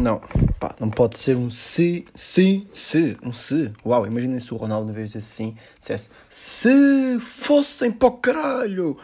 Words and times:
Não, 0.00 0.18
pá, 0.58 0.74
não 0.80 0.88
pode 0.88 1.18
ser 1.18 1.36
um 1.36 1.50
se, 1.50 2.06
se, 2.14 2.66
se, 2.74 3.18
um 3.22 3.34
se. 3.34 3.70
Uau, 3.84 4.06
imaginem 4.06 4.40
se 4.40 4.54
o 4.54 4.56
Ronaldo, 4.56 4.90
em 4.90 4.94
vez 4.94 5.12
de 5.12 5.18
dizer 5.18 5.54
dissesse 5.78 6.08
se 6.30 7.20
fossem 7.20 7.92
para 7.92 8.08
o 8.08 8.12
caralho, 8.12 8.96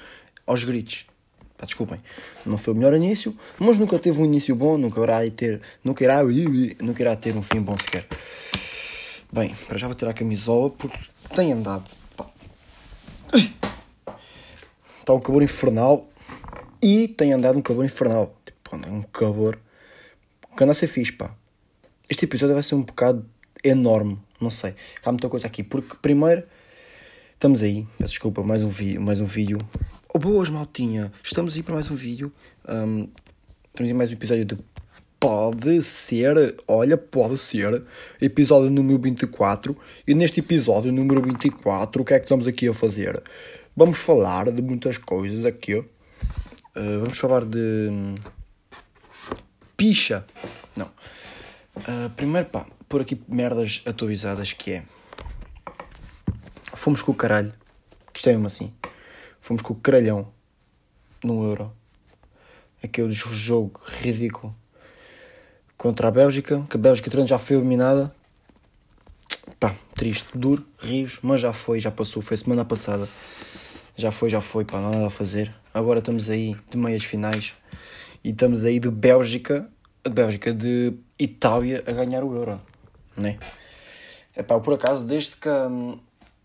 aos 0.47 0.65
gritos. 0.65 1.05
Pá, 1.59 1.67
desculpem, 1.67 2.01
não 2.47 2.57
foi 2.57 2.73
o 2.73 2.77
melhor 2.77 2.95
início, 2.95 3.37
mas 3.59 3.77
nunca 3.77 3.99
teve 3.99 4.19
um 4.23 4.25
início 4.25 4.57
bom, 4.57 4.79
nunca 4.79 4.99
irá 5.03 5.31
ter, 5.31 5.61
nunca 5.85 6.03
irá, 6.03 6.21
nunca 6.81 7.03
irá 7.03 7.15
ter 7.15 7.37
um 7.37 7.43
fim 7.43 7.61
bom 7.61 7.77
sequer. 7.77 8.07
Bem, 9.31 9.55
para 9.67 9.77
já 9.77 9.87
vou 9.87 9.95
tirar 9.95 10.13
a 10.13 10.15
camisola 10.15 10.71
porque 10.71 10.99
tem 11.35 11.53
andado. 11.53 11.95
Pá. 12.17 12.27
Está 15.01 15.13
um 15.13 15.21
calor 15.21 15.43
infernal 15.43 16.09
e 16.81 17.07
tem 17.07 17.35
andado 17.35 17.59
um 17.59 17.63
calor 17.63 17.85
infernal. 17.85 18.35
Tipo, 18.47 18.77
anda 18.77 18.89
um 18.89 19.03
calor 19.03 19.59
a 20.65 20.75
ser 20.75 20.87
fixe, 20.87 21.13
pá. 21.13 21.35
Este 22.09 22.25
episódio 22.25 22.55
vai 22.55 22.63
ser 22.63 22.75
um 22.75 22.83
bocado 22.83 23.25
enorme, 23.63 24.19
não 24.41 24.51
sei. 24.51 24.75
Há 25.05 25.11
muita 25.11 25.29
coisa 25.29 25.47
aqui, 25.47 25.63
porque 25.63 25.97
primeiro 26.01 26.45
estamos 27.35 27.63
aí, 27.63 27.87
peço 27.99 28.13
desculpa, 28.13 28.43
mais 28.43 28.63
um 28.63 28.69
vídeo, 28.69 29.01
mais 29.01 29.21
um 29.21 29.27
vídeo 29.27 29.59
Oh, 30.17 30.19
boas, 30.19 30.49
maltinha! 30.49 31.13
Estamos 31.23 31.57
aí 31.57 31.63
para 31.63 31.75
mais 31.75 31.91
um 31.91 31.95
vídeo. 31.95 32.33
Um, 32.67 33.07
estamos 33.67 33.91
aí 33.91 33.93
mais 33.93 34.09
um 34.09 34.15
episódio 34.15 34.47
de 34.47 34.59
Pode 35.21 35.83
Ser. 35.83 36.57
Olha, 36.67 36.97
pode 36.97 37.37
ser. 37.37 37.85
Episódio 38.19 38.71
número 38.71 38.99
24. 38.99 39.77
E 40.09 40.15
neste 40.15 40.41
episódio 40.41 40.91
número 40.91 41.21
24, 41.21 42.01
o 42.01 42.03
que 42.03 42.15
é 42.15 42.19
que 42.19 42.25
estamos 42.25 42.47
aqui 42.47 42.67
a 42.67 42.73
fazer? 42.73 43.23
Vamos 43.77 43.99
falar 43.99 44.51
de 44.51 44.63
muitas 44.63 44.97
coisas 44.97 45.45
aqui. 45.45 45.75
Uh, 45.75 45.85
vamos 47.03 47.19
falar 47.19 47.45
de. 47.45 47.91
Picha. 49.77 50.25
Não. 50.77 50.87
Uh, 51.77 52.11
primeiro, 52.17 52.49
pá, 52.49 52.67
por 52.89 53.03
aqui 53.03 53.21
merdas 53.29 53.83
atualizadas 53.85 54.53
que 54.53 54.73
é. 54.73 54.83
Fomos 56.75 57.03
com 57.03 57.13
o 57.13 57.15
caralho. 57.15 57.53
Que 58.13 58.21
isto 58.21 58.29
é 58.29 58.33
mesmo 58.33 58.47
assim 58.47 58.73
Fomos 59.41 59.63
com 59.63 59.75
o 59.75 59.77
caralhão 59.77 60.33
no 61.23 61.45
Euro. 61.45 61.73
Aquele 62.83 63.13
jogo 63.13 63.81
ridículo 64.01 64.55
contra 65.77 66.09
a 66.09 66.11
Bélgica, 66.11 66.65
que 66.71 66.77
a 66.77 66.81
Bélgica 66.81 67.27
já 67.27 67.39
foi 67.39 67.57
eliminada. 67.57 68.15
Pá, 69.61 69.77
triste, 69.95 70.27
duro, 70.35 70.67
rios, 70.79 71.19
mas 71.23 71.41
já 71.41 71.53
foi, 71.53 71.81
já 71.81 71.91
passou, 71.91 72.23
foi 72.23 72.37
semana 72.37 72.65
passada. 72.65 73.09
Já 73.97 74.11
foi, 74.11 74.29
já 74.29 74.41
foi, 74.41 74.65
pá, 74.65 74.81
não 74.81 74.89
há 74.89 74.93
nada 74.93 75.07
a 75.07 75.11
fazer. 75.11 75.55
Agora 75.73 75.99
estamos 75.99 76.29
aí 76.29 76.57
de 76.71 76.77
meias 76.77 77.05
finais 77.05 77.55
e 78.23 78.31
estamos 78.31 78.65
aí 78.65 78.79
de 78.79 78.91
Bélgica, 78.91 79.69
de 80.05 80.11
Bélgica, 80.11 80.53
de 80.53 80.95
Itália 81.19 81.83
a 81.87 81.93
ganhar 81.93 82.23
o 82.25 82.35
Euro, 82.35 82.61
né? 83.17 83.39
Pá, 84.47 84.61
por 84.61 84.75
acaso, 84.75 85.05
desde 85.05 85.37
que 85.37 85.49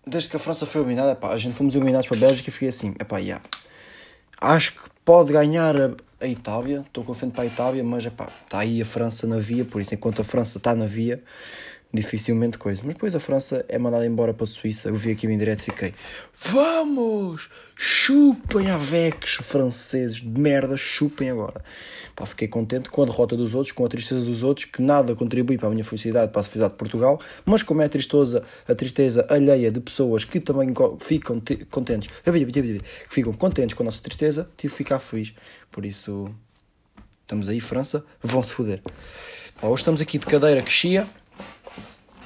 desde 0.05 0.29
que 0.29 0.35
a 0.35 0.39
França 0.39 0.65
foi 0.65 0.81
eliminada, 0.81 1.15
pá, 1.15 1.31
a 1.31 1.37
gente 1.37 1.53
fomos 1.53 1.75
eliminados 1.75 2.07
para 2.07 2.17
a 2.17 2.19
Bélgica 2.19 2.49
e 2.49 2.53
fiquei 2.53 2.69
assim, 2.69 2.95
é 2.97 3.03
pá, 3.03 3.19
yeah. 3.19 3.43
acho 4.39 4.73
que 4.73 4.89
pode 5.05 5.31
ganhar 5.31 5.75
a, 5.75 5.91
a 6.19 6.27
Itália, 6.27 6.83
estou 6.87 7.03
confiante 7.03 7.33
para 7.33 7.43
a 7.43 7.47
Itália, 7.47 7.83
mas 7.83 8.05
é 8.05 8.09
pá, 8.09 8.29
está 8.43 8.59
aí 8.59 8.81
a 8.81 8.85
França 8.85 9.27
na 9.27 9.37
via, 9.37 9.63
por 9.63 9.81
isso 9.81 9.93
enquanto 9.93 10.21
a 10.21 10.25
França 10.25 10.57
está 10.57 10.73
na 10.73 10.85
via, 10.85 11.23
dificilmente 11.93 12.57
coisa. 12.57 12.81
Mas 12.83 12.93
depois 12.93 13.15
a 13.15 13.19
França 13.19 13.65
é 13.67 13.77
mandada 13.77 14.05
embora 14.05 14.33
para 14.33 14.43
a 14.43 14.47
Suíça. 14.47 14.89
Eu 14.89 14.95
vi 14.95 15.11
aqui 15.11 15.27
o 15.27 15.31
indireto 15.31 15.61
e 15.61 15.63
fiquei: 15.63 15.93
Vamos! 16.33 17.49
Chupem 17.75 18.69
Avex, 18.69 19.35
franceses 19.41 20.17
de 20.17 20.39
merda, 20.39 20.77
chupem 20.77 21.29
agora. 21.29 21.63
Pá, 22.15 22.25
fiquei 22.25 22.47
contente 22.47 22.89
com 22.89 23.01
a 23.01 23.05
derrota 23.05 23.35
dos 23.35 23.55
outros, 23.55 23.71
com 23.71 23.85
a 23.85 23.89
tristeza 23.89 24.25
dos 24.25 24.43
outros, 24.43 24.65
que 24.65 24.81
nada 24.81 25.15
contribui 25.15 25.57
para 25.57 25.67
a 25.67 25.71
minha 25.71 25.83
felicidade, 25.83 26.31
para 26.31 26.41
a 26.41 26.43
felicidade 26.43 26.73
de 26.73 26.77
Portugal, 26.77 27.19
mas 27.45 27.63
como 27.63 27.81
é 27.81 27.85
a 27.85 27.89
tristeza, 27.89 28.43
a 28.67 28.75
tristeza 28.75 29.25
alheia 29.29 29.71
de 29.71 29.79
pessoas 29.79 30.23
que 30.23 30.39
também 30.39 30.73
ficam 30.99 31.41
contentes, 31.69 32.09
que 32.23 33.09
ficam 33.09 33.33
contentes 33.33 33.73
com 33.73 33.83
a 33.83 33.85
nossa 33.85 34.01
tristeza, 34.01 34.47
tive 34.57 34.71
que 34.71 34.77
ficar 34.77 34.99
feliz. 34.99 35.33
Por 35.71 35.85
isso, 35.85 36.29
estamos 37.21 37.49
aí, 37.49 37.59
França, 37.59 38.05
vão-se 38.21 38.53
foder. 38.53 38.81
hoje 39.61 39.81
estamos 39.81 40.01
aqui 40.01 40.19
de 40.19 40.25
cadeira 40.25 40.61
que 40.61 40.71
chia 40.71 41.07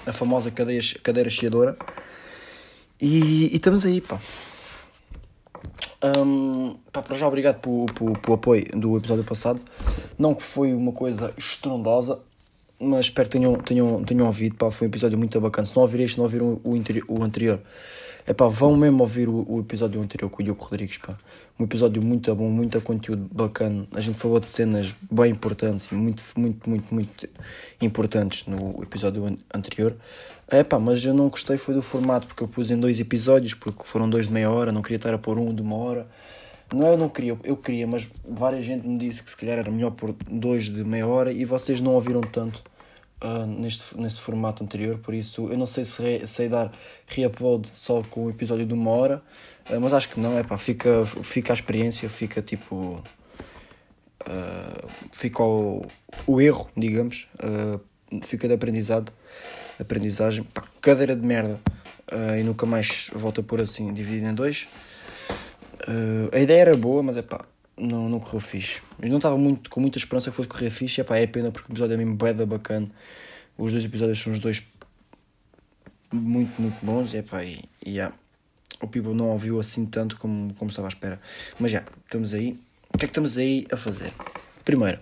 a 0.06 0.14
famosa 0.14 0.52
cadeia, 0.52 0.82
cadeira 1.04 1.30
chiadora. 1.30 1.78
E, 3.02 3.48
e 3.52 3.56
estamos 3.56 3.86
aí, 3.86 4.02
pá. 4.02 4.20
Um, 6.04 6.76
pá, 6.92 7.02
para 7.02 7.18
já, 7.18 7.28
obrigado 7.28 7.60
pelo, 7.60 7.86
pelo, 7.88 8.18
pelo 8.20 8.36
apoio 8.36 8.66
do 8.74 8.98
episódio 8.98 9.24
passado. 9.24 9.60
Não 10.18 10.34
que 10.34 10.44
foi 10.44 10.74
uma 10.74 10.92
coisa 10.92 11.34
estrondosa, 11.38 12.20
mas 12.80 13.08
espero 13.08 13.30
que 13.30 13.38
tenham, 13.38 13.56
tenham, 13.56 14.04
tenham 14.04 14.28
ouvido. 14.28 14.56
Pá, 14.56 14.72
foi 14.72 14.88
um 14.88 14.92
episódio 14.92 15.18
muito 15.18 15.40
bacana. 15.42 15.66
Se 15.66 15.76
não 15.76 15.84
ouvirem 15.84 16.06
este, 16.06 16.18
não 16.18 16.26
ouviram 16.26 16.60
o, 16.64 16.72
o, 16.72 17.20
o 17.20 17.24
anterior, 17.24 17.60
é 18.28 18.34
pá, 18.34 18.48
vão 18.48 18.76
mesmo 18.76 19.02
ouvir 19.02 19.30
o, 19.30 19.46
o, 19.48 19.60
episódio 19.60 20.02
anterior 20.02 20.30
com 20.32 20.42
o 20.42 20.44
Diogo 20.44 20.64
Rodrigues, 20.64 20.98
pá. 20.98 21.16
Um 21.60 21.64
episódio 21.64 22.04
muito 22.04 22.34
bom, 22.34 22.50
muito 22.50 22.82
conteúdo 22.82 23.30
bacana. 23.32 23.88
A 23.94 24.02
gente 24.02 24.18
falou 24.18 24.40
de 24.40 24.48
cenas 24.50 24.96
bem 25.12 25.32
importantes 25.32 25.92
e 25.92 25.96
muito, 25.96 26.24
muito, 26.36 26.68
muito, 26.68 26.94
muito 26.94 27.30
importantes 27.80 28.48
no 28.48 28.82
episódio 28.82 29.38
anterior. 29.54 29.96
É 30.48 30.64
pá, 30.64 30.80
mas 30.80 31.06
eu 31.06 31.14
não 31.14 31.30
gostei 31.30 31.58
foi 31.58 31.76
do 31.76 31.84
formato, 31.84 32.26
porque 32.26 32.42
eu 32.42 32.48
pus 32.48 32.72
em 32.72 32.80
dois 32.80 33.00
episódios, 33.00 33.54
porque 33.54 33.84
foram 33.84 34.10
dois 34.10 34.26
de 34.26 34.34
meia 34.34 34.50
hora, 34.50 34.72
não 34.72 34.82
queria 34.82 34.98
estar 34.98 35.14
a 35.14 35.20
pôr 35.20 35.38
um 35.38 35.54
de 35.54 35.62
uma 35.62 35.76
hora. 35.76 36.08
Não, 36.74 36.88
eu 36.88 36.98
não 36.98 37.10
queria, 37.10 37.38
eu 37.44 37.56
queria, 37.56 37.86
mas 37.86 38.10
várias 38.28 38.66
gente 38.66 38.88
me 38.88 38.98
disse 38.98 39.22
que 39.22 39.30
se 39.30 39.38
calhar 39.38 39.60
era 39.60 39.70
melhor 39.70 39.92
pôr 39.92 40.16
dois 40.28 40.66
de 40.66 40.84
meia 40.84 41.08
hora 41.08 41.32
e 41.32 41.46
vocês 41.46 41.80
não 41.80 41.94
ouviram 41.94 42.22
tanto 42.22 42.64
uh, 43.24 43.46
neste, 43.46 43.98
neste 43.98 44.22
formato 44.22 44.64
anterior, 44.64 44.98
por 45.00 45.14
isso 45.14 45.50
eu 45.50 45.58
não 45.58 45.66
sei 45.66 45.84
se 45.84 46.02
re, 46.02 46.28
sei 46.28 46.50
dar 46.50 46.72
reupload 47.08 47.70
só 47.72 48.02
com 48.04 48.26
o 48.26 48.30
episódio 48.30 48.66
de 48.66 48.74
uma 48.74 48.92
hora, 48.92 49.22
uh, 49.70 49.80
mas 49.80 49.94
acho 49.94 50.10
que 50.10 50.20
não, 50.20 50.38
é 50.38 50.44
pá, 50.44 50.58
fica, 50.58 51.06
fica 51.06 51.54
a 51.54 51.56
experiência, 51.56 52.10
fica 52.10 52.42
tipo. 52.42 53.02
Uh, 54.28 54.88
fica 55.12 55.44
o, 55.44 55.86
o 56.26 56.42
erro, 56.42 56.68
digamos, 56.76 57.28
fica 58.24 58.48
de 58.48 58.56
aprendizado, 58.56 59.12
aprendizagem, 59.80 60.44
pá, 60.44 60.64
cadeira 60.82 61.16
de 61.16 61.24
merda, 61.24 61.60
e 62.40 62.42
nunca 62.42 62.66
mais 62.66 63.12
volta 63.14 63.44
por 63.44 63.62
assim, 63.62 63.94
dividido 63.94 64.28
em 64.28 64.34
dois. 64.34 64.68
a 66.32 66.40
ideia 66.40 66.62
era 66.62 66.78
boa, 66.78 67.04
mas 67.04 67.18
é 67.18 67.22
pá, 67.22 67.46
não, 67.78 68.10
não 68.10 68.20
correu 68.20 68.40
fixe. 68.40 68.82
Eu 69.02 69.10
não 69.10 69.18
estava 69.18 69.38
muito, 69.38 69.70
com 69.70 69.80
muita 69.80 69.98
esperança 69.98 70.32
que 70.32 70.38
fosse 70.38 70.50
correr 70.50 70.70
fixe. 70.70 71.00
E, 71.00 71.02
epá, 71.02 71.18
é 71.18 71.28
pena 71.28 71.52
porque 71.52 71.70
o 71.70 71.74
episódio 71.74 71.94
é 71.94 71.98
mesmo 71.98 72.16
beda 72.16 72.46
bacana. 72.46 72.90
Os 73.58 73.72
dois 73.72 73.86
episódios 73.86 74.20
são 74.20 74.34
os 74.34 74.40
dois 74.40 74.66
muito, 76.12 76.62
muito 76.62 76.86
bons. 76.86 77.14
E, 77.14 77.18
epá, 77.18 77.44
e, 77.44 77.64
e 77.86 77.92
yeah, 77.92 78.16
o 78.82 78.88
people 78.88 79.14
não 79.14 79.30
ouviu 79.30 79.60
assim 79.60 79.86
tanto 79.86 80.18
como, 80.18 80.54
como 80.54 80.70
estava 80.70 80.88
à 80.88 80.90
espera. 80.90 81.20
Mas 81.60 81.72
já, 81.72 81.84
estamos 82.06 82.34
aí. 82.34 82.60
O 82.94 82.98
que 82.98 83.06
é 83.06 83.08
que 83.08 83.12
estamos 83.12 83.38
aí 83.38 83.68
a 83.72 83.78
fazer? 83.78 84.14
Primeiro, 84.64 85.00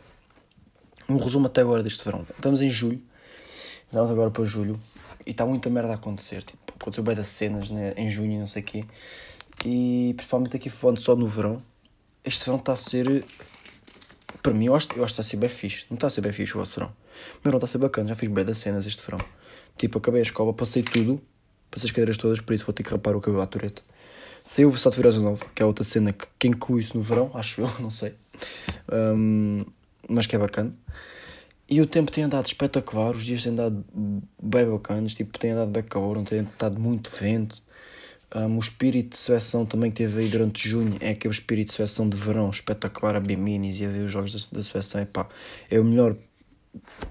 um 1.08 1.18
resumo 1.18 1.48
até 1.48 1.62
agora 1.62 1.84
deste 1.84 2.04
verão. 2.04 2.26
Estamos 2.30 2.62
em 2.62 2.70
julho. 2.70 3.02
Estamos 3.86 4.10
agora 4.10 4.32
para 4.32 4.44
julho. 4.46 4.80
E 5.26 5.32
está 5.32 5.46
muita 5.46 5.70
merda 5.70 5.92
a 5.92 5.96
acontecer. 5.96 6.42
Tipo, 6.44 6.74
aconteceu 6.76 7.04
bem 7.04 7.16
das 7.16 7.28
cenas 7.28 7.70
né, 7.70 7.94
em 7.96 8.10
junho 8.10 8.32
e 8.32 8.40
não 8.40 8.48
sei 8.48 8.64
o 8.64 8.66
quê. 8.66 8.86
E 9.64 10.14
principalmente 10.18 10.56
aqui 10.56 10.70
falando 10.70 11.00
só 11.00 11.16
no 11.16 11.28
verão 11.28 11.62
este 12.24 12.46
verão 12.46 12.60
está 12.60 12.74
a 12.74 12.78
ser. 12.78 13.26
Para 14.42 14.54
mim, 14.54 14.66
eu 14.66 14.76
acho, 14.76 14.88
eu 14.96 15.04
acho 15.04 15.14
que 15.14 15.22
está 15.22 15.22
a 15.22 15.26
ser 15.26 15.38
bem 15.38 15.50
fixe. 15.50 15.86
Não 15.90 15.96
está 15.96 16.08
a 16.08 16.10
ser 16.10 16.22
bem 16.22 16.34
fixe 16.34 16.54
o 16.54 16.60
vosso 16.60 16.76
verão. 16.80 16.94
Mas 17.44 17.52
não 17.52 17.58
está 17.58 17.66
a 17.66 17.70
ser 17.70 17.78
bacana. 17.78 18.10
Já 18.10 18.16
fiz 18.16 18.30
bem 18.30 18.46
das 18.46 18.58
cenas 18.58 18.86
este 18.86 19.04
verão. 19.06 19.24
Tipo, 19.78 19.98
acabei 19.98 20.22
a 20.22 20.24
escola, 20.24 20.54
passei 20.54 20.84
tudo. 20.84 21.22
Passei 21.74 21.88
as 21.88 21.92
cadeiras 21.92 22.18
todas, 22.18 22.40
por 22.40 22.54
isso 22.54 22.66
vou 22.66 22.74
ter 22.74 22.84
que 22.84 22.92
rapar 22.92 23.16
o 23.16 23.22
cabelo 23.22 23.42
à 23.42 23.48
tureta. 23.48 23.82
Saiu 24.44 24.68
o 24.68 24.72
Versato 24.72 24.96
Virosa 24.96 25.20
Novo, 25.20 25.44
que 25.56 25.64
é 25.64 25.66
outra 25.66 25.84
cena 25.84 26.12
que 26.12 26.28
quem 26.38 26.52
inclui 26.52 26.82
isso 26.82 26.96
no 26.96 27.02
verão, 27.02 27.32
acho 27.34 27.62
eu, 27.62 27.72
não 27.82 27.90
sei. 27.90 28.14
Um, 28.92 29.66
mas 30.08 30.28
que 30.28 30.36
é 30.36 30.40
bacana. 30.40 30.72
E 31.68 31.82
o 31.82 31.88
tempo 31.88 32.12
tem 32.12 32.26
andado 32.26 32.46
espetacular, 32.46 33.16
os 33.16 33.26
dias 33.26 33.42
têm 33.42 33.54
andado 33.54 33.84
bem 34.40 34.70
bacanas, 34.70 35.16
tipo, 35.16 35.40
tem 35.40 35.52
andado 35.52 35.72
bem 35.72 35.82
calor, 35.82 36.16
não 36.16 36.26
tem 36.26 36.40
andado 36.42 36.80
muito 36.80 37.10
vento. 37.10 37.60
Um, 38.36 38.58
o 38.58 38.60
espírito 38.60 39.12
de 39.12 39.18
seleção 39.18 39.64
também 39.66 39.92
que 39.92 39.98
teve 39.98 40.22
aí 40.22 40.28
durante 40.28 40.68
junho 40.68 40.96
é 41.00 41.12
aquele 41.12 41.34
espírito 41.34 41.68
de 41.68 41.76
seleção 41.76 42.10
de 42.10 42.18
verão 42.18 42.50
espetacular 42.50 43.16
a 43.16 43.20
ver 43.20 43.38
minis 43.38 43.80
e 43.80 43.86
a 43.86 43.90
ver 43.90 44.06
os 44.06 44.12
jogos 44.12 44.50
da, 44.50 44.58
da 44.58 44.64
seleção. 44.64 45.02
Epá, 45.02 45.28
é 45.70 45.80
o 45.80 45.84
melhor, 45.84 46.16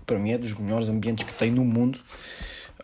para 0.04 0.18
mim, 0.18 0.32
é 0.32 0.38
dos 0.38 0.52
melhores 0.54 0.88
ambientes 0.88 1.24
que 1.24 1.32
tem 1.34 1.50
no 1.50 1.64
mundo. 1.64 2.00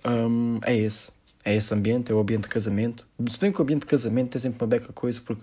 Um, 0.04 0.60
é 0.64 0.76
esse. 0.76 1.10
É 1.44 1.56
esse 1.56 1.72
ambiente, 1.72 2.12
é 2.12 2.14
o 2.14 2.20
ambiente 2.20 2.42
de 2.42 2.48
casamento. 2.48 3.06
Se 3.28 3.38
bem 3.38 3.50
que 3.50 3.58
o 3.58 3.62
ambiente 3.62 3.80
de 3.80 3.86
casamento 3.86 4.30
tem 4.30 4.40
sempre 4.40 4.62
uma 4.62 4.68
beca 4.68 4.92
coisa, 4.92 5.20
porque 5.20 5.42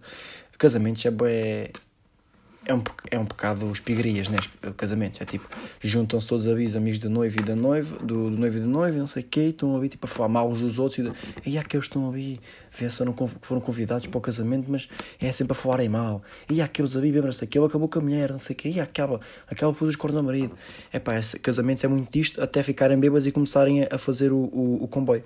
casamentos 0.58 1.04
é 1.06 1.12
bem. 1.12 1.72
É 2.66 2.74
um, 2.74 2.82
é 3.12 3.20
um 3.20 3.26
bocado 3.26 3.72
espigarias, 3.72 4.28
né? 4.28 4.40
Casamentos. 4.76 5.22
É 5.22 5.26
tipo, 5.26 5.48
juntam-se 5.80 6.28
todos 6.28 6.48
ali 6.48 6.66
os 6.66 6.76
amigos 6.76 7.00
do 7.00 7.10
noivo 7.10 7.40
e 7.40 7.44
da 7.44 7.56
noiva, 7.56 7.98
do, 8.00 8.30
do 8.30 8.38
noivo 8.38 8.58
e 8.58 8.60
da 8.60 8.66
noiva, 8.66 8.98
não 8.98 9.08
sei 9.08 9.24
o 9.24 9.26
quê, 9.26 9.42
e 9.42 9.50
estão 9.50 9.78
ali 9.78 9.88
tipo 9.88 10.06
a 10.06 10.10
falar 10.10 10.30
mal 10.30 10.50
uns 10.50 10.62
dos 10.62 10.80
outros. 10.80 11.00
E, 11.00 11.04
de, 11.04 11.14
e 11.46 11.58
há 11.58 11.62
aqueles 11.62 11.86
estão 11.86 12.10
ali, 12.10 12.40
vê 12.78 12.90
se 12.90 13.04
foram 13.42 13.62
convidados 13.62 14.08
para 14.08 14.18
o 14.18 14.22
casamento, 14.22 14.66
mas 14.70 14.90
é 15.22 15.32
sempre 15.32 15.52
a 15.52 15.56
falarem 15.56 15.88
mal. 15.88 16.24
E 16.50 16.62
há 16.62 16.66
aqueles 16.66 16.96
ali, 16.96 17.12
não 17.12 17.32
sei 17.32 17.48
o 17.48 17.50
quê, 17.50 17.60
ele 17.60 17.68
acabou 17.68 17.88
com 17.88 18.00
a 18.00 18.02
mulher, 18.02 18.32
não 18.32 18.40
sei 18.40 18.56
o 18.56 18.58
quê, 18.58 18.70
e 18.70 18.80
acaba, 18.80 19.22
acaba 19.48 19.72
por 19.72 19.88
os 19.88 19.96
cornos 19.96 20.18
ao 20.18 20.24
marido. 20.24 20.58
É 20.92 21.00
pá, 21.00 21.14
casamentos 21.42 21.84
é 21.84 21.88
muito 21.88 22.12
disto, 22.12 22.42
até 22.42 22.64
ficarem 22.64 23.00
bêbados 23.00 23.28
e 23.28 23.32
começarem 23.32 23.84
a, 23.84 23.90
a 23.92 23.98
fazer 23.98 24.32
o, 24.32 24.38
o, 24.38 24.84
o 24.84 24.88
comboio 24.88 25.24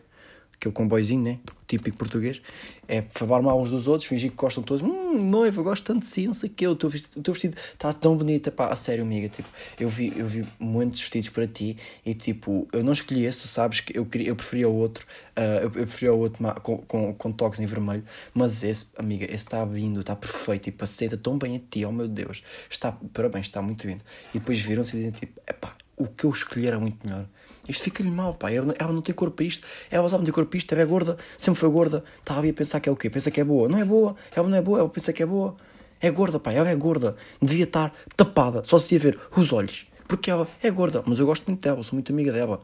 que 0.60 0.68
é 0.68 0.70
o 0.70 0.74
comboizinho, 0.74 1.24
né? 1.24 1.40
Típico 1.68 1.98
português, 1.98 2.42
é 2.88 3.04
falar 3.12 3.42
mal 3.42 3.62
uns 3.62 3.70
dos 3.70 3.88
outros, 3.88 4.10
fingir 4.10 4.32
que 4.32 4.36
gostam 4.36 4.64
todos. 4.64 4.82
Hum, 4.82 5.22
noiva, 5.22 5.62
gosto 5.62 5.86
tanto 5.86 6.06
de 6.06 6.12
si, 6.12 6.26
não 6.26 6.34
sei 6.34 6.52
o 6.68 6.76
teu 6.76 6.90
vestido, 6.90 7.56
está 7.74 7.94
tão 7.94 8.18
bonito, 8.18 8.52
pá, 8.52 8.68
a 8.70 8.76
sério, 8.76 9.04
amiga. 9.04 9.30
Tipo, 9.30 9.48
eu 9.80 9.88
vi, 9.88 10.12
eu 10.18 10.28
vi 10.28 10.46
muitos 10.60 11.00
vestidos 11.00 11.30
para 11.30 11.48
ti 11.48 11.78
e, 12.04 12.14
tipo, 12.14 12.68
eu 12.74 12.84
não 12.84 12.92
escolhi 12.92 13.26
esse, 13.26 13.42
tu 13.42 13.48
sabes 13.48 13.80
que 13.80 13.98
eu, 13.98 14.06
queria, 14.06 14.30
eu 14.30 14.36
preferia 14.36 14.68
o 14.68 14.74
outro, 14.74 15.06
uh, 15.38 15.62
eu, 15.62 15.62
eu 15.64 15.70
preferia 15.72 16.14
o 16.14 16.20
outro 16.20 16.44
com, 16.62 16.78
com, 16.80 17.14
com 17.14 17.32
toques 17.32 17.60
em 17.60 17.66
vermelho, 17.66 18.04
mas 18.34 18.64
esse, 18.64 18.88
amiga, 18.98 19.26
esse 19.26 19.36
está 19.36 19.64
vindo, 19.64 20.02
está 20.02 20.16
perfeito, 20.16 20.64
tipo, 20.64 20.84
aceita 20.84 21.16
tão 21.16 21.38
bem 21.38 21.56
a 21.56 21.60
ti, 21.60 21.86
oh 21.86 21.92
meu 21.92 22.08
Deus, 22.08 22.44
está, 22.70 22.92
parabéns, 23.14 23.46
está 23.46 23.62
muito 23.62 23.86
vindo. 23.88 24.02
E 24.34 24.40
depois 24.40 24.60
viram-se 24.60 24.96
e 24.96 25.00
dizem, 25.00 25.12
tipo, 25.12 25.40
é 25.46 25.54
pá, 25.54 25.76
o 26.00 26.08
que 26.08 26.24
eu 26.24 26.32
escolhi 26.32 26.66
era 26.66 26.80
muito 26.80 27.06
melhor. 27.06 27.26
Isto 27.68 27.84
fica-lhe 27.84 28.10
mal, 28.10 28.34
pá. 28.34 28.50
Ela, 28.52 28.74
não 28.92 29.02
tem 29.02 29.14
corpo 29.14 29.36
para 29.36 29.46
isto. 29.46 29.68
Ela 29.92 30.10
sabe 30.10 30.22
não 30.22 30.26
tem 30.26 30.34
corpo 30.34 30.50
para 30.50 30.58
isto. 30.58 30.72
Ela 30.74 30.82
é 30.82 30.86
gorda, 30.86 31.18
sempre 31.38 31.60
foi 31.60 31.70
gorda. 31.70 32.04
Estava 32.18 32.40
ali 32.40 32.50
a 32.50 32.54
pensar 32.54 32.80
que 32.80 32.90
é 32.90 32.92
o 32.92 32.96
quê? 32.96 33.10
Pensa 33.10 33.30
que 33.30 33.40
é 33.40 33.44
boa. 33.44 33.70
Não 33.70 33.78
é 33.78 33.86
boa. 33.86 34.16
Ela 34.36 34.48
não 34.48 34.58
é 34.58 34.62
boa, 34.62 34.80
ela 34.80 34.90
pensa 34.90 35.14
que 35.14 35.22
é 35.22 35.26
boa. 35.26 35.56
É 36.02 36.10
gorda, 36.10 36.40
pá. 36.40 36.52
Ela 36.52 36.70
é 36.70 36.76
gorda. 36.76 37.16
Devia 37.40 37.66
estar 37.66 37.94
tapada. 38.16 38.64
Só 38.64 38.80
se 38.80 38.90
devia 38.90 39.12
ver 39.12 39.20
os 39.36 39.54
olhos. 39.54 39.88
Porque 40.08 40.32
ela 40.32 40.48
é 40.64 40.72
gorda. 40.72 41.04
Mas 41.06 41.20
eu 41.20 41.26
gosto 41.26 41.46
muito 41.48 41.62
dela, 41.62 41.84
sou 41.84 41.94
muito 41.94 42.12
amiga 42.12 42.32
dela. 42.32 42.62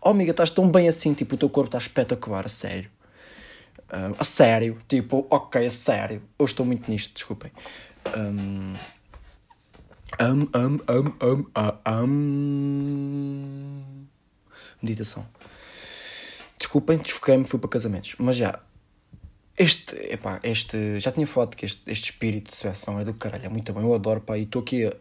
Oh, 0.00 0.10
amiga, 0.10 0.30
estás 0.30 0.50
tão 0.50 0.70
bem 0.70 0.88
assim. 0.88 1.12
Tipo, 1.12 1.34
o 1.34 1.38
teu 1.38 1.50
corpo 1.50 1.68
está 1.68 1.78
espetacular, 1.78 2.46
a 2.46 2.48
sério. 2.48 2.88
Um, 3.92 4.14
a 4.18 4.24
sério. 4.24 4.78
Tipo, 4.88 5.26
ok, 5.28 5.66
a 5.66 5.70
sério. 5.70 6.22
Eu 6.38 6.46
estou 6.46 6.64
muito 6.64 6.90
nisto, 6.90 7.12
desculpem. 7.12 7.50
Um, 8.16 8.72
um, 10.20 10.48
um, 10.58 10.80
um, 10.88 11.12
um, 11.22 11.46
um 12.04 13.78
meditação. 14.82 15.24
Desculpem, 16.58 16.98
desfoquei-me, 16.98 17.44
fui 17.44 17.58
para 17.58 17.68
casamentos. 17.68 18.14
Mas 18.18 18.36
já, 18.36 18.60
este, 19.56 19.96
epá, 20.12 20.40
este, 20.44 21.00
já 21.00 21.10
tinha 21.10 21.26
falado 21.26 21.56
que 21.56 21.64
este, 21.64 21.82
este 21.90 22.10
espírito 22.10 22.50
de 22.50 22.56
seleção 22.56 23.00
é 23.00 23.04
do 23.04 23.12
caralho, 23.12 23.46
é 23.46 23.48
muito 23.48 23.72
bom, 23.72 23.80
eu 23.80 23.94
adoro, 23.94 24.20
pá, 24.20 24.38
e 24.38 24.44
estou 24.44 24.62
aqui 24.62 24.86
a, 24.86 24.92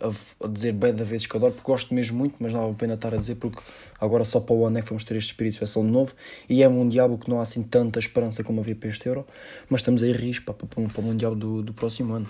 a, 0.43 0.47
dizer 0.47 0.73
bem 0.73 0.93
da 0.93 1.03
vez 1.03 1.25
que 1.25 1.37
adoro, 1.37 1.53
porque 1.53 1.71
gosto 1.71 1.93
mesmo 1.93 2.17
muito, 2.17 2.35
mas 2.39 2.51
não 2.51 2.61
vale 2.61 2.71
a 2.71 2.75
pena 2.75 2.95
estar 2.95 3.13
a 3.13 3.17
dizer, 3.17 3.35
porque 3.35 3.61
agora 3.99 4.25
só 4.25 4.39
para 4.39 4.55
o 4.55 4.65
ano 4.65 4.79
é 4.79 4.81
que 4.81 4.89
vamos 4.89 5.05
ter 5.05 5.15
este 5.15 5.27
espírito 5.27 5.53
de 5.53 5.59
seleção 5.59 5.85
de 5.85 5.91
novo, 5.91 6.13
e 6.49 6.63
é 6.63 6.67
mundial, 6.67 7.15
que 7.19 7.29
não 7.29 7.39
há 7.39 7.43
assim 7.43 7.61
tanta 7.61 7.99
esperança 7.99 8.43
como 8.43 8.59
havia 8.59 8.75
para 8.75 8.89
este 8.89 9.07
Euro, 9.07 9.27
mas 9.69 9.81
estamos 9.81 10.01
aí 10.01 10.11
risco, 10.11 10.45
pá, 10.45 10.53
para, 10.53 10.87
para 10.87 11.01
o 11.01 11.03
mundial 11.03 11.35
do, 11.35 11.61
do 11.61 11.73
próximo 11.73 12.13
ano. 12.13 12.27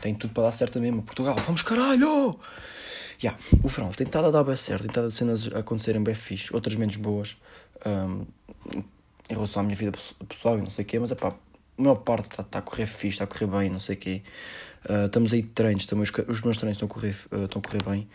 Tem 0.00 0.14
tudo 0.14 0.32
para 0.32 0.44
dar 0.44 0.52
certo 0.52 0.80
mesmo. 0.80 1.02
Portugal, 1.02 1.36
vamos 1.46 1.62
caralho! 1.62 2.38
Yeah, 3.22 3.36
o 3.64 3.68
verão 3.68 3.90
tem 3.90 4.06
estado 4.06 4.28
a 4.28 4.30
dar 4.30 4.44
bem 4.44 4.54
certo, 4.54 4.82
tem 4.82 4.90
estado 4.90 5.08
a 5.08 5.10
cenas 5.10 5.52
a 5.52 5.58
acontecerem 5.58 6.00
bem 6.00 6.14
fixe, 6.14 6.54
outras 6.54 6.76
menos 6.76 6.94
boas 6.94 7.36
um, 7.84 8.24
em 9.28 9.34
relação 9.34 9.60
à 9.60 9.64
minha 9.64 9.74
vida 9.74 9.98
pessoal 10.28 10.56
e 10.56 10.62
não 10.62 10.70
sei 10.70 10.84
o 10.84 10.86
quê, 10.86 11.00
mas 11.00 11.10
epá, 11.10 11.28
a 11.28 11.82
maior 11.82 11.96
parte 11.96 12.30
está 12.30 12.44
tá 12.44 12.60
a 12.60 12.62
correr 12.62 12.86
fixe, 12.86 13.08
está 13.08 13.24
a 13.24 13.26
correr 13.26 13.46
bem, 13.46 13.70
não 13.70 13.80
sei 13.80 13.96
o 13.96 13.98
quê. 13.98 14.22
Uh, 14.88 15.06
estamos 15.06 15.32
aí 15.32 15.42
de 15.42 15.48
treinos, 15.48 15.82
estamos, 15.82 16.12
os 16.28 16.42
meus 16.42 16.56
treinos 16.58 16.76
estão 16.76 16.86
a 16.86 16.88
correr, 16.88 17.16
uh, 17.32 17.44
estão 17.44 17.60
a 17.60 17.68
correr 17.68 17.82
bem. 17.84 18.08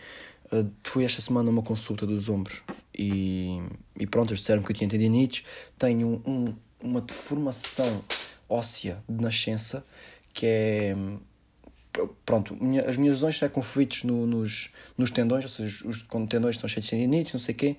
Uh, 0.50 0.70
fui 0.82 1.04
esta 1.04 1.20
semana 1.20 1.50
a 1.50 1.52
uma 1.52 1.62
consulta 1.62 2.06
dos 2.06 2.30
ombros 2.30 2.62
e, 2.94 3.60
e 3.98 4.06
pronto, 4.06 4.30
eles 4.30 4.40
disseram 4.40 4.62
que 4.62 4.72
eu 4.72 4.76
tinha 4.76 4.88
tendinites, 4.88 5.44
tenho 5.78 6.22
um, 6.26 6.54
uma 6.80 7.02
deformação 7.02 8.02
óssea 8.48 9.02
de 9.06 9.22
nascença 9.22 9.84
que 10.32 10.46
é 10.46 10.96
pronto, 12.24 12.56
minha, 12.60 12.82
as 12.88 12.96
minhas 12.96 13.16
lesões 13.16 13.38
são 13.38 13.48
conflitos 13.48 14.04
no, 14.04 14.26
nos, 14.26 14.72
nos 14.98 15.10
tendões, 15.10 15.44
ou 15.44 15.50
seja, 15.50 15.88
os, 15.88 16.02
os 16.02 16.28
tendões 16.28 16.56
estão 16.56 16.68
cheios 16.68 16.86
de 16.86 16.90
tendinites, 16.90 17.32
não 17.32 17.40
sei 17.40 17.54
o 17.54 17.58
quê, 17.58 17.76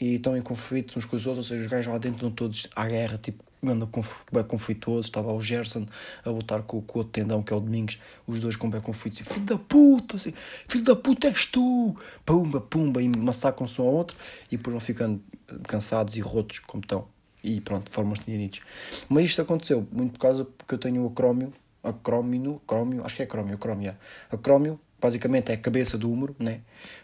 e 0.00 0.14
estão 0.14 0.36
em 0.36 0.42
conflito 0.42 0.98
uns 0.98 1.04
com 1.04 1.16
os 1.16 1.26
outros, 1.26 1.46
ou 1.46 1.56
seja, 1.56 1.64
os 1.64 1.70
gajos 1.70 1.92
lá 1.92 1.98
dentro 1.98 2.16
estão 2.16 2.30
todos 2.30 2.66
à 2.74 2.86
guerra, 2.86 3.18
tipo, 3.18 3.44
anda 3.62 3.86
bem 4.32 4.44
conflituoso, 4.44 5.08
estava 5.08 5.30
o 5.32 5.42
Gerson 5.42 5.86
a 6.24 6.30
lutar 6.30 6.62
com, 6.62 6.80
com 6.80 6.98
o 6.98 7.02
outro 7.02 7.12
tendão, 7.12 7.42
que 7.42 7.52
é 7.52 7.56
o 7.56 7.60
Domingos, 7.60 7.98
os 8.26 8.40
dois 8.40 8.56
com 8.56 8.70
bem 8.70 8.80
conflitos, 8.80 9.20
e 9.20 9.24
filho 9.24 9.44
da 9.44 9.58
puta, 9.58 10.16
assim, 10.16 10.32
filho 10.66 10.84
da 10.84 10.96
puta 10.96 11.28
és 11.28 11.44
tu, 11.46 11.94
pumba, 12.24 12.60
pumba, 12.60 13.02
e 13.02 13.08
massacram-se 13.08 13.80
um 13.80 13.86
ao 13.86 13.92
outro, 13.92 14.16
e 14.50 14.56
depois 14.56 14.72
vão 14.72 14.80
ficando 14.80 15.22
cansados 15.64 16.16
e 16.16 16.20
rotos, 16.20 16.60
como 16.60 16.82
estão, 16.82 17.06
e 17.44 17.60
pronto, 17.60 17.90
formam 17.90 18.14
os 18.14 18.20
tendinites. 18.20 18.62
Mas 19.08 19.26
isto 19.26 19.42
aconteceu 19.42 19.86
muito 19.92 20.12
por 20.12 20.20
causa 20.20 20.44
porque 20.44 20.74
eu 20.74 20.78
tenho 20.78 21.02
o 21.02 21.08
acrómio, 21.08 21.52
acrómio, 21.82 22.60
acrómio, 22.62 23.04
acho 23.04 23.16
que 23.16 23.22
é 23.22 23.24
acrómio, 23.24 23.54
acrómio. 23.54 23.96
Acrómio, 24.30 24.80
basicamente, 25.00 25.50
é 25.50 25.54
a 25.54 25.58
cabeça 25.58 25.96
do 25.96 26.12
ombro, 26.12 26.36
né? 26.38 26.60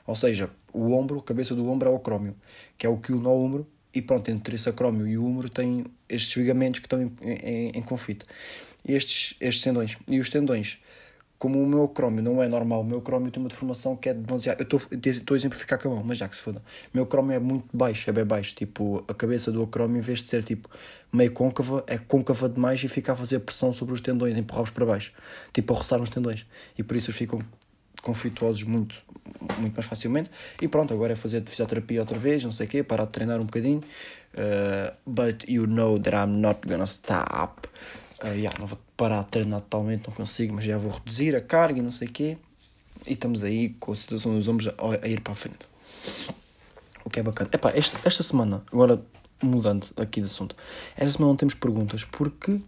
Ou 0.07 0.17
seja, 0.17 0.51
o 0.73 0.93
ombro, 0.93 1.19
a 1.19 1.23
cabeça 1.23 1.55
do 1.55 1.69
ombro 1.71 1.89
é 1.89 1.93
o 1.93 1.97
acrómio, 1.97 2.37
que 2.77 2.87
é 2.87 2.89
o 2.89 2.97
que 2.99 3.13
une 3.13 3.27
ao 3.27 3.39
ombro, 3.39 3.67
e 3.95 4.03
pronto, 4.03 4.31
entre 4.31 4.57
esse 4.57 4.69
acrómio 4.69 5.07
e 5.07 5.17
o 5.17 5.25
ombro 5.25 5.49
tem 5.49 5.87
estes 6.09 6.37
ligamentos 6.37 6.81
que 6.81 6.87
estão 6.87 7.03
em, 7.03 7.13
em, 7.23 7.71
em 7.71 7.83
conflito. 7.83 8.27
Estes, 8.87 9.37
estes 9.41 9.65
tendões. 9.65 9.97
E 10.07 10.21
os 10.21 10.29
tendões 10.29 10.79
como 11.39 11.63
o 11.63 11.67
meu 11.67 11.87
crómio 11.89 12.23
não 12.23 12.43
é 12.43 12.49
normal, 12.49 12.81
o 12.81 12.85
meu 12.85 13.01
crómio 13.01 13.31
tem 13.31 13.43
uma 13.43 13.49
deformação 13.49 13.95
que 13.95 14.09
é 14.09 14.15
demasiado. 14.15 14.61
Eu 14.61 15.11
estou 15.11 15.35
a 15.35 15.37
exemplificar 15.37 15.79
com 15.81 15.93
a 15.93 15.95
mão, 15.97 16.05
mas 16.05 16.19
já 16.19 16.27
que 16.29 16.37
se 16.37 16.43
foda. 16.43 16.63
O 16.93 16.97
meu 16.97 17.07
crómio 17.07 17.35
é 17.35 17.39
muito 17.39 17.69
baixo, 17.77 18.09
é 18.09 18.13
bem 18.13 18.25
baixo. 18.25 18.55
Tipo, 18.55 19.05
a 19.07 19.13
cabeça 19.13 19.53
do 19.53 19.63
acrómio, 19.63 19.99
em 19.99 20.01
vez 20.01 20.21
de 20.21 20.27
ser 20.27 20.43
tipo 20.43 20.69
meio 21.13 21.31
côncava, 21.33 21.85
é 21.87 21.99
côncava 21.99 22.49
demais 22.49 22.83
e 22.83 22.89
fica 22.89 23.13
a 23.13 23.17
fazer 23.17 23.41
pressão 23.41 23.73
sobre 23.73 23.93
os 23.93 24.01
tendões, 24.01 24.37
empurrá-los 24.37 24.71
para 24.71 24.87
baixo. 24.87 25.13
Tipo, 25.53 25.75
a 25.75 25.77
roçar 25.77 26.01
os 26.01 26.09
tendões. 26.09 26.47
E 26.79 26.83
por 26.83 26.97
isso 26.97 27.11
eles 27.11 27.19
ficam 27.19 27.41
conflituosos 28.03 28.63
muito, 28.63 28.95
muito 29.59 29.75
mais 29.75 29.87
facilmente. 29.87 30.31
E 30.61 30.69
pronto, 30.69 30.95
agora 30.95 31.13
é 31.13 31.17
fazer 31.17 31.43
fisioterapia 31.43 32.01
outra 32.01 32.19
vez, 32.19 32.45
não 32.45 32.53
sei 32.53 32.67
o 32.67 32.69
quê, 32.69 32.83
parar 32.83 33.05
de 33.05 33.13
treinar 33.13 33.41
um 33.41 33.45
bocadinho. 33.45 33.83
Uh, 34.33 34.95
but 35.07 35.45
you 35.49 35.67
know 35.67 35.99
that 35.99 36.17
I'm 36.17 36.41
not 36.41 36.67
gonna 36.67 36.85
stop. 36.85 37.69
Uh, 38.23 38.29
yeah, 38.29 38.59
não 38.59 38.67
vou 38.67 38.79
parar 38.97 39.25
de 39.25 39.31
treinar 39.31 39.61
totalmente, 39.61 40.07
não 40.09 40.15
consigo, 40.15 40.55
mas 40.55 40.65
já 40.65 40.79
vou 40.79 40.91
reduzir 40.91 41.37
a 41.37 41.41
carga 41.41 41.79
e 41.79 41.83
não 41.83 41.91
sei 41.91 42.09
o 42.09 42.13
quê. 42.13 42.39
E 43.07 43.13
estamos 43.13 43.45
aí 43.45 43.71
com 43.81 43.93
a 43.93 43.97
situação 43.97 44.35
dos 44.35 44.49
ombros 44.49 44.69
a, 44.69 45.09
ir 45.09 45.21
para 45.21 45.33
a 45.33 45.37
frente. 45.37 45.69
O 47.05 47.11
que 47.11 47.21
é 47.21 47.23
bacana. 47.23 47.51
Epá, 47.53 47.71
esta, 47.75 47.99
esta 48.05 48.23
semana, 48.23 48.63
agora 48.73 49.01
mudando 49.43 49.87
aqui 49.97 50.21
de 50.21 50.27
assunto, 50.27 50.57
esta 50.97 51.11
semana 51.11 51.33
não 51.33 51.37
temos 51.37 51.55
perguntas 51.55 52.05
porque 52.05 52.61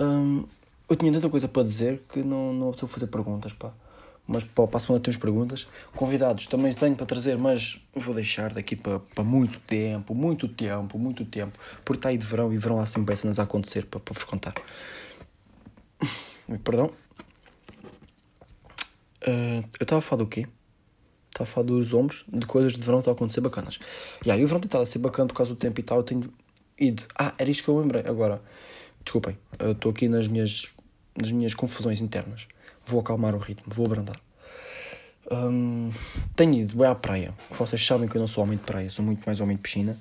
hum, 0.00 0.44
eu 0.88 0.96
tinha 0.96 1.12
tanta 1.12 1.28
coisa 1.28 1.48
para 1.48 1.64
dizer 1.64 2.02
que 2.08 2.22
não, 2.22 2.52
não 2.52 2.70
estou 2.70 2.86
a 2.86 2.90
fazer 2.90 3.08
perguntas, 3.08 3.52
pá. 3.52 3.72
Mas 4.26 4.44
para 4.44 4.68
a 4.74 4.78
semana 4.78 5.02
temos 5.02 5.18
perguntas. 5.18 5.66
Convidados 5.94 6.46
também 6.46 6.74
tenho 6.74 6.94
para 6.94 7.06
trazer, 7.06 7.38
mas 7.38 7.80
vou 7.94 8.14
deixar 8.14 8.52
daqui 8.52 8.76
para, 8.76 9.00
para 9.00 9.24
muito 9.24 9.58
tempo, 9.60 10.14
muito 10.14 10.46
tempo, 10.46 10.98
muito 10.98 11.24
tempo. 11.24 11.58
Porque 11.82 11.98
está 11.98 12.10
aí 12.10 12.18
de 12.18 12.26
verão 12.26 12.52
e 12.52 12.58
verão 12.58 12.78
há 12.78 12.84
sempre 12.84 13.16
cenas 13.16 13.38
a 13.38 13.44
acontecer 13.44 13.86
para, 13.86 14.00
para 14.00 14.12
vos 14.12 14.24
contar. 14.24 14.52
Perdão. 16.64 16.90
Uh, 19.26 19.62
eu 19.78 19.82
estava 19.82 19.98
a 19.98 20.02
falar 20.02 20.22
do 20.22 20.28
quê? 20.28 20.46
Estava 21.28 21.48
a 21.48 21.52
falar 21.52 21.66
dos 21.66 21.92
ombros, 21.92 22.24
de 22.28 22.46
coisas 22.46 22.72
de 22.72 22.80
verão 22.80 22.98
que 22.98 23.02
estão 23.02 23.12
a 23.12 23.16
acontecer 23.16 23.40
bacanas. 23.40 23.78
E 24.24 24.30
aí 24.30 24.42
o 24.42 24.46
verão 24.46 24.60
tem 24.60 24.68
estado 24.68 24.82
a 24.82 24.86
ser 24.86 24.98
bacana 24.98 25.28
por 25.28 25.34
causa 25.34 25.52
do 25.52 25.58
tempo 25.58 25.78
e 25.78 25.82
tal. 25.82 25.98
Eu 25.98 26.04
tenho 26.04 26.32
ido. 26.78 27.02
Ah, 27.18 27.34
era 27.38 27.50
isto 27.50 27.62
que 27.62 27.68
eu 27.68 27.78
lembrei. 27.78 28.02
Agora, 28.06 28.40
desculpem, 29.04 29.38
estou 29.60 29.90
aqui 29.90 30.08
nas 30.08 30.28
minhas, 30.28 30.70
nas 31.20 31.30
minhas 31.30 31.54
confusões 31.54 32.00
internas. 32.00 32.46
Vou 32.86 33.00
acalmar 33.00 33.34
o 33.34 33.38
ritmo, 33.38 33.66
vou 33.66 33.86
abrandar. 33.86 34.18
Um, 35.30 35.90
tenho 36.34 36.54
ido 36.54 36.76
bem 36.76 36.86
à 36.86 36.94
praia. 36.94 37.34
Vocês 37.50 37.84
sabem 37.84 38.08
que 38.08 38.16
eu 38.16 38.20
não 38.20 38.28
sou 38.28 38.42
homem 38.44 38.56
de 38.56 38.64
praia, 38.64 38.88
sou 38.88 39.04
muito 39.04 39.22
mais 39.26 39.40
homem 39.40 39.56
de 39.56 39.62
piscina. 39.62 39.98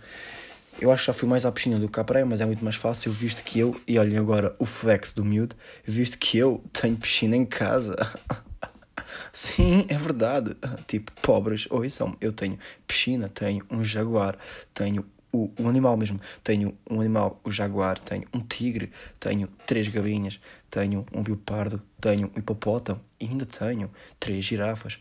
Eu 0.80 0.92
acho 0.92 1.04
que 1.04 1.08
já 1.08 1.14
fui 1.14 1.28
mais 1.28 1.44
à 1.44 1.52
piscina 1.52 1.80
do 1.80 1.90
que 1.90 2.00
à 2.00 2.04
praia, 2.04 2.26
mas 2.26 2.40
é 2.40 2.46
muito 2.46 2.64
mais 2.64 2.76
fácil, 2.76 3.12
visto 3.12 3.44
que 3.44 3.58
eu, 3.58 3.80
e 3.88 3.98
olhem 3.98 4.18
agora 4.18 4.56
o 4.60 4.66
flex 4.66 5.12
do 5.12 5.26
miúdo, 5.26 5.56
visto 5.84 6.20
que 6.20 6.38
eu 6.38 6.64
tenho 6.72 6.96
piscina 6.96 7.36
em 7.36 7.46
casa. 7.46 7.96
Sim, 9.34 9.88
é 9.90 9.98
verdade. 9.98 10.56
Tipo, 10.86 11.12
pobres, 11.22 11.68
ouçam, 11.72 12.16
eu 12.22 12.32
tenho 12.32 12.60
piscina, 12.86 13.28
tenho 13.28 13.66
um 13.72 13.84
jaguar, 13.84 14.38
tenho 14.72 15.04
o, 15.32 15.50
o 15.60 15.68
animal 15.68 15.98
mesmo. 15.98 16.22
Tenho 16.44 16.78
um 16.88 17.02
animal, 17.02 17.40
o 17.44 17.50
jaguar, 17.50 17.98
tenho 18.00 18.26
um 18.32 18.40
tigre, 18.40 18.92
tenho 19.20 19.48
três 19.66 19.88
galinhas, 19.88 20.40
tenho 20.70 21.06
um 21.12 21.24
biopardo, 21.24 21.82
tenho 22.00 22.32
um 22.36 22.40
hipopótamo 22.40 23.02
e 23.20 23.26
ainda 23.26 23.48
tenho 23.48 23.90
três 24.20 24.46
girafas. 24.46 25.00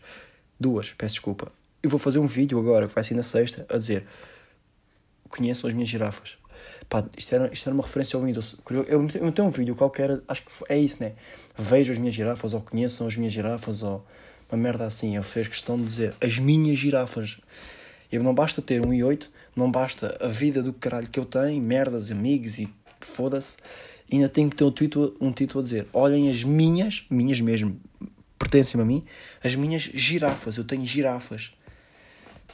Duas, 0.59 0.91
peço 0.93 1.15
desculpa. 1.15 1.51
Eu 1.83 1.89
vou 1.91 1.99
fazer 1.99 2.17
um 2.17 2.25
vídeo 2.25 2.59
agora, 2.59 2.87
que 2.87 2.95
vai 2.95 3.03
ser 3.03 3.13
na 3.13 3.23
sexta, 3.23 3.63
a 3.69 3.77
dizer 3.77 4.07
conheçam 5.27 5.67
as 5.67 5.73
minhas 5.73 5.89
girafas. 5.89 6.37
Pá, 6.89 7.03
isto 7.17 7.35
era, 7.35 7.51
isto 7.53 7.67
era 7.67 7.73
uma 7.73 7.83
referência 7.83 8.17
ao 8.17 8.23
Windows. 8.23 8.55
Eu, 8.69 8.83
eu, 8.85 9.31
tenho 9.31 9.47
um 9.47 9.51
vídeo 9.51 9.75
qualquer, 9.75 10.21
acho 10.27 10.43
que 10.43 10.51
é 10.69 10.77
isso, 10.77 11.01
né? 11.01 11.13
Vejam 11.57 11.93
as 11.93 11.99
minhas 11.99 12.15
girafas, 12.15 12.53
ou 12.53 12.61
conheçam 12.61 13.07
as 13.07 13.15
minhas 13.15 13.33
girafas, 13.33 13.83
ou 13.83 14.05
uma 14.49 14.57
merda 14.57 14.85
assim. 14.85 15.15
Ele 15.15 15.23
fez 15.23 15.47
questão 15.47 15.77
de 15.77 15.83
dizer 15.83 16.15
as 16.21 16.39
minhas 16.39 16.77
girafas. 16.77 17.39
Eu 18.11 18.23
não 18.23 18.33
basta 18.33 18.61
ter 18.61 18.81
um 18.81 18.89
i8, 18.89 19.27
não 19.55 19.69
basta 19.69 20.17
a 20.21 20.27
vida 20.27 20.63
do 20.63 20.71
caralho 20.71 21.07
que 21.07 21.19
eu 21.19 21.25
tenho, 21.25 21.61
merdas, 21.61 22.09
amigos 22.09 22.57
e 22.57 22.69
foda-se. 23.01 23.57
Ainda 24.11 24.29
tenho 24.29 24.49
que 24.49 24.55
ter 24.55 24.63
um 24.63 24.71
título, 24.71 25.17
um 25.19 25.31
título 25.31 25.59
a 25.59 25.63
dizer: 25.63 25.87
olhem 25.91 26.29
as 26.29 26.43
minhas, 26.43 27.05
minhas 27.09 27.41
mesmo, 27.41 27.77
pertencem 28.39 28.79
a 28.79 28.85
mim, 28.85 29.03
as 29.43 29.55
minhas 29.55 29.81
girafas. 29.81 30.55
Eu 30.55 30.63
tenho 30.63 30.85
girafas. 30.85 31.51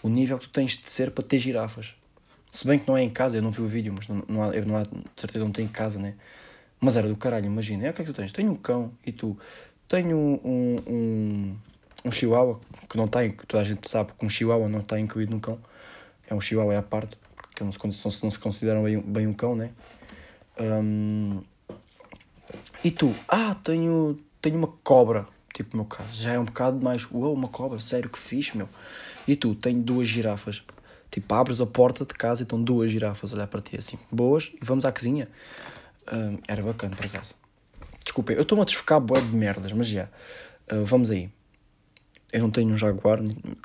O 0.02 0.10
nível 0.10 0.40
que 0.40 0.48
tu 0.48 0.52
tens 0.52 0.72
de 0.72 0.90
ser 0.90 1.12
para 1.12 1.24
ter 1.24 1.38
girafas. 1.38 1.94
Se 2.54 2.68
bem 2.68 2.78
que 2.78 2.88
não 2.88 2.96
é 2.96 3.02
em 3.02 3.10
casa, 3.10 3.36
eu 3.36 3.42
não 3.42 3.50
vi 3.50 3.62
o 3.62 3.68
vídeo, 3.68 3.92
mas 3.92 4.08
não, 4.08 4.24
não 4.28 4.44
há, 4.44 4.50
eu 4.50 4.64
não 4.64 4.78
há, 4.78 4.84
de 4.84 4.90
certeza 5.18 5.44
não 5.44 5.52
tenho 5.52 5.68
em 5.68 5.72
casa, 5.72 5.98
né? 5.98 6.14
Mas 6.80 6.96
era 6.96 7.08
do 7.08 7.18
caralho, 7.18 7.48
imagina. 7.48 7.88
É 7.88 7.90
o 7.90 7.94
que 7.94 8.04
é 8.04 8.06
que 8.06 8.12
tu 8.12 8.16
tens? 8.16 8.32
Tenho 8.32 8.52
um 8.52 8.56
cão 8.56 8.92
e 9.04 9.12
tu. 9.12 9.36
Tenho 9.88 10.16
um, 10.16 10.80
um, 10.86 11.58
um 12.06 12.12
chihuahua, 12.12 12.62
que 12.88 12.96
não 12.96 13.08
tem, 13.08 13.32
que 13.32 13.48
toda 13.48 13.64
a 13.64 13.66
gente 13.66 13.90
sabe 13.90 14.12
que 14.18 14.24
um 14.24 14.30
chihuahua 14.30 14.70
não 14.70 14.82
está 14.82 15.00
incluído 15.00 15.32
num 15.32 15.40
cão. 15.40 15.58
É 16.30 16.36
um 16.36 16.40
chihuahua 16.40 16.76
é 16.76 16.78
à 16.78 16.84
parte, 16.84 17.18
porque 17.42 17.64
não 17.64 17.72
se, 17.72 18.24
não 18.24 18.30
se 18.30 18.38
consideram 18.38 18.84
bem, 18.84 19.02
bem 19.02 19.26
um 19.26 19.34
cão, 19.34 19.56
né? 19.56 19.72
Um, 20.60 21.42
e 22.84 22.92
tu? 22.92 23.16
Ah, 23.28 23.56
tenho, 23.64 24.20
tenho 24.40 24.58
uma 24.58 24.70
cobra. 24.84 25.26
Tipo, 25.52 25.76
no 25.76 25.84
meu 25.84 25.90
caso, 25.90 26.14
já 26.14 26.34
é 26.34 26.40
um 26.40 26.46
bocado 26.46 26.80
mais. 26.80 27.10
Uou, 27.10 27.34
uma 27.34 27.48
cobra, 27.48 27.80
sério, 27.80 28.12
que 28.12 28.20
fixe, 28.20 28.56
meu. 28.56 28.70
E 29.28 29.36
tu? 29.36 29.56
Tenho 29.56 29.82
duas 29.82 30.08
girafas. 30.08 30.64
Tipo, 31.14 31.36
abres 31.36 31.62
a 31.62 31.68
porta 31.68 32.04
de 32.04 32.14
casa 32.16 32.42
e 32.42 32.44
estão 32.44 32.60
duas 32.60 32.90
girafas 32.92 33.32
a 33.32 33.36
olhar 33.36 33.46
para 33.46 33.62
ti 33.62 33.78
assim, 33.78 34.00
boas, 34.12 34.52
e 34.60 34.66
vamos 34.66 34.84
à 34.84 34.92
cozinha. 34.92 35.30
Um, 36.12 36.40
era 36.48 36.64
bacana, 36.64 36.96
por 36.96 37.06
acaso. 37.06 37.36
Desculpem, 38.04 38.36
eu 38.36 38.42
estou-me 38.42 38.64
a 38.64 38.66
desfocar 38.66 39.00
boé 39.00 39.22
de 39.22 39.28
merdas, 39.28 39.72
mas 39.74 39.86
já. 39.86 40.06
Uh, 40.72 40.84
vamos 40.84 41.12
aí. 41.12 41.30
Eu 42.32 42.42
não 42.42 42.50
tenho 42.50 42.74
um 42.74 42.76
Jaguar, 42.76 43.20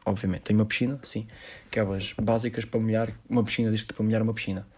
obviamente. 0.05 0.43
Tenho 0.43 0.59
uma 0.59 0.67
piscina, 0.67 1.01
sim. 1.03 1.27
Aquelas 1.69 2.13
básicas 2.21 2.67
para 2.67 2.79
molhar. 2.81 3.11
Uma 3.31 3.43
piscina, 3.43 3.71
diz 3.71 3.83
que 3.83 3.95
para 3.95 4.05
molhar 4.05 4.21
uma 4.21 4.35
piscina. 4.35 4.69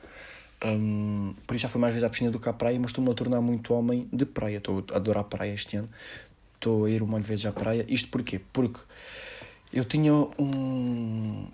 Um, 0.64 1.34
por 1.48 1.56
isso 1.56 1.64
já 1.64 1.68
fui 1.68 1.80
mais 1.80 1.92
vezes 1.92 2.06
à 2.06 2.08
piscina 2.08 2.30
do 2.30 2.38
que 2.38 2.48
à 2.48 2.52
praia, 2.52 2.78
mas 2.78 2.92
estou-me 2.92 3.10
a 3.10 3.14
tornar 3.14 3.40
muito 3.40 3.74
homem 3.74 4.08
de 4.12 4.24
praia. 4.24 4.58
Estou 4.58 4.84
a 4.92 4.96
adorar 4.96 5.22
a 5.22 5.24
praia 5.24 5.52
este 5.52 5.76
ano. 5.76 5.88
Estou 6.54 6.84
a 6.84 6.90
ir 6.90 7.02
um 7.02 7.06
monte 7.08 7.22
de 7.22 7.28
vezes 7.30 7.46
à 7.46 7.50
praia. 7.50 7.84
Isto 7.88 8.10
porquê? 8.10 8.40
Porque 8.52 8.78
eu 9.72 9.84
tinha 9.84 10.14
um, 10.14 11.48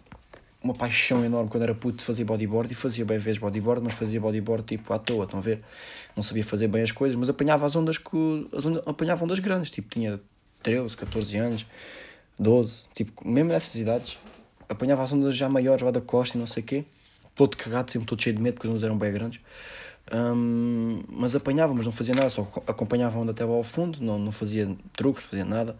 uma 0.66 0.74
paixão 0.74 1.24
enorme 1.24 1.48
quando 1.48 1.62
era 1.62 1.74
puto 1.74 1.98
de 1.98 2.04
fazer 2.04 2.24
bodyboard 2.24 2.72
e 2.72 2.74
fazia 2.74 3.04
bem 3.04 3.18
vezes 3.18 3.38
bodyboard, 3.38 3.82
mas 3.82 3.94
fazia 3.94 4.20
bodyboard 4.20 4.64
tipo 4.64 4.92
à 4.92 4.98
toa, 4.98 5.24
estão 5.24 5.38
a 5.38 5.42
ver? 5.42 5.62
Não 6.14 6.22
sabia 6.22 6.44
fazer 6.44 6.68
bem 6.68 6.82
as 6.82 6.92
coisas, 6.92 7.16
mas 7.16 7.28
apanhava 7.28 7.64
as 7.64 7.76
ondas 7.76 7.98
que 7.98 8.48
as 8.52 8.64
ondas, 8.64 8.82
apanhava 8.86 9.24
ondas 9.24 9.38
grandes, 9.38 9.70
tipo 9.70 9.88
tinha 9.88 10.20
13, 10.62 10.96
14 10.96 11.36
anos, 11.38 11.66
12, 12.38 12.84
tipo, 12.94 13.26
mesmo 13.26 13.50
nessas 13.50 13.74
idades, 13.76 14.18
apanhava 14.68 15.02
as 15.02 15.12
ondas 15.12 15.36
já 15.36 15.48
maiores 15.48 15.82
lá 15.82 15.90
da 15.90 16.00
costa 16.00 16.36
e 16.36 16.40
não 16.40 16.46
sei 16.46 16.62
o 16.62 16.66
quê, 16.66 16.84
todo 17.34 17.56
cagado, 17.56 17.90
sempre 17.90 18.06
todo 18.06 18.20
cheio 18.20 18.34
de 18.34 18.42
medo, 18.42 18.54
porque 18.54 18.66
as 18.66 18.72
ondas 18.72 18.82
eram 18.82 18.98
bem 18.98 19.12
grandes. 19.12 19.40
Um, 20.12 21.02
mas 21.08 21.34
apanhava, 21.34 21.74
mas 21.74 21.84
não 21.84 21.92
fazia 21.92 22.14
nada, 22.14 22.28
só 22.28 22.42
acompanhava 22.66 23.16
a 23.16 23.20
onda 23.20 23.32
até 23.32 23.44
lá 23.44 23.54
ao 23.54 23.64
fundo, 23.64 23.98
não, 24.00 24.18
não 24.18 24.32
fazia 24.32 24.76
truques, 24.92 25.24
fazia 25.24 25.44
nada, 25.44 25.76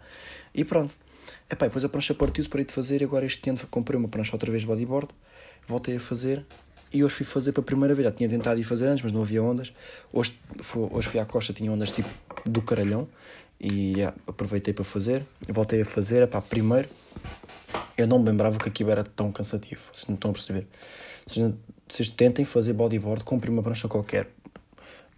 e 0.53 0.63
pronto. 0.63 0.95
Epá, 1.49 1.65
depois 1.65 1.83
a 1.85 1.89
prancha 1.89 2.13
partiu-se 2.13 2.49
para 2.49 2.61
ir 2.61 2.65
de 2.65 2.73
fazer 2.73 3.03
agora 3.03 3.25
este 3.25 3.49
ano 3.49 3.59
comprei 3.71 3.97
uma 3.97 4.09
prancha 4.09 4.33
outra 4.33 4.51
vez 4.51 4.63
de 4.63 4.67
bodyboard, 4.67 5.07
voltei 5.65 5.95
a 5.95 5.99
fazer 5.99 6.45
e 6.91 7.03
hoje 7.03 7.15
fui 7.15 7.25
fazer 7.25 7.51
para 7.51 7.61
a 7.61 7.65
primeira 7.65 7.93
vez. 7.93 8.05
Já 8.05 8.11
tinha 8.11 8.29
tentado 8.29 8.59
ir 8.59 8.63
fazer 8.63 8.87
antes, 8.87 9.03
mas 9.03 9.11
não 9.11 9.21
havia 9.21 9.41
ondas. 9.41 9.73
Hoje, 10.11 10.37
foi, 10.59 10.89
hoje 10.91 11.07
fui 11.07 11.19
à 11.19 11.25
costa, 11.25 11.53
tinha 11.53 11.71
ondas 11.71 11.91
tipo 11.91 12.09
do 12.45 12.61
caralhão 12.61 13.07
e 13.59 13.95
aproveitei 14.25 14.73
para 14.73 14.83
fazer. 14.83 15.25
Voltei 15.47 15.81
a 15.81 15.85
fazer, 15.85 16.23
epá, 16.23 16.41
primeiro 16.41 16.87
eu 17.97 18.05
não 18.05 18.19
me 18.19 18.25
lembrava 18.25 18.59
que 18.59 18.69
aquilo 18.69 18.91
era 18.91 19.03
tão 19.03 19.31
cansativo, 19.31 19.81
vocês 19.91 20.05
não 20.07 20.15
estão 20.15 20.29
a 20.29 20.33
perceber. 20.33 20.67
Vocês, 21.25 21.53
vocês 21.89 22.09
tentem 22.09 22.45
fazer 22.45 22.73
bodyboard, 22.73 23.23
comprem 23.23 23.51
uma 23.51 23.63
prancha 23.63 23.87
qualquer 23.87 24.29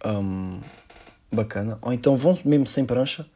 um, 0.04 0.60
bacana, 1.30 1.78
ou 1.82 1.92
então 1.92 2.16
vão 2.16 2.38
mesmo 2.44 2.66
sem 2.66 2.84
prancha 2.84 3.26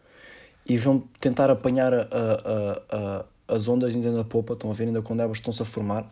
e 0.66 0.78
vão 0.78 1.00
tentar 1.20 1.50
apanhar 1.50 1.92
a, 1.92 2.00
a, 2.00 2.96
a, 2.96 3.24
as 3.54 3.68
ondas 3.68 3.94
ainda 3.94 4.10
na 4.10 4.24
popa, 4.24 4.54
estão 4.54 4.70
a 4.70 4.74
ver 4.74 4.84
ainda 4.84 5.02
quando 5.02 5.20
elas 5.20 5.36
estão-se 5.36 5.62
a 5.62 5.64
formar. 5.64 6.10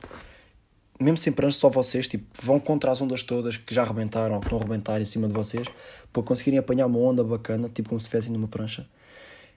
Mesmo 1.01 1.17
sem 1.17 1.33
prancha, 1.33 1.59
só 1.59 1.69
vocês 1.69 2.07
tipo, 2.07 2.27
vão 2.41 2.61
contra 2.61 2.91
as 2.91 3.01
ondas 3.01 3.23
todas 3.23 3.57
que 3.57 3.75
já 3.75 3.83
arrebentaram 3.83 4.35
ou 4.35 4.41
que 4.41 4.47
estão 4.47 4.59
a 4.59 4.61
arrebentar 4.61 5.01
em 5.01 5.05
cima 5.05 5.27
de 5.27 5.35
vocês 5.35 5.67
para 6.13 6.23
conseguirem 6.23 6.59
apanhar 6.59 6.87
uma 6.87 6.99
onda 6.99 7.25
bacana, 7.25 7.69
tipo 7.69 7.89
como 7.89 7.99
se 7.99 8.05
estivessem 8.05 8.33
numa 8.33 8.47
prancha. 8.47 8.87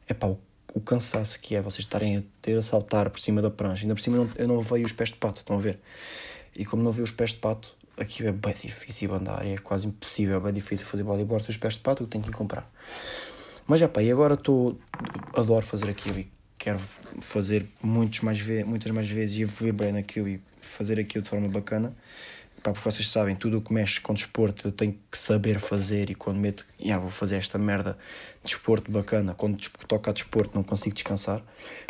É 0.07 0.13
pá, 0.13 0.27
o, 0.27 0.39
o, 0.73 0.79
cansaço 0.79 1.39
que 1.39 1.55
é 1.55 1.61
vocês 1.61 1.85
estarem 1.85 2.17
a 2.17 2.23
ter 2.41 2.57
a 2.57 2.61
saltar 2.61 3.09
por 3.09 3.19
cima 3.19 3.41
da 3.41 3.51
prancha. 3.51 3.83
Ainda 3.83 3.93
por 3.93 4.01
cima 4.01 4.17
eu 4.17 4.25
não, 4.25 4.31
eu 4.37 4.63
não 4.63 4.83
os 4.83 4.91
pés 4.91 5.09
de 5.09 5.15
pato, 5.15 5.41
estão 5.41 5.57
a 5.57 5.59
ver? 5.59 5.79
E 6.55 6.65
como 6.65 6.81
não 6.81 6.89
vejo 6.89 7.03
os 7.03 7.11
pés 7.11 7.31
de 7.31 7.37
pato, 7.37 7.75
aqui 7.97 8.25
é 8.25 8.31
bem 8.31 8.53
difícil 8.53 9.13
andar, 9.13 9.45
é 9.45 9.57
quase 9.57 9.87
impossível, 9.87 10.37
é 10.37 10.39
bem 10.39 10.53
difícil 10.53 10.85
fazer 10.85 11.03
bodyboard 11.03 11.45
sem 11.45 11.53
os 11.53 11.57
pés 11.57 11.73
de 11.73 11.81
pato, 11.81 12.03
eu 12.03 12.07
tenho 12.07 12.23
que 12.23 12.29
ir 12.29 12.33
comprar. 12.33 12.71
Mas 13.67 13.79
já 13.79 13.87
pá, 13.87 14.01
e 14.01 14.11
agora 14.11 14.35
estou. 14.35 14.77
Adoro 15.33 15.65
fazer 15.65 15.89
aquilo 15.89 16.19
e 16.19 16.27
quero 16.57 16.79
fazer 17.21 17.65
muitos 17.81 18.21
mais 18.21 18.39
ve 18.39 18.63
muitas 18.63 18.91
mais 18.91 19.09
vezes 19.09 19.37
e 19.37 19.41
evoluir 19.41 19.73
bem 19.73 19.91
naquilo 19.91 20.27
e 20.27 20.41
fazer 20.61 20.99
aquilo 20.99 21.23
de 21.23 21.29
forma 21.29 21.47
bacana. 21.47 21.93
Pá, 22.63 22.71
porque 22.71 22.89
vocês 22.89 23.07
sabem, 23.07 23.35
tudo 23.35 23.57
o 23.57 23.61
que 23.61 23.71
mexe 23.73 24.01
com 24.01 24.13
desporto 24.13 24.67
eu 24.67 24.71
tenho 24.71 24.97
que 25.11 25.17
saber 25.17 25.59
fazer 25.59 26.09
e 26.09 26.15
quando 26.15 26.37
meto, 26.37 26.65
yeah, 26.79 26.99
vou 26.99 27.11
fazer 27.11 27.35
esta 27.35 27.59
merda 27.59 27.97
de 28.43 28.51
desporto 28.51 28.91
bacana. 28.91 29.33
Quando 29.33 29.57
toca 29.87 30.09
a 30.11 30.13
desporto 30.13 30.55
não 30.55 30.63
consigo 30.63 30.95
descansar. 30.95 31.43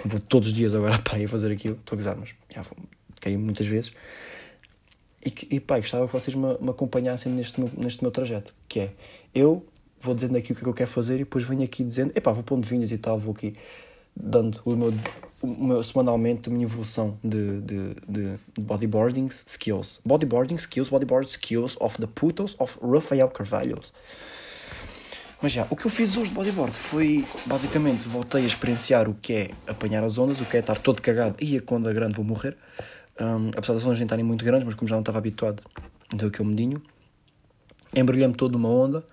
Vou 0.04 0.20
todos 0.20 0.50
os 0.50 0.54
dias 0.54 0.74
agora 0.74 0.98
para 1.04 1.20
ir 1.20 1.28
fazer 1.28 1.52
aquilo. 1.52 1.76
Estou 1.76 1.96
a 1.96 1.98
gozar, 1.98 2.18
mas 2.18 2.30
yeah, 2.50 2.70
vou, 2.70 2.86
quero 3.20 3.36
ir 3.36 3.38
muitas 3.38 3.68
vezes. 3.68 3.94
E, 5.26 5.34
e 5.56 5.60
pá, 5.60 5.80
gostava 5.80 6.06
que 6.08 6.14
vocês 6.14 6.36
me, 6.36 6.58
me 6.60 6.70
acompanhassem 6.70 7.32
neste 7.32 7.60
meu, 7.60 7.72
neste 7.78 8.04
meu 8.04 8.12
trajeto, 8.12 8.54
que 8.68 8.80
é 8.82 8.92
eu 9.34 9.66
vou 10.06 10.16
dizendo 10.16 10.38
aqui 10.38 10.52
o 10.52 10.56
que, 10.56 10.62
é 10.62 10.64
que 10.64 10.70
eu 10.70 10.74
quero 10.74 10.90
fazer 10.90 11.16
e 11.16 11.20
depois 11.20 11.44
venho 11.44 11.64
aqui 11.64 11.84
dizendo, 11.84 12.12
epá, 12.16 12.32
vou 12.32 12.44
pondo 12.44 12.66
vinhos 12.66 12.92
e 12.92 12.98
tal, 12.98 13.18
vou 13.18 13.34
aqui 13.34 13.56
dando 14.16 14.62
o 14.64 14.76
meu, 14.76 14.94
o 15.42 15.66
meu 15.66 15.84
semanalmente 15.84 16.50
a 16.50 16.52
minha 16.52 16.66
evolução 16.66 17.18
de, 17.24 17.60
de, 17.62 17.96
de 18.08 18.40
bodyboarding 18.60 19.30
skills. 19.46 20.00
Bodyboarding 20.06 20.56
skills, 20.56 20.90
bodyboard 20.90 21.30
skills 21.30 21.76
of 21.82 21.98
the 21.98 22.08
putos 22.08 22.56
of 22.60 22.78
Rafael 22.82 23.30
Carvalho. 23.30 23.80
Mas 25.42 25.52
já, 25.52 25.68
o 25.70 25.76
que 25.76 25.86
eu 25.86 25.92
fiz 25.92 26.16
hoje 26.16 26.30
de 26.30 26.36
bodyboard 26.36 26.74
foi, 26.74 27.26
basicamente, 27.46 28.08
voltei 28.08 28.44
a 28.44 28.48
experienciar 28.48 29.10
o 29.10 29.14
que 29.14 29.34
é 29.34 29.52
apanhar 29.68 30.04
as 30.04 30.18
ondas, 30.18 30.40
o 30.40 30.46
que 30.46 30.56
é 30.56 30.60
estar 30.62 30.78
todo 30.80 31.02
cagado 31.02 31.36
e 31.42 31.58
a 31.58 31.62
quando 31.62 31.90
a 31.90 31.94
grande 31.94 32.16
vou 32.16 32.24
morrer. 32.24 32.58
Um, 33.20 33.50
apesar 33.50 33.74
das 33.74 33.84
ondas 33.84 33.98
nem 33.98 34.06
estarem 34.06 34.24
muito 34.24 34.44
grandes, 34.44 34.66
mas 34.66 34.76
como 34.76 34.88
já 34.88 34.96
não 34.96 35.02
estava 35.02 35.18
habituado, 35.18 35.62
deu 36.16 36.30
aquele 36.30 36.50
medinho. 36.50 36.82
Embrulhei-me 37.94 38.34
todo 38.34 38.54
numa 38.54 38.70
onda, 38.70 39.06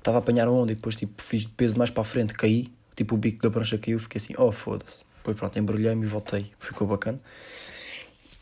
estava 0.00 0.18
a 0.18 0.20
apanhar 0.20 0.48
a 0.48 0.50
onda 0.50 0.72
e 0.72 0.74
depois 0.74 0.96
tipo, 0.96 1.22
fiz 1.22 1.46
peso 1.46 1.78
mais 1.78 1.90
para 1.90 2.00
a 2.00 2.04
frente, 2.04 2.34
caí, 2.34 2.72
tipo 2.96 3.14
o 3.14 3.18
bico 3.18 3.42
da 3.42 3.50
prancha 3.50 3.78
caiu, 3.78 3.98
fiquei 3.98 4.18
assim, 4.18 4.34
oh 4.36 4.50
foda-se. 4.50 5.04
Depois 5.18 5.36
pronto, 5.36 5.58
embrulhei-me 5.58 6.04
e 6.04 6.08
voltei, 6.08 6.50
ficou 6.58 6.86
bacana. 6.86 7.20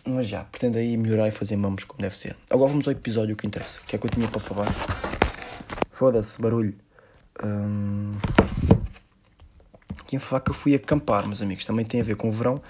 Mas 0.07 0.27
já, 0.29 0.45
pretendo 0.45 0.79
aí 0.79 0.97
melhorar 0.97 1.29
e 1.29 1.31
fazer 1.31 1.57
mamos 1.57 1.85
como 1.85 2.01
deve 2.01 2.17
ser. 2.17 2.37
Agora 2.49 2.71
vamos 2.71 2.87
ao 2.87 2.93
episódio 2.93 3.37
que 3.37 3.47
interessa, 3.47 3.81
que 3.87 3.95
é 3.95 3.99
que 3.99 4.07
eu 4.07 4.11
tinha 4.11 4.29
para 4.29 4.41
falar. 4.41 4.69
Foda-se, 5.91 6.41
barulho. 6.41 6.75
Hum... 7.45 8.13
Tinha 10.07 10.19
falar 10.19 10.41
que 10.41 10.51
eu 10.51 10.55
fui 10.55 10.75
acampar, 10.75 11.27
meus 11.27 11.43
amigos. 11.43 11.67
Também 11.67 11.85
tem 11.85 12.01
a 12.01 12.05
ver 12.05 12.17
com 12.17 12.31
o 12.31 12.33
verão. 12.33 12.63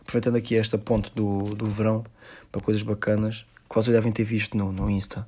Aproveitando 0.00 0.36
aqui 0.36 0.56
esta 0.56 0.78
ponte 0.78 1.12
do, 1.14 1.54
do 1.54 1.68
verão 1.68 2.04
para 2.50 2.62
coisas 2.62 2.82
bacanas 2.82 3.44
quase 3.68 3.92
devem 3.92 4.12
ter 4.12 4.24
visto 4.24 4.56
no, 4.56 4.72
no 4.72 4.90
Insta, 4.90 5.26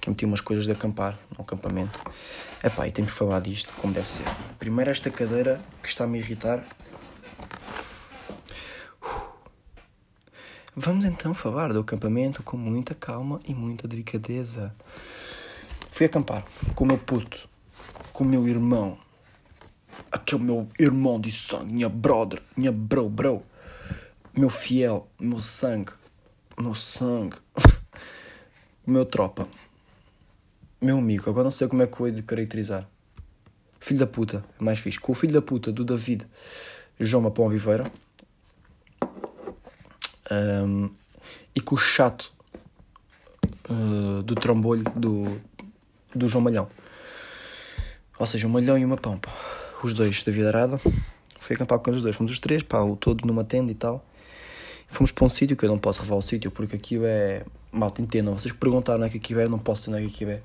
que 0.00 0.08
eu 0.08 0.12
meti 0.12 0.24
umas 0.24 0.40
coisas 0.40 0.64
de 0.64 0.72
acampar 0.72 1.18
no 1.36 1.42
acampamento. 1.42 1.98
Epá, 2.62 2.86
e 2.86 2.90
temos 2.90 3.12
que 3.12 3.18
falar 3.18 3.40
disto 3.40 3.72
como 3.76 3.92
deve 3.92 4.08
ser. 4.08 4.26
Primeiro 4.58 4.90
esta 4.90 5.10
cadeira 5.10 5.60
que 5.82 5.88
está 5.88 6.04
a 6.04 6.06
me 6.06 6.18
irritar. 6.18 6.64
Vamos 10.76 11.04
então 11.04 11.34
falar 11.34 11.72
do 11.72 11.80
acampamento 11.80 12.42
com 12.42 12.56
muita 12.56 12.94
calma 12.94 13.40
e 13.46 13.54
muita 13.54 13.88
delicadeza. 13.88 14.74
Fui 15.90 16.06
acampar 16.06 16.44
com 16.74 16.84
o 16.84 16.86
meu 16.86 16.98
puto, 16.98 17.48
com 18.12 18.24
o 18.24 18.26
meu 18.26 18.46
irmão, 18.48 18.96
aquele 20.10 20.42
meu 20.42 20.68
irmão 20.78 21.20
de 21.20 21.30
sangue, 21.30 21.72
minha 21.72 21.88
brother, 21.88 22.42
minha 22.56 22.72
bro, 22.72 23.08
bro, 23.08 23.42
meu 24.34 24.48
fiel, 24.48 25.08
meu 25.18 25.40
sangue, 25.40 25.92
meu 26.58 26.74
sangue, 26.74 27.36
meu 28.86 29.04
tropa, 29.04 29.46
meu 30.80 30.98
amigo, 30.98 31.28
agora 31.28 31.44
não 31.44 31.50
sei 31.50 31.68
como 31.68 31.82
é 31.82 31.86
que 31.86 32.00
eu 32.00 32.06
hei 32.06 32.12
de 32.12 32.22
caracterizar. 32.22 32.88
Filho 33.78 34.00
da 34.00 34.06
puta, 34.06 34.44
é 34.58 34.64
mais 34.64 34.78
fixe. 34.78 34.98
Com 34.98 35.12
o 35.12 35.14
filho 35.14 35.32
da 35.32 35.42
puta 35.42 35.72
do 35.72 35.84
David 35.84 36.26
João 36.98 37.22
Mapão 37.22 37.46
Oliveira 37.46 37.90
um, 40.30 40.90
e 41.54 41.60
com 41.60 41.74
o 41.74 41.78
chato 41.78 42.32
uh, 43.68 44.22
do 44.22 44.34
trambolho 44.34 44.84
do, 44.94 45.40
do 46.14 46.28
João 46.28 46.44
Malhão. 46.44 46.68
Ou 48.18 48.26
seja, 48.26 48.46
o 48.46 48.50
Malhão 48.50 48.78
e 48.78 48.84
o 48.84 48.88
Mapão, 48.88 49.18
pá. 49.18 49.32
os 49.82 49.94
dois 49.94 50.22
da 50.22 50.30
vida 50.30 50.48
arada. 50.48 50.80
Fui 51.38 51.56
acampar 51.56 51.78
com 51.78 51.90
os 51.90 52.02
dois. 52.02 52.14
Fomos 52.14 52.32
os 52.32 52.38
três, 52.38 52.62
pá, 52.62 52.78
todos 53.00 53.24
numa 53.24 53.44
tenda 53.44 53.72
e 53.72 53.74
tal. 53.74 54.04
Fomos 54.90 55.12
para 55.12 55.24
um 55.24 55.28
sítio 55.28 55.56
que 55.56 55.64
eu 55.64 55.68
não 55.68 55.78
posso 55.78 56.00
revelar 56.00 56.18
o 56.18 56.22
sítio 56.22 56.50
porque 56.50 56.74
aquilo 56.74 57.04
é. 57.06 57.44
Malta, 57.70 58.02
entendam. 58.02 58.36
Vocês 58.36 58.52
perguntaram 58.52 58.98
onde 58.98 59.06
é 59.06 59.10
que 59.10 59.18
aquilo 59.18 59.38
é, 59.38 59.44
eu 59.44 59.48
não 59.48 59.58
posso 59.58 59.82
dizer 59.88 60.02
onde 60.02 60.12
é 60.12 60.16
que 60.16 60.24
é. 60.24 60.40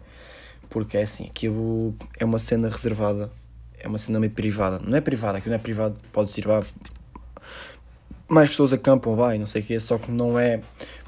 Porque 0.69 0.97
é 0.97 1.01
assim, 1.01 1.25
aquilo 1.25 1.95
é 2.19 2.23
uma 2.23 2.37
cena 2.37 2.69
reservada. 2.69 3.31
É 3.79 3.87
uma 3.87 3.97
cena 3.97 4.19
meio 4.19 4.31
privada. 4.31 4.79
Não 4.79 4.95
é 4.95 5.01
privada, 5.01 5.39
aquilo 5.39 5.49
não 5.49 5.59
é 5.59 5.61
privado. 5.61 5.97
Pode 6.13 6.31
ser, 6.31 6.45
vá. 6.45 6.63
Mais 8.29 8.51
pessoas 8.51 8.71
acampam, 8.71 9.15
vai, 9.15 9.39
não 9.39 9.47
sei 9.47 9.63
o 9.63 9.65
quê. 9.65 9.79
Só 9.79 9.97
que 9.97 10.11
não 10.11 10.37
é 10.37 10.61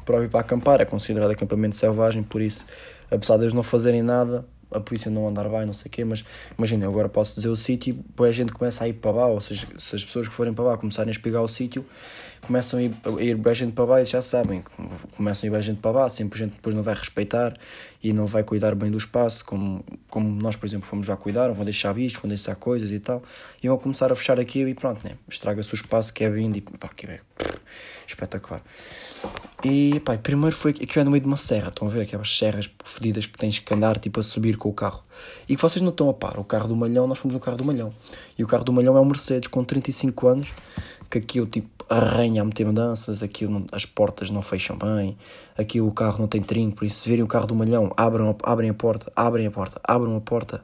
próprio 0.04 0.30
para 0.30 0.40
acampar. 0.40 0.82
É 0.82 0.86
considerado 0.86 1.30
acampamento 1.30 1.78
selvagem, 1.78 2.24
por 2.24 2.42
isso, 2.42 2.66
apesar 3.12 3.38
de 3.38 3.54
não 3.54 3.62
fazerem 3.62 4.02
nada, 4.02 4.46
a 4.72 4.80
polícia 4.80 5.12
não 5.12 5.28
andar 5.28 5.48
bem, 5.48 5.66
não 5.66 5.74
sei 5.74 5.88
o 5.88 5.92
quê, 5.92 6.04
mas 6.04 6.26
imagina, 6.58 6.88
agora 6.88 7.08
posso 7.08 7.36
dizer 7.36 7.50
o 7.50 7.56
sítio 7.56 8.04
e 8.20 8.24
a 8.24 8.32
gente 8.32 8.52
começa 8.52 8.84
a 8.84 8.88
ir 8.88 8.94
para 8.94 9.12
lá, 9.12 9.28
ou 9.28 9.40
seja, 9.40 9.68
se 9.78 9.96
as 9.96 10.04
pessoas 10.04 10.28
que 10.28 10.34
forem 10.34 10.54
para 10.54 10.66
lá 10.66 10.78
começarem 10.78 11.10
a 11.10 11.12
espigar 11.12 11.42
o 11.42 11.48
sítio, 11.48 11.86
começam 12.42 12.80
a 12.80 12.84
ir, 12.84 12.92
a 13.06 13.22
ir 13.22 13.56
gente 13.56 13.74
para 13.74 14.02
e 14.02 14.06
já 14.06 14.22
sabem, 14.22 14.64
começam 15.16 15.48
a 15.48 15.48
ir 15.48 15.52
bem 15.52 15.62
gente 15.62 15.80
para 15.80 15.92
lá, 15.92 16.10
sempre 16.10 16.42
a 16.42 16.46
gente 16.46 16.56
depois 16.56 16.76
não 16.76 16.84
vai 16.84 16.96
respeitar 16.96 17.54
e 18.04 18.14
não 18.14 18.26
vai 18.26 18.44
cuidar 18.44 18.76
bem 18.76 18.92
do 18.92 18.98
espaço, 18.98 19.44
como, 19.44 19.84
como 20.10 20.30
nós, 20.42 20.56
por 20.56 20.66
exemplo, 20.66 20.88
fomos 20.88 21.08
já 21.08 21.16
cuidar, 21.16 21.52
vão 21.52 21.66
deixar 21.66 21.94
bichos, 21.94 22.22
vão 22.22 22.30
deixar 22.30 22.56
coisas 22.56 22.92
e 22.92 23.00
tal, 23.00 23.24
e 23.62 23.68
vão 23.68 23.78
começar 23.78 24.12
a 24.12 24.16
fechar 24.16 24.40
aquilo 24.40 24.70
e 24.70 24.74
pronto, 24.74 25.06
né? 25.06 25.16
estraga-se 25.28 25.74
o 25.74 25.76
espaço 25.76 26.14
que 26.14 26.24
é 26.24 26.30
vindo 26.30 26.58
e 26.58 26.62
pá, 26.62 26.90
que 26.96 27.08
é 27.08 27.20
espetacular. 28.08 28.62
E 29.64 30.00
pá, 30.02 30.16
primeiro 30.18 30.56
foi 30.56 30.72
aquilo 30.72 31.02
é 31.02 31.04
no 31.04 31.12
meio 31.12 31.22
de 31.22 31.28
uma 31.28 31.38
serra, 31.38 31.70
estão 31.70 31.88
a 31.88 31.92
ver 31.92 32.02
aquelas 32.02 32.38
serras 32.38 32.70
fedidas 32.86 33.26
que 33.26 33.38
tens 33.38 33.58
que 33.58 33.74
andar 33.74 33.98
tipo 33.98 34.20
a 34.20 34.24
subir 34.24 34.56
com 34.56 34.70
o 34.70 34.74
carro. 34.74 35.04
E 35.50 35.56
que 35.56 35.62
vocês 35.62 35.82
não 35.82 35.90
estão 35.90 36.10
a 36.10 36.14
par, 36.14 36.40
o 36.40 36.44
carro 36.44 36.68
do 36.68 36.76
Malhão, 36.76 37.08
nós 37.08 37.18
fomos 37.18 37.34
no 37.34 37.40
carro 37.40 37.58
do 37.58 37.66
Malhão. 37.66 37.92
E 38.38 38.44
o 38.44 38.48
carro 38.48 38.64
do 38.64 38.72
Malhão 38.72 38.96
é 38.96 39.02
um 39.02 39.06
Mercedes 39.06 39.48
com 39.48 39.64
35 39.64 40.28
anos, 40.28 40.48
que 41.10 41.18
aquilo 41.18 41.48
tipo 41.48 41.86
arranha 41.90 42.42
a 42.42 42.46
meter 42.46 42.66
mudanças, 42.66 43.22
não, 43.22 43.66
as 43.72 43.86
portas 43.86 44.30
não 44.30 44.42
fecham 44.42 44.78
bem, 44.78 45.18
aqui 45.58 45.80
o 45.80 45.92
carro 45.92 46.20
não 46.20 46.28
tem 46.28 46.42
trinco, 46.42 46.78
por 46.78 46.86
isso 46.86 47.02
se 47.02 47.10
virem 47.10 47.24
o 47.24 47.28
carro 47.28 47.48
do 47.48 47.56
Malhão, 47.56 47.92
abram, 47.96 48.36
abrem 48.44 48.70
a 48.70 48.74
porta, 48.74 49.12
abrem 49.16 49.48
a 49.48 49.52
porta, 49.52 49.80
abram 49.84 50.16
a 50.16 50.22
porta. 50.22 50.64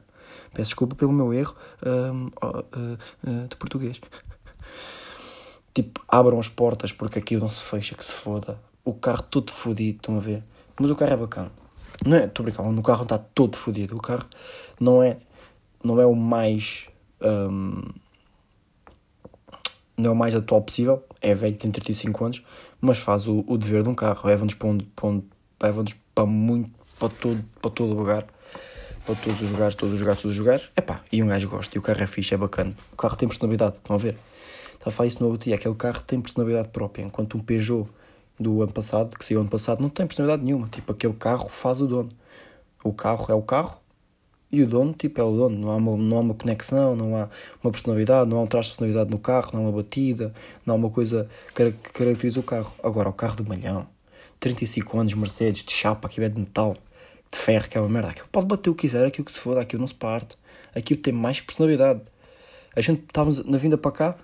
Peço 0.52 0.68
desculpa 0.68 0.94
pelo 0.94 1.12
meu 1.12 1.34
erro 1.34 1.54
uh, 1.82 2.46
uh, 2.46 2.98
uh, 3.26 3.48
de 3.48 3.56
português. 3.56 4.00
tipo, 5.74 6.00
abram 6.06 6.38
as 6.38 6.48
portas 6.48 6.92
porque 6.92 7.18
aquilo 7.18 7.42
não 7.42 7.48
se 7.48 7.62
fecha, 7.62 7.94
que 7.94 8.04
se 8.04 8.12
foda 8.12 8.58
o 8.84 8.92
carro 8.92 9.22
todo 9.22 9.50
fodido, 9.50 9.96
estão 9.96 10.16
a 10.16 10.20
ver? 10.20 10.44
Mas 10.78 10.90
o 10.90 10.96
carro 10.96 11.12
é 11.12 11.16
bacana. 11.16 11.50
Não 12.04 12.16
é? 12.16 12.24
Estou 12.24 12.44
brincando, 12.44 12.78
o 12.78 12.82
carro 12.82 13.04
está 13.04 13.18
todo 13.18 13.56
fodido. 13.56 13.96
O 13.96 14.00
carro 14.00 14.26
não 14.78 15.02
é, 15.02 15.16
não 15.82 16.00
é 16.00 16.06
o 16.06 16.14
mais. 16.14 16.88
Um, 17.20 17.82
não 19.96 20.10
é 20.10 20.12
o 20.12 20.16
mais 20.16 20.34
atual 20.34 20.62
possível. 20.62 21.04
É 21.20 21.34
velho, 21.34 21.56
tem 21.56 21.70
35 21.70 22.24
anos, 22.24 22.44
mas 22.80 22.98
faz 22.98 23.26
o, 23.26 23.44
o 23.46 23.56
dever 23.56 23.82
de 23.82 23.88
um 23.88 23.94
carro. 23.94 24.28
Leva-nos 24.28 24.54
para, 24.54 24.68
onde, 24.68 24.84
para, 24.84 25.72
onde, 25.72 25.94
para 26.14 26.26
muito. 26.26 26.70
para 26.98 27.08
todo, 27.08 27.44
para 27.60 27.70
todo 27.70 27.94
lugar. 27.94 28.26
Para 29.06 29.14
todos 29.16 29.42
os 29.42 29.50
lugares, 29.50 29.74
todos 29.74 29.94
os 29.94 30.00
lugares, 30.00 30.22
todos 30.22 30.36
os 30.36 30.38
lugares. 30.38 30.70
Epá, 30.76 31.02
e 31.12 31.22
um 31.22 31.26
gajo 31.26 31.48
gosta. 31.48 31.76
E 31.76 31.78
o 31.78 31.82
carro 31.82 32.02
é 32.02 32.06
fixe, 32.06 32.34
é 32.34 32.38
bacana. 32.38 32.74
O 32.92 32.96
carro 32.96 33.16
tem 33.16 33.28
personalidade, 33.28 33.76
estão 33.76 33.96
a 33.96 33.98
ver? 33.98 34.16
Estava 34.72 34.88
a 34.88 34.90
falar 34.90 35.06
isso 35.06 35.22
no 35.22 35.28
outro 35.28 35.44
dia. 35.44 35.56
Aquele 35.56 35.74
carro 35.74 36.02
tem 36.02 36.20
personalidade 36.20 36.68
própria. 36.68 37.02
Enquanto 37.02 37.36
um 37.36 37.40
Peugeot 37.40 37.86
do 38.40 38.62
ano 38.62 38.72
passado, 38.72 39.16
que 39.16 39.24
saiu 39.24 39.40
ano 39.40 39.50
passado, 39.50 39.80
não 39.80 39.90
tem 39.90 40.06
personalidade 40.06 40.42
nenhuma. 40.44 40.68
Tipo, 40.68 40.92
aquele 40.92 41.14
carro 41.14 41.48
faz 41.50 41.80
o 41.80 41.86
dono. 41.86 42.10
O 42.82 42.92
carro 42.92 43.26
é 43.28 43.34
o 43.34 43.42
carro 43.42 43.78
e 44.54 44.62
o 44.62 44.66
dono, 44.66 44.92
tipo, 44.92 45.20
é 45.20 45.24
o 45.24 45.36
dono. 45.36 45.58
Não 45.58 45.70
há 45.70 45.76
uma, 45.76 45.96
não 45.96 46.16
há 46.16 46.20
uma 46.20 46.34
conexão, 46.34 46.96
não 46.96 47.16
há 47.16 47.28
uma 47.62 47.70
personalidade, 47.70 48.28
não 48.30 48.38
há 48.38 48.42
um 48.42 48.46
traço 48.46 48.70
de 48.70 48.76
personalidade 48.76 49.10
no 49.10 49.18
carro, 49.18 49.50
não 49.52 49.60
há 49.60 49.62
uma 49.68 49.72
batida, 49.72 50.32
não 50.64 50.74
há 50.74 50.76
uma 50.76 50.90
coisa 50.90 51.28
que 51.54 51.72
caracteriza 51.92 52.40
o 52.40 52.42
carro. 52.42 52.72
Agora, 52.82 53.08
o 53.08 53.12
carro 53.12 53.36
de 53.36 53.48
malhão, 53.48 53.86
35 54.40 54.98
anos, 54.98 55.14
Mercedes, 55.14 55.64
de 55.64 55.72
chapa, 55.72 56.08
aquilo 56.08 56.26
é 56.26 56.28
de 56.28 56.38
metal, 56.38 56.76
de 57.30 57.38
ferro, 57.38 57.68
que 57.68 57.76
é 57.76 57.80
uma 57.80 57.88
merda. 57.88 58.10
Aquilo 58.10 58.28
pode 58.30 58.46
bater 58.46 58.70
o 58.70 58.74
que 58.74 58.82
quiser, 58.82 59.06
aquilo 59.06 59.24
que 59.24 59.32
se 59.32 59.40
foda, 59.40 59.60
aquilo 59.60 59.80
não 59.80 59.88
se 59.88 59.94
parte. 59.94 60.36
Aquilo 60.74 61.00
tem 61.00 61.12
mais 61.12 61.40
personalidade. 61.40 62.00
A 62.74 62.80
gente 62.80 63.02
estávamos 63.02 63.44
na 63.44 63.56
vinda 63.56 63.78
para 63.78 63.92
cá, 63.92 64.16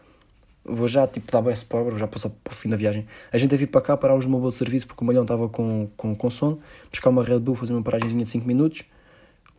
vou 0.64 0.88
já 0.88 1.06
tipo 1.06 1.30
dar 1.30 1.42
bem 1.42 1.54
pobre, 1.68 1.98
já 1.98 2.06
passar 2.06 2.30
para 2.30 2.52
o 2.52 2.54
fim 2.54 2.68
da 2.68 2.76
viagem. 2.76 3.06
A 3.32 3.38
gente 3.38 3.54
a 3.54 3.58
vir 3.58 3.68
para 3.68 3.80
cá, 3.80 3.96
parámos 3.96 4.26
numa 4.26 4.38
boa 4.38 4.50
de 4.50 4.58
serviço 4.58 4.86
porque 4.86 5.02
o 5.02 5.06
malhão 5.06 5.22
estava 5.22 5.48
com, 5.48 5.88
com, 5.96 6.14
com 6.14 6.30
sono, 6.30 6.60
buscar 6.90 7.10
uma 7.10 7.22
Red 7.22 7.40
Bull, 7.40 7.54
fazer 7.54 7.72
uma 7.72 7.82
paragemzinha 7.82 8.24
de 8.24 8.30
5 8.30 8.46
minutos. 8.46 8.84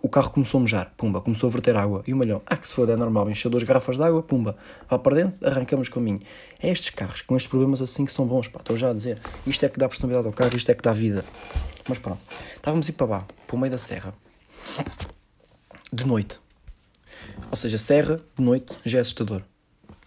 O 0.01 0.09
carro 0.09 0.31
começou 0.31 0.59
a 0.59 0.63
mejar, 0.63 0.93
pumba, 0.97 1.21
começou 1.21 1.47
a 1.47 1.51
verter 1.51 1.75
água. 1.75 2.03
E 2.07 2.13
o 2.13 2.17
malhão, 2.17 2.41
ah, 2.45 2.57
que 2.57 2.67
se 2.67 2.73
foda, 2.73 2.93
é 2.93 2.95
normal, 2.95 3.29
encheu 3.29 3.51
duas 3.51 3.63
garrafas 3.63 3.97
de 3.97 4.03
água, 4.03 4.23
pumba, 4.23 4.57
vá 4.89 4.97
para 4.97 5.15
dentro, 5.15 5.47
arrancamos 5.47 5.89
caminho. 5.89 6.19
É 6.59 6.69
estes 6.71 6.89
carros 6.89 7.21
com 7.21 7.35
estes 7.35 7.49
problemas 7.49 7.81
assim 7.81 8.03
que 8.05 8.11
são 8.11 8.25
bons, 8.25 8.47
pá, 8.47 8.59
estou 8.59 8.75
já 8.75 8.89
a 8.89 8.93
dizer. 8.93 9.19
Isto 9.45 9.65
é 9.65 9.69
que 9.69 9.77
dá 9.77 9.87
personalidade 9.87 10.27
ao 10.27 10.33
carro, 10.33 10.55
isto 10.55 10.69
é 10.69 10.73
que 10.73 10.81
dá 10.81 10.91
vida. 10.91 11.23
Mas 11.87 11.99
pronto, 11.99 12.23
estávamos 12.55 12.87
a 12.87 12.89
ir 12.89 12.93
para 12.93 13.07
lá, 13.07 13.25
para 13.45 13.55
o 13.55 13.59
meio 13.59 13.71
da 13.71 13.77
serra, 13.77 14.13
de 15.93 16.05
noite. 16.05 16.39
Ou 17.49 17.57
seja, 17.57 17.77
serra 17.77 18.19
de 18.37 18.43
noite 18.43 18.73
já 18.83 18.97
é 18.97 19.01
assustador. 19.01 19.43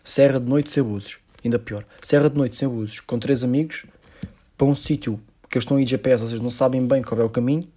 Serra 0.02 0.40
de 0.40 0.48
noite 0.48 0.70
sem 0.70 0.80
abusos. 0.82 1.18
Ainda 1.44 1.58
pior. 1.58 1.84
Serra 2.02 2.28
de 2.28 2.36
noite 2.36 2.56
sem 2.56 2.66
abusos. 2.66 3.00
Com 3.00 3.18
três 3.18 3.42
amigos. 3.42 3.86
Para 4.56 4.66
um 4.66 4.74
sítio 4.74 5.20
que 5.48 5.56
eles 5.58 5.64
estão 5.64 5.76
aí 5.76 5.84
de 5.84 5.90
GPS, 5.90 6.22
ou 6.22 6.28
seja, 6.28 6.42
não 6.42 6.50
sabem 6.50 6.86
bem 6.86 7.02
qual 7.02 7.20
é 7.20 7.24
o 7.24 7.30
caminho. 7.30 7.68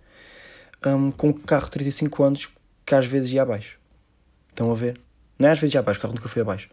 Um, 0.96 1.12
com 1.12 1.30
um 1.30 1.34
carro 1.34 1.66
de 1.66 1.72
35 1.72 2.24
anos 2.24 2.50
que 2.86 2.96
às 2.96 3.06
vezes 3.06 3.32
ia 3.32 3.42
abaixo. 3.42 3.78
Estão 4.50 4.72
a 4.72 4.76
ver? 4.76 5.00
Não 5.38 5.50
é 5.50 5.52
às 5.52 5.60
vezes 5.60 5.74
ia 5.74 5.80
abaixo, 5.80 6.00
o 6.00 6.02
carro 6.02 6.14
nunca 6.14 6.30
foi 6.30 6.42
abaixo. 6.42 6.70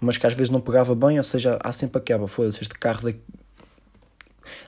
Mas 0.00 0.18
que 0.18 0.26
às 0.26 0.34
vezes 0.34 0.50
não 0.50 0.60
pegava 0.60 0.94
bem, 0.94 1.18
ou 1.18 1.24
seja, 1.24 1.58
há 1.62 1.72
sempre 1.72 1.98
aquela, 1.98 2.28
foda-se, 2.28 2.62
este 2.62 2.74
carro 2.74 3.02
daqui... 3.02 3.20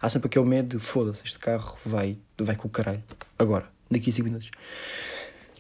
Há 0.01 0.11
sempre 0.11 0.27
aquele 0.27 0.45
medo 0.45 0.81
foda-se, 0.81 1.23
este 1.25 1.39
carro 1.39 1.79
vai, 1.85 2.19
vai 2.37 2.57
com 2.57 2.67
o 2.67 2.71
caralho. 2.71 3.03
Agora, 3.39 3.67
daqui 3.91 4.11
a 4.11 4.13
5 4.13 4.25
minutos. 4.25 4.51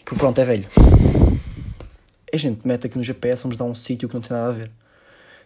Porque 0.04 0.18
pronto, 0.18 0.40
é 0.40 0.44
velho 0.44 0.68
a 2.32 2.36
gente 2.36 2.66
mete 2.66 2.86
aqui 2.86 2.96
no 2.96 3.04
GPS, 3.04 3.42
vamos 3.42 3.56
dar 3.56 3.64
um 3.64 3.74
sítio 3.74 4.08
que 4.08 4.14
não 4.14 4.20
tem 4.20 4.36
nada 4.36 4.48
a 4.48 4.52
ver. 4.52 4.70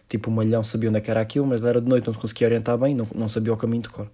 Tipo, 0.09 0.29
o 0.29 0.33
malhão 0.33 0.63
sabia 0.63 0.89
onde 0.89 0.97
é 0.97 1.01
que 1.01 1.09
era 1.09 1.21
aquilo, 1.21 1.45
mas 1.45 1.63
era 1.63 1.79
de 1.79 1.87
noite, 1.87 2.07
não 2.07 2.13
conseguia 2.13 2.47
orientar 2.47 2.77
bem, 2.77 2.93
não, 2.93 3.07
não 3.15 3.27
sabia 3.27 3.53
o 3.53 3.57
caminho 3.57 3.83
de 3.83 3.89
cor. 3.89 4.07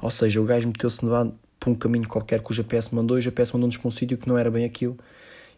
Ou 0.00 0.10
seja, 0.10 0.40
o 0.40 0.44
gajo 0.44 0.66
meteu-se 0.68 1.04
um 1.70 1.74
caminho 1.74 2.08
qualquer 2.08 2.42
que 2.42 2.50
o 2.50 2.54
GPS 2.54 2.94
mandou 2.94 3.16
e 3.16 3.20
o 3.20 3.22
GPS 3.22 3.52
mandou-nos 3.52 3.76
para 3.76 3.88
um 3.88 3.90
sítio 3.90 4.16
que 4.18 4.28
não 4.28 4.36
era 4.36 4.50
bem 4.50 4.64
aquilo. 4.64 4.96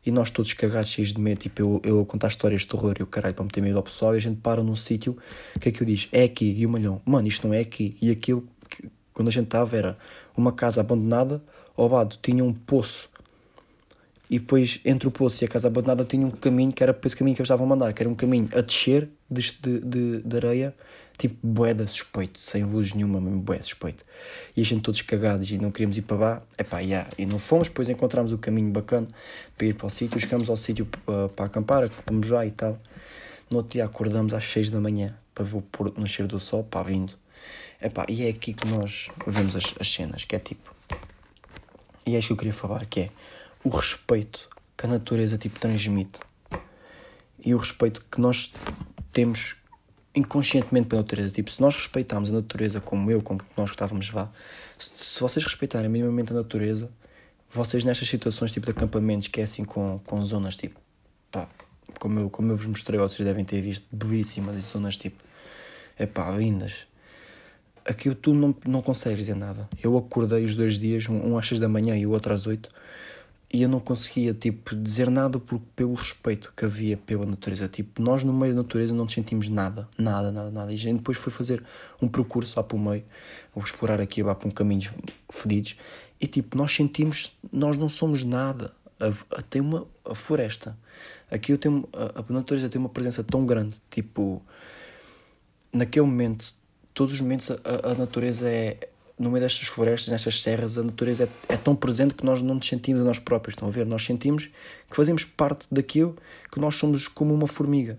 E 0.05 0.11
nós 0.11 0.31
todos 0.31 0.53
cagados, 0.53 0.91
cheios 0.91 1.13
de 1.13 1.21
medo, 1.21 1.39
tipo, 1.39 1.61
eu, 1.61 1.83
eu 1.85 2.01
a 2.01 2.07
contar 2.07 2.29
histórias 2.29 2.63
de 2.63 2.69
terror 2.69 2.95
e 2.99 3.03
o 3.03 3.07
caralho 3.07 3.35
para 3.35 3.45
meter 3.45 3.61
medo 3.61 3.77
ao 3.77 3.83
pessoal, 3.83 4.15
e 4.15 4.17
a 4.17 4.21
gente 4.21 4.41
para 4.41 4.63
num 4.63 4.77
sítio, 4.77 5.17
que 5.61 5.69
é 5.69 5.73
que 5.73 5.83
eu 5.83 5.87
diz? 5.87 6.09
É 6.13 6.25
aqui, 6.25 6.55
e 6.57 6.65
o 6.65 6.69
malhão, 6.69 7.03
mano, 7.05 7.27
isto 7.27 7.47
não 7.47 7.53
é 7.53 7.61
aqui. 7.61 7.97
E 8.01 8.11
aquilo, 8.11 8.47
que, 8.71 8.89
quando 9.13 9.29
a 9.29 9.31
gente 9.33 9.47
estava, 9.47 9.77
era 9.77 9.99
uma 10.37 10.53
casa 10.53 10.81
abandonada, 10.81 11.43
ao 11.77 11.89
lado 11.89 12.17
tinha 12.23 12.45
um 12.45 12.53
poço 12.53 13.11
e 14.31 14.39
depois 14.39 14.81
entre 14.85 15.09
o 15.09 15.11
poço 15.11 15.43
e 15.43 15.47
a 15.47 15.49
casa 15.49 15.69
abandonada 15.69 16.05
tinha 16.05 16.27
um 16.27 16.31
caminho 16.31 16.73
que 16.73 16.83
era 16.83 16.97
esse 17.05 17.17
caminho 17.17 17.35
que 17.35 17.41
eles 17.41 17.47
estavam 17.47 17.67
a 17.67 17.69
mandar, 17.69 17.93
que 17.93 18.03
era 18.03 18.11
um 18.11 18.15
caminho 18.15 18.49
a 18.53 18.61
descer 18.61 19.09
de, 19.31 19.53
de, 19.63 20.23
de 20.23 20.37
areia, 20.37 20.75
tipo 21.19 21.37
boeda 21.45 21.87
suspeito, 21.87 22.39
sem 22.39 22.65
luz 22.65 22.95
nenhuma, 22.95 23.21
mesmo 23.21 23.41
boeda 23.41 23.65
suspeito. 23.65 24.05
E 24.57 24.61
a 24.61 24.65
gente 24.65 24.83
todos 24.83 25.03
cagados 25.03 25.51
e 25.51 25.59
não 25.59 25.71
queríamos 25.73 25.99
ir 25.99 26.03
para 26.03 26.17
lá, 26.17 26.43
epá, 26.57 26.79
yeah. 26.79 27.11
e 27.19 27.27
não 27.27 27.39
fomos, 27.39 27.69
depois 27.69 27.89
encontramos 27.89 28.33
o 28.33 28.39
caminho 28.39 28.71
bacana 28.71 29.09
para 29.57 29.67
ir 29.67 29.75
para 29.75 29.89
o 29.89 29.91
sítio, 29.91 30.19
chegamos 30.21 30.49
ao 30.49 30.57
sítio 30.57 30.87
para, 30.87 31.29
para 31.29 31.47
acampar, 31.47 31.89
fomos 32.07 32.27
já 32.27 32.47
e 32.47 32.53
tal. 32.53 32.79
No 33.51 33.59
outro 33.59 33.73
dia 33.73 33.85
acordamos 33.85 34.33
às 34.33 34.45
6 34.45 34.71
da 34.71 34.81
manhã 34.81 35.17
para 35.35 35.45
ver 35.45 35.57
o 35.57 35.63
pôr 35.63 35.93
nascer 35.99 36.27
do 36.27 36.39
sol, 36.39 36.63
pá, 36.65 36.83
vindo. 36.83 37.15
Epá, 37.83 38.07
e 38.09 38.25
é 38.25 38.29
aqui 38.29 38.53
que 38.53 38.67
nós 38.69 39.09
vemos 39.27 39.57
as, 39.57 39.75
as 39.81 39.93
cenas, 39.93 40.25
que 40.25 40.37
é 40.37 40.39
tipo. 40.39 40.75
E 42.07 42.15
é 42.15 42.19
isto 42.19 42.29
que 42.29 42.33
eu 42.33 42.37
queria 42.37 42.55
falar, 42.55 42.87
que 42.87 43.01
é 43.01 43.11
o 43.65 43.69
respeito 43.69 44.49
que 44.77 44.87
a 44.87 44.89
natureza 44.89 45.37
tipo 45.37 45.59
transmite 45.59 46.21
e 47.45 47.55
o 47.55 47.59
respeito 47.59 48.05
que 48.11 48.21
nós 48.21 48.53
temos 49.13 49.57
inconscientemente 50.15 50.89
pela 50.89 51.03
natureza. 51.03 51.31
Tipo, 51.31 51.51
se 51.51 51.61
nós 51.61 51.77
respeitarmos 51.77 52.31
a 52.31 52.33
natureza 52.33 52.81
como 52.81 53.11
eu, 53.11 53.23
como 53.23 53.41
nós 53.57 53.71
estávamos 53.71 54.11
lá, 54.11 54.31
se, 54.79 54.91
se 54.99 55.21
vocês 55.21 55.45
respeitarem 55.45 55.89
minimamente 55.89 56.33
a 56.33 56.37
natureza, 56.37 56.91
vocês 57.51 57.85
nestas 57.85 58.09
situações 58.09 58.53
tipo 58.53 58.67
de 58.67 58.73
acampamentos, 58.73 59.29
que 59.29 59.41
é 59.41 59.45
assim 59.45 59.65
com, 59.65 59.99
com 60.05 60.23
zonas 60.23 60.57
tipo, 60.57 60.79
pá, 61.31 61.49
como 61.99 62.21
eu, 62.21 62.31
como 62.31 62.53
eu 62.53 62.57
vos 62.57 62.67
mostrei, 62.67 62.99
vocês 62.99 63.27
devem 63.27 63.45
ter 63.45 63.61
visto, 63.61 63.87
belíssimas 63.91 64.57
e 64.57 64.61
zonas 64.61 64.97
tipo, 64.97 65.23
é 65.97 66.07
pá, 66.07 66.31
lindas. 66.31 66.87
Aqui 67.85 68.15
tu 68.15 68.35
não, 68.35 68.55
não 68.67 68.83
consegues 68.83 69.21
dizer 69.21 69.35
nada. 69.35 69.67
Eu 69.83 69.97
acordei 69.97 70.45
os 70.45 70.55
dois 70.55 70.79
dias, 70.79 71.09
um, 71.09 71.33
um 71.33 71.39
às 71.39 71.49
seis 71.49 71.59
da 71.59 71.69
manhã 71.69 71.97
e 71.97 72.07
o 72.07 72.11
outro 72.11 72.35
às 72.35 72.47
oito, 72.47 72.71
e 73.53 73.63
eu 73.63 73.69
não 73.69 73.81
conseguia 73.81 74.35
tipo 74.35 74.77
dizer 74.77 75.11
nada 75.11 75.39
por, 75.39 75.59
pelo 75.75 75.95
respeito 75.95 76.53
que 76.55 76.65
havia 76.65 76.97
pela 76.97 77.25
natureza 77.25 77.67
tipo 77.67 78.03
nós 78.03 78.23
no 78.23 78.33
meio 78.33 78.55
da 78.55 78.63
natureza 78.63 78.95
não 78.95 79.09
sentimos 79.09 79.49
nada 79.49 79.89
nada 79.97 80.31
nada 80.31 80.51
nada 80.51 80.71
e 80.71 80.75
a 80.75 80.79
gente 80.79 80.99
depois 80.99 81.17
foi 81.17 81.33
fazer 81.33 81.65
um 82.01 82.09
percurso 82.09 82.59
lá 82.59 82.63
para 82.63 82.77
o 82.77 82.81
meio 82.81 83.05
ou 83.55 83.63
explorar 83.63 84.01
aqui 84.01 84.23
lá 84.23 84.35
para 84.35 84.49
um 84.49 84.51
caminhos 84.51 84.91
fedidos 85.31 85.77
e 86.21 86.27
tipo 86.27 86.59
nós 86.59 86.75
sentimos 86.75 87.37
nós 87.51 87.77
não 87.77 87.89
somos 87.89 88.23
nada 88.23 88.73
A, 89.01 89.39
a, 89.39 89.43
tem 89.43 89.63
uma 89.63 89.87
a 90.11 90.15
floresta. 90.15 90.77
Aqui 91.31 91.53
eu 91.53 91.59
tenho, 91.59 91.89
a, 91.93 92.21
a 92.21 92.33
natureza 92.33 92.69
tem 92.69 92.81
uma 92.81 92.89
presença 92.89 93.23
tão 93.23 93.45
grande. 93.45 93.81
Tipo, 93.91 94.43
naquele 95.73 96.07
momento, 96.07 96.55
todos 96.95 97.15
os 97.15 97.21
momentos, 97.21 97.51
a, 97.51 97.93
a 97.93 97.95
natureza 97.95 98.49
é. 98.49 98.88
No 99.19 99.31
meio 99.31 99.43
destas 99.43 99.67
florestas, 99.67 100.13
nestas 100.13 100.41
serras, 100.41 100.79
a 100.79 100.83
natureza 100.83 101.29
é, 101.49 101.55
é, 101.55 101.57
tão 101.57 101.75
presente 101.75 102.15
que 102.15 102.25
nós 102.25 102.41
não 102.41 102.55
nos 102.55 102.69
sentimos 102.69 103.03
a 103.03 103.05
nós 103.05 103.19
próprios. 103.19 103.55
Estão 103.55 103.69
a 103.69 103.71
ver? 103.71 103.85
Nós 103.85 104.05
sentimos 104.05 104.47
que 104.89 104.97
fazemos 104.97 105.25
parte 105.25 105.67
daquilo 105.71 106.17
que 106.53 106.61
nós 106.61 106.77
somos 106.77 107.09
como 107.09 107.35
uma 107.35 107.47
formiga. 107.47 107.99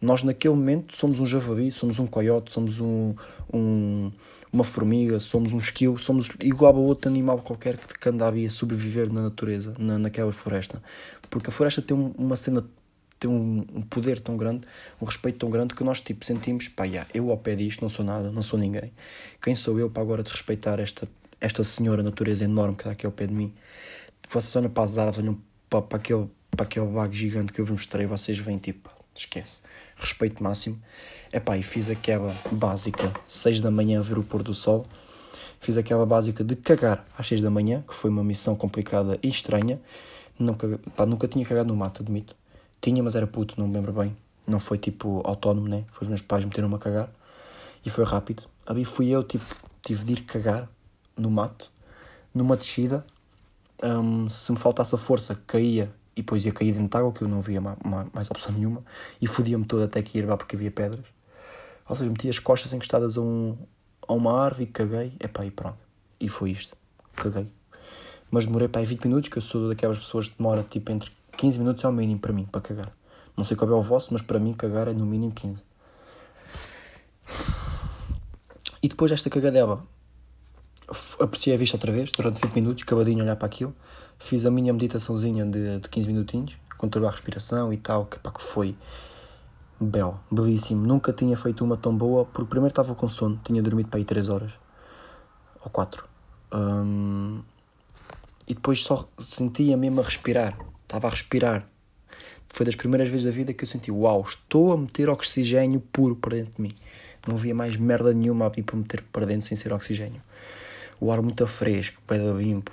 Nós, 0.00 0.24
naquele 0.24 0.54
momento, 0.54 0.96
somos 0.96 1.20
um 1.20 1.26
javali, 1.26 1.70
somos 1.70 2.00
um 2.00 2.06
coiote, 2.06 2.52
somos 2.52 2.80
um, 2.80 3.14
um, 3.54 4.10
uma 4.52 4.64
formiga, 4.64 5.20
somos 5.20 5.52
um 5.52 5.58
esquilo, 5.58 5.96
somos 5.96 6.28
igual 6.40 6.74
a 6.74 6.78
outro 6.80 7.08
animal 7.08 7.38
qualquer 7.38 7.76
que 7.78 8.08
anda 8.08 8.28
a 8.28 8.50
sobreviver 8.50 9.12
na 9.12 9.22
natureza, 9.22 9.74
na, 9.78 9.98
naquela 10.00 10.32
floresta. 10.32 10.82
Porque 11.30 11.50
a 11.50 11.52
floresta 11.52 11.80
tem 11.80 11.96
uma 12.18 12.34
cena 12.34 12.64
tem 13.22 13.30
um, 13.30 13.64
um, 13.72 13.82
poder 13.82 14.20
tão 14.20 14.36
grande, 14.36 14.66
um 15.00 15.04
respeito 15.04 15.38
tão 15.38 15.48
grande 15.48 15.74
que 15.74 15.84
nós 15.84 16.00
tipo 16.00 16.24
sentimos, 16.24 16.66
pá, 16.66 16.84
yeah, 16.84 17.08
eu 17.14 17.30
ao 17.30 17.38
pé 17.38 17.54
disto 17.54 17.80
não 17.80 17.88
sou 17.88 18.04
nada, 18.04 18.32
não 18.32 18.42
sou 18.42 18.58
ninguém. 18.58 18.92
Quem 19.40 19.54
sou 19.54 19.78
eu 19.78 19.88
para 19.88 20.02
agora 20.02 20.24
respeitar 20.24 20.80
esta, 20.80 21.08
esta 21.40 21.62
senhora 21.62 22.02
natureza 22.02 22.44
enorme 22.44 22.74
que 22.74 22.82
está 22.82 22.90
aqui 22.90 23.06
ao 23.06 23.12
pé 23.12 23.28
de 23.28 23.34
mim? 23.34 23.54
Vocês 24.28 24.56
olham 24.56 24.70
para 24.70 24.82
as 24.82 24.98
árvores, 24.98 25.20
olham 25.20 25.40
para, 25.70 25.82
para, 25.82 25.98
aquele, 25.98 26.28
para 26.50 26.64
aquele 26.64 26.86
vago 26.86 27.14
gigante 27.14 27.52
que 27.52 27.60
eu 27.60 27.64
vos 27.64 27.72
mostrei, 27.72 28.06
vocês 28.06 28.38
vêm 28.38 28.58
tipo, 28.58 28.90
esquece, 29.14 29.62
respeito 29.94 30.42
máximo. 30.42 30.82
Epá, 31.32 31.56
e 31.56 31.62
fiz 31.62 31.90
aquela 31.90 32.34
básica, 32.50 33.12
6 33.28 33.60
da 33.60 33.70
manhã 33.70 34.00
a 34.00 34.02
ver 34.02 34.18
o 34.18 34.24
pôr 34.24 34.42
do 34.42 34.52
sol. 34.52 34.84
Fiz 35.60 35.76
aquela 35.76 36.04
básica 36.04 36.42
de 36.42 36.56
cagar 36.56 37.04
às 37.16 37.28
6 37.28 37.40
da 37.40 37.50
manhã, 37.50 37.84
que 37.86 37.94
foi 37.94 38.10
uma 38.10 38.24
missão 38.24 38.56
complicada 38.56 39.16
e 39.22 39.28
estranha. 39.28 39.80
Nunca, 40.36 40.80
pá, 40.96 41.06
nunca 41.06 41.28
tinha 41.28 41.44
cagado 41.44 41.68
no 41.68 41.76
mato, 41.76 42.02
admito. 42.02 42.34
Tinha, 42.82 43.00
mas 43.00 43.14
era 43.14 43.28
puto, 43.28 43.54
não 43.56 43.68
me 43.68 43.74
lembro 43.74 43.92
bem. 43.92 44.16
Não 44.44 44.58
foi 44.58 44.76
tipo 44.76 45.22
autónomo, 45.24 45.68
né? 45.68 45.84
Foi 45.92 46.02
os 46.04 46.08
meus 46.08 46.20
pais 46.20 46.44
meteram-me 46.44 46.74
a 46.74 46.78
cagar. 46.78 47.08
E 47.86 47.88
foi 47.88 48.04
rápido. 48.04 48.42
Ali 48.66 48.84
fui 48.84 49.08
eu, 49.08 49.22
tipo, 49.22 49.44
tive 49.80 50.04
de 50.04 50.14
ir 50.14 50.22
cagar 50.24 50.68
no 51.16 51.30
mato, 51.30 51.70
numa 52.34 52.56
descida. 52.56 53.06
Um, 53.84 54.28
se 54.28 54.50
me 54.50 54.58
faltasse 54.58 54.96
a 54.96 54.98
força, 54.98 55.40
caía 55.46 55.94
e 56.16 56.22
depois 56.22 56.44
ia 56.44 56.50
cair 56.52 56.72
dentro 56.72 56.88
de 56.88 56.96
água, 56.96 57.12
que 57.12 57.22
eu 57.22 57.28
não 57.28 57.40
via 57.40 57.60
mais, 57.60 58.28
opção 58.28 58.52
nenhuma. 58.52 58.82
E 59.20 59.28
fodia-me 59.28 59.64
todo 59.64 59.84
até 59.84 60.02
que 60.02 60.18
ir 60.18 60.26
lá 60.26 60.36
porque 60.36 60.56
havia 60.56 60.70
pedras. 60.72 61.06
Ou 61.88 61.94
seja, 61.94 62.10
meti 62.10 62.28
as 62.28 62.40
costas 62.40 62.72
encostadas 62.72 63.16
a, 63.16 63.20
um, 63.20 63.56
a 64.08 64.12
uma 64.12 64.44
árvore 64.44 64.64
e 64.64 64.66
caguei. 64.66 65.12
Epá, 65.20 65.46
e 65.46 65.52
pronto. 65.52 65.78
E 66.18 66.28
foi 66.28 66.50
isto. 66.50 66.76
Caguei. 67.14 67.46
Mas 68.28 68.44
demorei 68.44 68.66
para 68.66 68.80
aí 68.80 68.86
20 68.86 69.04
minutos, 69.04 69.28
que 69.28 69.38
eu 69.38 69.42
sou 69.42 69.68
daquelas 69.68 69.98
pessoas 69.98 70.26
que 70.26 70.36
demora 70.36 70.64
tipo 70.68 70.90
entre 70.90 71.12
15 71.42 71.58
minutos 71.58 71.82
é 71.82 71.88
o 71.88 71.92
mínimo 71.92 72.20
para 72.20 72.32
mim, 72.32 72.44
para 72.44 72.60
cagar. 72.60 72.92
Não 73.36 73.44
sei 73.44 73.56
qual 73.56 73.68
é 73.68 73.74
o 73.74 73.82
vosso, 73.82 74.12
mas 74.12 74.22
para 74.22 74.38
mim 74.38 74.52
cagar 74.52 74.86
é 74.86 74.92
no 74.92 75.04
mínimo 75.04 75.32
15. 75.32 75.60
E 78.80 78.86
depois 78.86 79.10
desta 79.10 79.28
cagadela, 79.28 79.84
apreciei 81.18 81.56
a 81.56 81.58
vista 81.58 81.76
outra 81.76 81.90
vez, 81.90 82.12
durante 82.12 82.40
20 82.40 82.54
minutos, 82.54 82.84
acabadinho 82.84 83.18
a 83.18 83.22
olhar 83.24 83.34
para 83.34 83.46
aquilo. 83.46 83.74
Fiz 84.20 84.46
a 84.46 84.52
minha 84.52 84.72
meditaçãozinha 84.72 85.44
de, 85.44 85.80
de 85.80 85.88
15 85.88 86.06
minutinhos, 86.06 86.56
controlei 86.78 87.08
a 87.08 87.12
respiração 87.12 87.72
e 87.72 87.76
tal, 87.76 88.06
que, 88.06 88.20
pá, 88.20 88.30
que 88.30 88.40
foi 88.40 88.76
belo, 89.80 90.20
belíssimo. 90.30 90.86
Nunca 90.86 91.12
tinha 91.12 91.36
feito 91.36 91.64
uma 91.64 91.76
tão 91.76 91.96
boa, 91.96 92.24
porque 92.24 92.48
primeiro 92.48 92.70
estava 92.70 92.94
com 92.94 93.08
sono, 93.08 93.40
tinha 93.44 93.60
dormido 93.60 93.88
para 93.88 93.98
aí 93.98 94.04
3 94.04 94.28
horas, 94.28 94.52
ou 95.60 95.68
4. 95.72 96.04
Um, 96.54 97.42
e 98.46 98.54
depois 98.54 98.84
só 98.84 99.08
sentia 99.28 99.76
mesmo 99.76 100.00
a 100.00 100.04
respirar, 100.04 100.56
estava 100.92 101.08
a 101.08 101.10
respirar. 101.10 101.66
Foi 102.50 102.66
das 102.66 102.76
primeiras 102.76 103.08
vezes 103.08 103.24
da 103.24 103.30
vida 103.30 103.54
que 103.54 103.64
eu 103.64 103.68
senti, 103.68 103.90
uau, 103.90 104.22
estou 104.28 104.72
a 104.72 104.76
meter 104.76 105.08
oxigênio 105.08 105.80
puro 105.80 106.14
para 106.14 106.36
dentro 106.36 106.56
de 106.56 106.62
mim. 106.62 106.72
Não 107.26 107.34
havia 107.34 107.54
mais 107.54 107.76
merda 107.76 108.12
nenhuma 108.12 108.46
a 108.46 108.48
vir 108.50 108.62
para 108.62 108.76
meter 108.76 109.02
para 109.10 109.24
dentro 109.24 109.46
sem 109.46 109.56
ser 109.56 109.72
oxigênio. 109.72 110.20
O 111.00 111.10
ar 111.10 111.22
muito 111.22 111.46
fresco, 111.46 112.00
pé 112.06 112.18
da 112.18 112.32
limpo, 112.32 112.70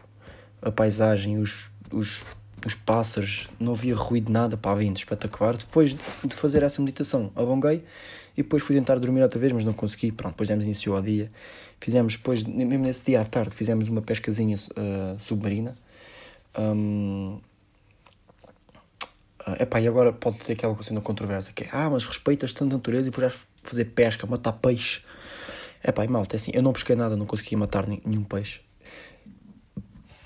a 0.62 0.70
paisagem, 0.70 1.38
os, 1.38 1.70
os, 1.92 2.26
os 2.66 2.74
pássaros, 2.74 3.48
não 3.58 3.72
havia 3.72 3.96
ruído 3.96 4.30
nada 4.30 4.58
para 4.58 4.76
vindo, 4.76 4.98
espetacular. 4.98 5.56
Depois 5.56 5.92
de 6.26 6.36
fazer 6.36 6.62
essa 6.62 6.82
meditação, 6.82 7.32
alonguei 7.34 7.86
e 8.36 8.44
depois 8.44 8.62
fui 8.62 8.76
tentar 8.76 9.00
dormir 9.00 9.22
outra 9.22 9.40
vez, 9.40 9.54
mas 9.54 9.64
não 9.64 9.74
consegui. 9.74 10.12
Pronto, 10.12 10.34
depois 10.34 10.50
demos 10.50 10.66
início 10.66 10.94
ao 10.94 11.02
dia. 11.02 11.32
Fizemos 11.80 12.18
depois, 12.18 12.44
mesmo 12.44 12.84
nesse 12.84 13.06
dia 13.06 13.22
à 13.22 13.26
tarde, 13.26 13.56
fizemos 13.56 13.88
uma 13.88 14.02
pescazinha 14.02 14.58
uh, 14.58 15.18
submarina. 15.20 15.78
Um, 16.58 17.40
Uh, 19.50 19.64
epá, 19.64 19.80
e 19.80 19.88
agora 19.88 20.12
pode 20.12 20.44
ser 20.44 20.54
aquela 20.54 20.82
cena 20.84 21.02
controversa 21.02 21.52
que 21.54 21.64
é 21.64 21.70
ah, 21.72 21.90
mas 21.90 22.04
respeitas 22.06 22.54
tanto 22.54 22.74
a 22.74 22.78
natureza 22.78 23.08
e 23.08 23.12
depois 23.12 23.34
fazer 23.64 23.86
pesca, 23.86 24.28
matar 24.28 24.54
peixe. 24.54 25.02
Epá, 25.84 26.04
e 26.04 26.08
malta, 26.08 26.36
é 26.36 26.38
assim, 26.38 26.52
eu 26.54 26.62
não 26.62 26.74
pesquei 26.74 26.96
nada, 26.96 27.16
não 27.16 27.26
consegui 27.26 27.56
matar 27.56 27.88
nenhum 27.88 28.24
peixe. 28.24 28.62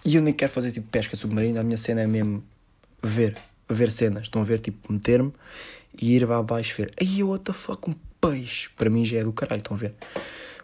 E 0.06 0.16
eu 0.16 0.22
nem 0.22 0.34
quero 0.34 0.52
fazer 0.52 0.72
tipo 0.72 0.88
pesca 0.90 1.16
submarina, 1.16 1.62
a 1.62 1.64
minha 1.64 1.78
cena 1.78 2.02
é 2.02 2.08
mesmo 2.08 2.44
ver, 3.02 3.38
ver 3.70 3.92
cenas. 3.92 4.24
Estão 4.24 4.42
a 4.42 4.46
ver, 4.46 4.60
tipo, 4.60 4.92
meter-me 4.92 5.32
e 6.02 6.16
ir 6.16 6.28
lá 6.28 6.38
abaixo 6.40 6.76
ver. 6.78 6.92
Aí, 7.00 7.24
what 7.24 7.44
the 7.44 7.54
fuck, 7.54 7.90
um 7.90 7.96
peixe. 8.20 8.70
Para 8.76 8.90
mim 8.90 9.06
já 9.06 9.20
é 9.20 9.24
do 9.24 9.32
caralho, 9.32 9.60
estão 9.60 9.78
a 9.78 9.80
ver? 9.80 9.94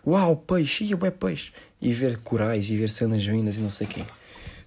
Uau, 0.06 0.36
peixe, 0.36 0.84
e 0.84 0.94
é 0.94 1.12
peixe. 1.12 1.54
E 1.82 1.94
ver 1.94 2.18
corais 2.18 2.70
e 2.70 2.76
ver 2.76 2.90
cenas 2.90 3.26
vindas 3.26 3.56
e 3.56 3.60
não 3.60 3.70
sei 3.70 3.88
quem. 3.88 4.06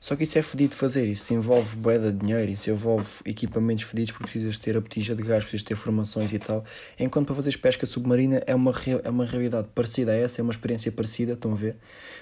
Só 0.02 0.16
que 0.16 0.24
isso 0.24 0.36
é 0.36 0.42
fedido 0.42 0.70
de 0.70 0.76
fazer, 0.76 1.06
isso 1.06 1.32
envolve 1.32 1.76
boeda 1.76 2.10
de 2.10 2.18
dinheiro, 2.18 2.50
isso 2.50 2.68
envolve 2.68 3.08
equipamentos 3.24 3.84
fedidos 3.84 4.10
porque 4.10 4.24
precisas 4.24 4.58
ter 4.58 4.76
a 4.76 4.80
botija 4.80 5.14
de 5.14 5.22
gás, 5.22 5.44
precisas 5.44 5.62
ter 5.62 5.76
formações 5.76 6.32
e 6.32 6.40
tal. 6.40 6.64
Enquanto 6.98 7.26
para 7.26 7.36
fazeres 7.36 7.54
pesca 7.54 7.86
submarina 7.86 8.42
é 8.44 8.52
uma, 8.52 8.72
é 9.04 9.08
uma 9.08 9.24
realidade 9.24 9.68
parecida 9.72 10.10
a 10.10 10.16
essa, 10.16 10.40
é 10.40 10.42
uma 10.42 10.50
experiência 10.50 10.90
parecida, 10.90 11.34
estão 11.34 11.52
a 11.52 11.54
ver? 11.54 11.76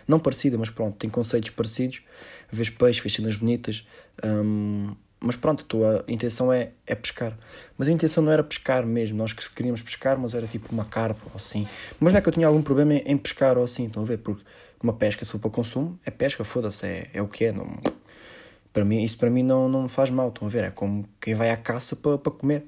Não 0.07 0.21
parecida, 0.21 0.59
mas 0.59 0.69
pronto, 0.69 0.99
tem 0.99 1.09
conceitos 1.09 1.49
parecidos. 1.49 2.03
Vês 2.53 2.69
peixe, 2.69 3.01
vês 3.01 3.15
cenas 3.15 3.37
bonitas. 3.37 3.87
Hum, 4.23 4.95
mas 5.21 5.37
pronto, 5.37 5.65
a 5.65 5.67
tua 5.67 6.05
intenção 6.09 6.53
é, 6.53 6.71
é 6.87 6.95
pescar. 6.95 7.37
Mas 7.77 7.89
a 7.89 7.93
intenção 7.93 8.25
não 8.25 8.33
era 8.33 8.43
pescar 8.43 8.87
mesmo, 8.87 9.19
nós 9.19 9.33
queríamos 9.33 9.83
pescar, 9.83 10.19
mas 10.19 10.35
era 10.35 10.47
tipo 10.47 10.73
uma 10.73 10.85
carpa 10.85 11.21
ou 11.27 11.37
assim. 11.37 11.69
Mas 12.01 12.13
não 12.13 12.19
é 12.19 12.23
que 12.23 12.29
eu 12.29 12.33
tinha 12.33 12.47
algum 12.47 12.63
problema 12.63 12.95
em, 12.95 13.03
em 13.05 13.17
pescar 13.17 13.59
ou 13.59 13.65
assim, 13.65 13.87
estão 13.87 14.03
a 14.03 14.07
ver? 14.07 14.19
Porque 14.19 14.43
uma 14.83 14.95
pesca, 14.95 15.25
se 15.25 15.33
for 15.33 15.39
para 15.39 15.51
consumo, 15.51 15.99
é 16.05 16.11
pesca, 16.11 16.43
foda-se, 16.43 16.87
é, 16.87 17.11
é 17.13 17.21
o 17.21 17.29
que 17.29 17.45
é. 17.45 17.53
Não, 17.53 17.69
para 18.73 18.85
mim, 18.85 19.03
isso 19.03 19.19
para 19.19 19.29
mim 19.29 19.43
não, 19.43 19.69
não 19.69 19.83
me 19.83 19.89
faz 19.89 20.11
mal, 20.11 20.29
estão 20.29 20.49
a 20.49 20.51
ver? 20.51 20.65
É 20.65 20.71
como 20.71 21.07
quem 21.21 21.35
vai 21.35 21.51
à 21.51 21.57
caça 21.57 21.95
para, 21.95 22.17
para 22.17 22.33
comer. 22.33 22.65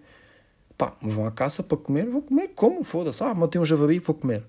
Pá, 0.77 0.95
vão 1.01 1.27
à 1.27 1.31
caça 1.31 1.63
para 1.63 1.79
comer, 1.79 2.07
vou 2.07 2.23
comer, 2.23 2.49
como? 2.49 2.85
Foda-se. 2.85 3.23
Ah, 3.23 3.35
matei 3.35 3.61
um 3.61 3.65
javali, 3.65 3.99
vou 3.99 4.15
comer. 4.15 4.45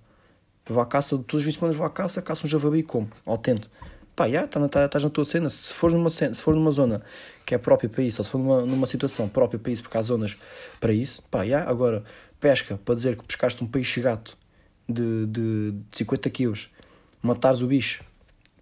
Vou 0.66 0.82
à 0.82 0.86
caça, 0.86 1.18
todos 1.18 1.46
os 1.46 1.56
fins 1.56 1.72
de 1.72 1.78
vou 1.78 1.86
à 1.86 1.90
caça, 1.90 2.22
caço 2.22 2.46
um 2.46 2.50
javali 2.50 2.80
e 2.80 2.84
como, 2.84 3.10
ao 3.26 3.38
tento. 3.38 3.70
Pá, 4.16 4.30
já, 4.30 4.46
estás 4.46 4.70
tá, 4.70 4.88
tá 4.88 5.00
na 5.00 5.10
tua 5.10 5.26
cena. 5.26 5.50
Se 5.50 5.74
for, 5.74 5.92
numa, 5.92 6.10
se 6.10 6.36
for 6.36 6.54
numa 6.54 6.72
zona 6.72 7.02
que 7.46 7.56
é 7.56 7.58
própria 7.58 7.90
para 7.90 8.04
isso, 8.04 8.22
ou 8.22 8.26
se 8.26 8.32
for 8.32 8.38
numa, 8.38 8.62
numa 8.62 8.86
situação 8.86 9.28
própria 9.28 9.60
para 9.60 9.72
isso, 9.72 9.82
porque 9.82 9.98
há 9.98 10.02
zonas 10.02 10.38
para 10.80 10.94
isso, 10.94 11.22
pá, 11.32 11.46
já, 11.46 11.64
agora, 11.64 12.04
pesca, 12.40 12.80
para 12.84 12.96
dizer 12.96 13.18
que 13.18 13.26
pescaste 13.26 13.64
um 13.64 13.68
peixe 13.68 14.02
gato 14.02 14.38
de, 14.88 15.26
de, 15.26 15.72
de 15.72 15.98
50 15.98 16.30
quilos 16.30 16.70
matares 17.22 17.62
o 17.62 17.68
bicho 17.68 18.04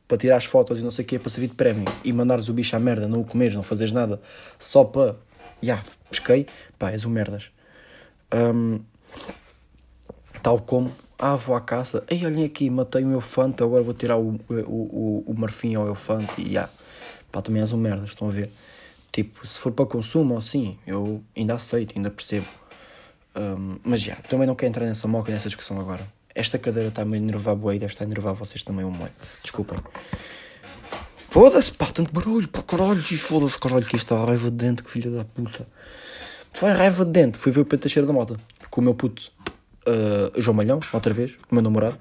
para 0.07 0.17
tirar 0.17 0.37
as 0.37 0.45
fotos 0.45 0.79
e 0.79 0.83
não 0.83 0.91
sei 0.91 1.03
o 1.03 1.07
que 1.07 1.17
para 1.17 1.29
servir 1.29 1.47
de 1.47 1.55
prémio 1.55 1.85
e 2.03 2.13
mandares 2.13 2.47
o 2.47 2.53
bicho 2.53 2.75
à 2.75 2.79
merda, 2.79 3.07
não 3.07 3.21
o 3.21 3.25
comeres, 3.25 3.55
não 3.55 3.63
fazeres 3.63 3.91
nada 3.91 4.21
só 4.59 4.83
para, 4.83 5.15
já, 5.61 5.75
yeah, 5.75 5.85
pesquei, 6.09 6.47
pá, 6.77 6.91
és 6.91 7.05
um 7.05 7.09
merdas. 7.09 7.49
Um, 8.33 8.79
tal 10.41 10.59
como, 10.59 10.91
ah, 11.17 11.35
vou 11.35 11.55
à 11.55 11.61
caça, 11.61 12.03
ei, 12.09 12.25
olhem 12.25 12.43
aqui, 12.43 12.69
matei 12.69 13.05
um 13.05 13.11
elefante, 13.11 13.61
agora 13.61 13.83
vou 13.83 13.93
tirar 13.93 14.17
o, 14.17 14.39
o, 14.49 14.53
o, 14.53 15.23
o 15.27 15.33
marfim 15.37 15.75
ao 15.75 15.85
elefante 15.85 16.41
e, 16.41 16.49
yeah, 16.49 16.69
pá, 17.31 17.41
também 17.41 17.61
és 17.61 17.71
um 17.71 17.77
merdas, 17.77 18.09
estão 18.09 18.27
a 18.27 18.31
ver? 18.31 18.51
Tipo, 19.11 19.45
se 19.45 19.59
for 19.59 19.71
para 19.71 19.85
consumo, 19.85 20.37
assim, 20.37 20.77
eu 20.87 21.21
ainda 21.35 21.55
aceito, 21.55 21.93
ainda 21.95 22.09
percebo. 22.09 22.47
Um, 23.35 23.77
mas 23.83 24.01
já, 24.01 24.15
também 24.15 24.47
não 24.47 24.55
quero 24.55 24.69
entrar 24.69 24.85
nessa 24.85 25.07
moca, 25.07 25.31
nessa 25.31 25.47
discussão 25.47 25.79
agora. 25.79 26.05
Esta 26.33 26.57
cadeira 26.57 26.89
está-me 26.89 27.15
a 27.15 27.17
enervar 27.17 27.55
bué 27.55 27.75
e 27.75 27.79
deve 27.79 27.91
estar 27.91 28.05
a 28.05 28.07
enervar 28.07 28.33
vocês 28.33 28.63
também 28.63 28.85
um 28.85 28.91
moé. 28.91 29.09
Desculpem. 29.43 29.77
Foda-se, 31.29 31.71
pá, 31.71 31.87
tanto 31.87 32.11
barulho, 32.13 32.47
pá, 32.47 32.63
caralho, 32.63 33.01
foda-se, 33.01 33.57
caralho, 33.59 33.85
que 33.85 33.95
isto 33.95 34.05
está 34.05 34.21
a 34.21 34.25
raiva 34.25 34.49
de 34.49 34.57
dente, 34.57 34.83
que 34.83 34.89
filha 34.89 35.11
da 35.11 35.23
puta. 35.23 35.67
Foi 36.53 36.71
raiva 36.71 37.05
de 37.05 37.11
dente, 37.11 37.37
fui 37.37 37.51
ver 37.51 37.61
o 37.61 37.65
Pedro 37.65 37.83
Teixeira 37.83 38.07
da 38.07 38.13
Mota, 38.13 38.37
com 38.69 38.81
o 38.81 38.83
meu 38.83 38.93
puto 38.93 39.31
uh, 39.87 40.41
João 40.41 40.55
Malhão, 40.55 40.79
outra 40.93 41.13
vez, 41.13 41.31
com 41.47 41.51
o 41.51 41.55
meu 41.55 41.63
namorado. 41.63 41.97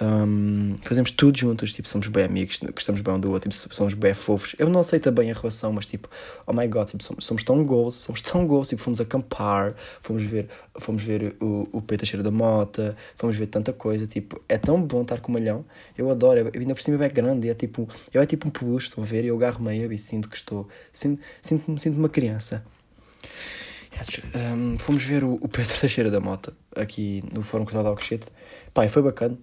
Um, 0.00 0.76
fazemos 0.82 1.10
tudo 1.10 1.36
juntos, 1.36 1.72
tipo, 1.72 1.88
somos 1.88 2.06
bem 2.06 2.24
amigos, 2.24 2.60
gostamos 2.72 3.00
bem 3.00 3.14
um 3.14 3.18
do 3.18 3.32
outro, 3.32 3.50
tipo, 3.50 3.74
somos 3.74 3.94
bem 3.94 4.14
fofos. 4.14 4.54
Eu 4.58 4.68
não 4.68 4.80
aceito 4.80 5.10
bem 5.10 5.30
a 5.30 5.34
relação, 5.34 5.72
mas 5.72 5.86
tipo, 5.86 6.08
oh 6.46 6.52
my 6.52 6.68
god, 6.68 6.88
tipo, 6.88 7.02
somos, 7.02 7.24
somos 7.24 7.42
tão 7.42 7.64
goals, 7.64 7.96
somos 7.96 8.22
tão 8.22 8.46
goals, 8.46 8.68
tipo, 8.68 8.80
fomos 8.80 9.00
acampar, 9.00 9.74
fomos 10.00 10.22
ver, 10.22 10.48
fomos 10.78 11.02
ver 11.02 11.34
o, 11.40 11.68
o 11.72 11.82
Peter 11.82 12.06
Cheiro 12.06 12.22
da 12.22 12.30
Mota, 12.30 12.96
fomos 13.16 13.34
ver 13.34 13.46
tanta 13.46 13.72
coisa, 13.72 14.06
tipo, 14.06 14.40
é 14.48 14.56
tão 14.56 14.80
bom 14.80 15.02
estar 15.02 15.20
com 15.20 15.32
o 15.32 15.34
Malhão, 15.34 15.64
eu 15.96 16.10
adoro, 16.10 16.40
eu, 16.40 16.52
ainda 16.54 16.74
por 16.74 16.82
cima 16.82 17.04
é 17.04 17.08
grande, 17.08 17.48
é 17.48 17.54
tipo, 17.54 17.88
eu 18.12 18.22
é 18.22 18.26
tipo 18.26 18.46
um 18.46 18.50
peluche, 18.50 18.88
estão 18.88 19.02
a 19.02 19.06
ver, 19.06 19.24
eu 19.24 19.34
agarro 19.36 19.62
meio 19.62 19.92
e 19.92 19.98
sinto 19.98 20.28
que 20.28 20.36
estou, 20.36 20.68
sinto, 20.92 21.20
sinto, 21.40 21.80
sinto 21.80 21.98
uma 21.98 22.08
criança. 22.08 22.64
Um, 24.34 24.78
fomos 24.78 25.02
ver 25.02 25.24
o, 25.24 25.34
o 25.34 25.48
Pedro 25.48 25.74
Teixeira 25.78 26.10
da 26.10 26.20
Mota 26.20 26.52
aqui 26.74 27.22
no 27.32 27.42
Fórum 27.42 27.64
Cultural 27.64 27.84
de 27.84 27.88
Alcochete. 27.90 28.26
Pai, 28.72 28.88
foi 28.88 29.02
bacana. 29.02 29.36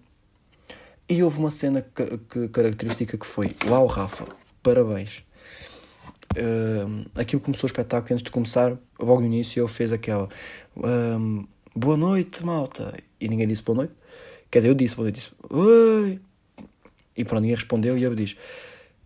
E 1.08 1.22
houve 1.22 1.38
uma 1.38 1.52
cena 1.52 1.82
que, 1.82 2.18
que, 2.30 2.48
característica 2.50 3.18
que 3.18 3.26
foi: 3.26 3.52
Uau, 3.68 3.86
Rafa, 3.86 4.26
parabéns. 4.64 5.24
Um, 6.38 7.06
aquilo 7.16 7.42
começou 7.42 7.68
o 7.68 7.72
espetáculo 7.72 8.14
antes 8.14 8.24
de 8.24 8.32
começar, 8.32 8.78
logo 9.00 9.22
no 9.22 9.28
início, 9.28 9.62
ele 9.62 9.72
fez 9.72 9.92
aquela 9.92 10.28
um, 10.76 11.46
Boa 11.78 11.98
noite, 11.98 12.42
malta. 12.44 12.94
E 13.20 13.28
ninguém 13.28 13.46
disse 13.46 13.62
boa 13.62 13.76
noite. 13.76 13.94
Quer 14.50 14.60
dizer, 14.60 14.70
eu 14.70 14.74
disse 14.74 14.96
boa 14.96 15.06
noite, 15.08 15.16
disse 15.16 15.32
Oi. 15.50 16.22
E 17.18 17.26
pronto, 17.26 17.42
ninguém 17.42 17.56
respondeu. 17.58 17.98
E 17.98 18.06
ele 18.06 18.16
diz: 18.16 18.38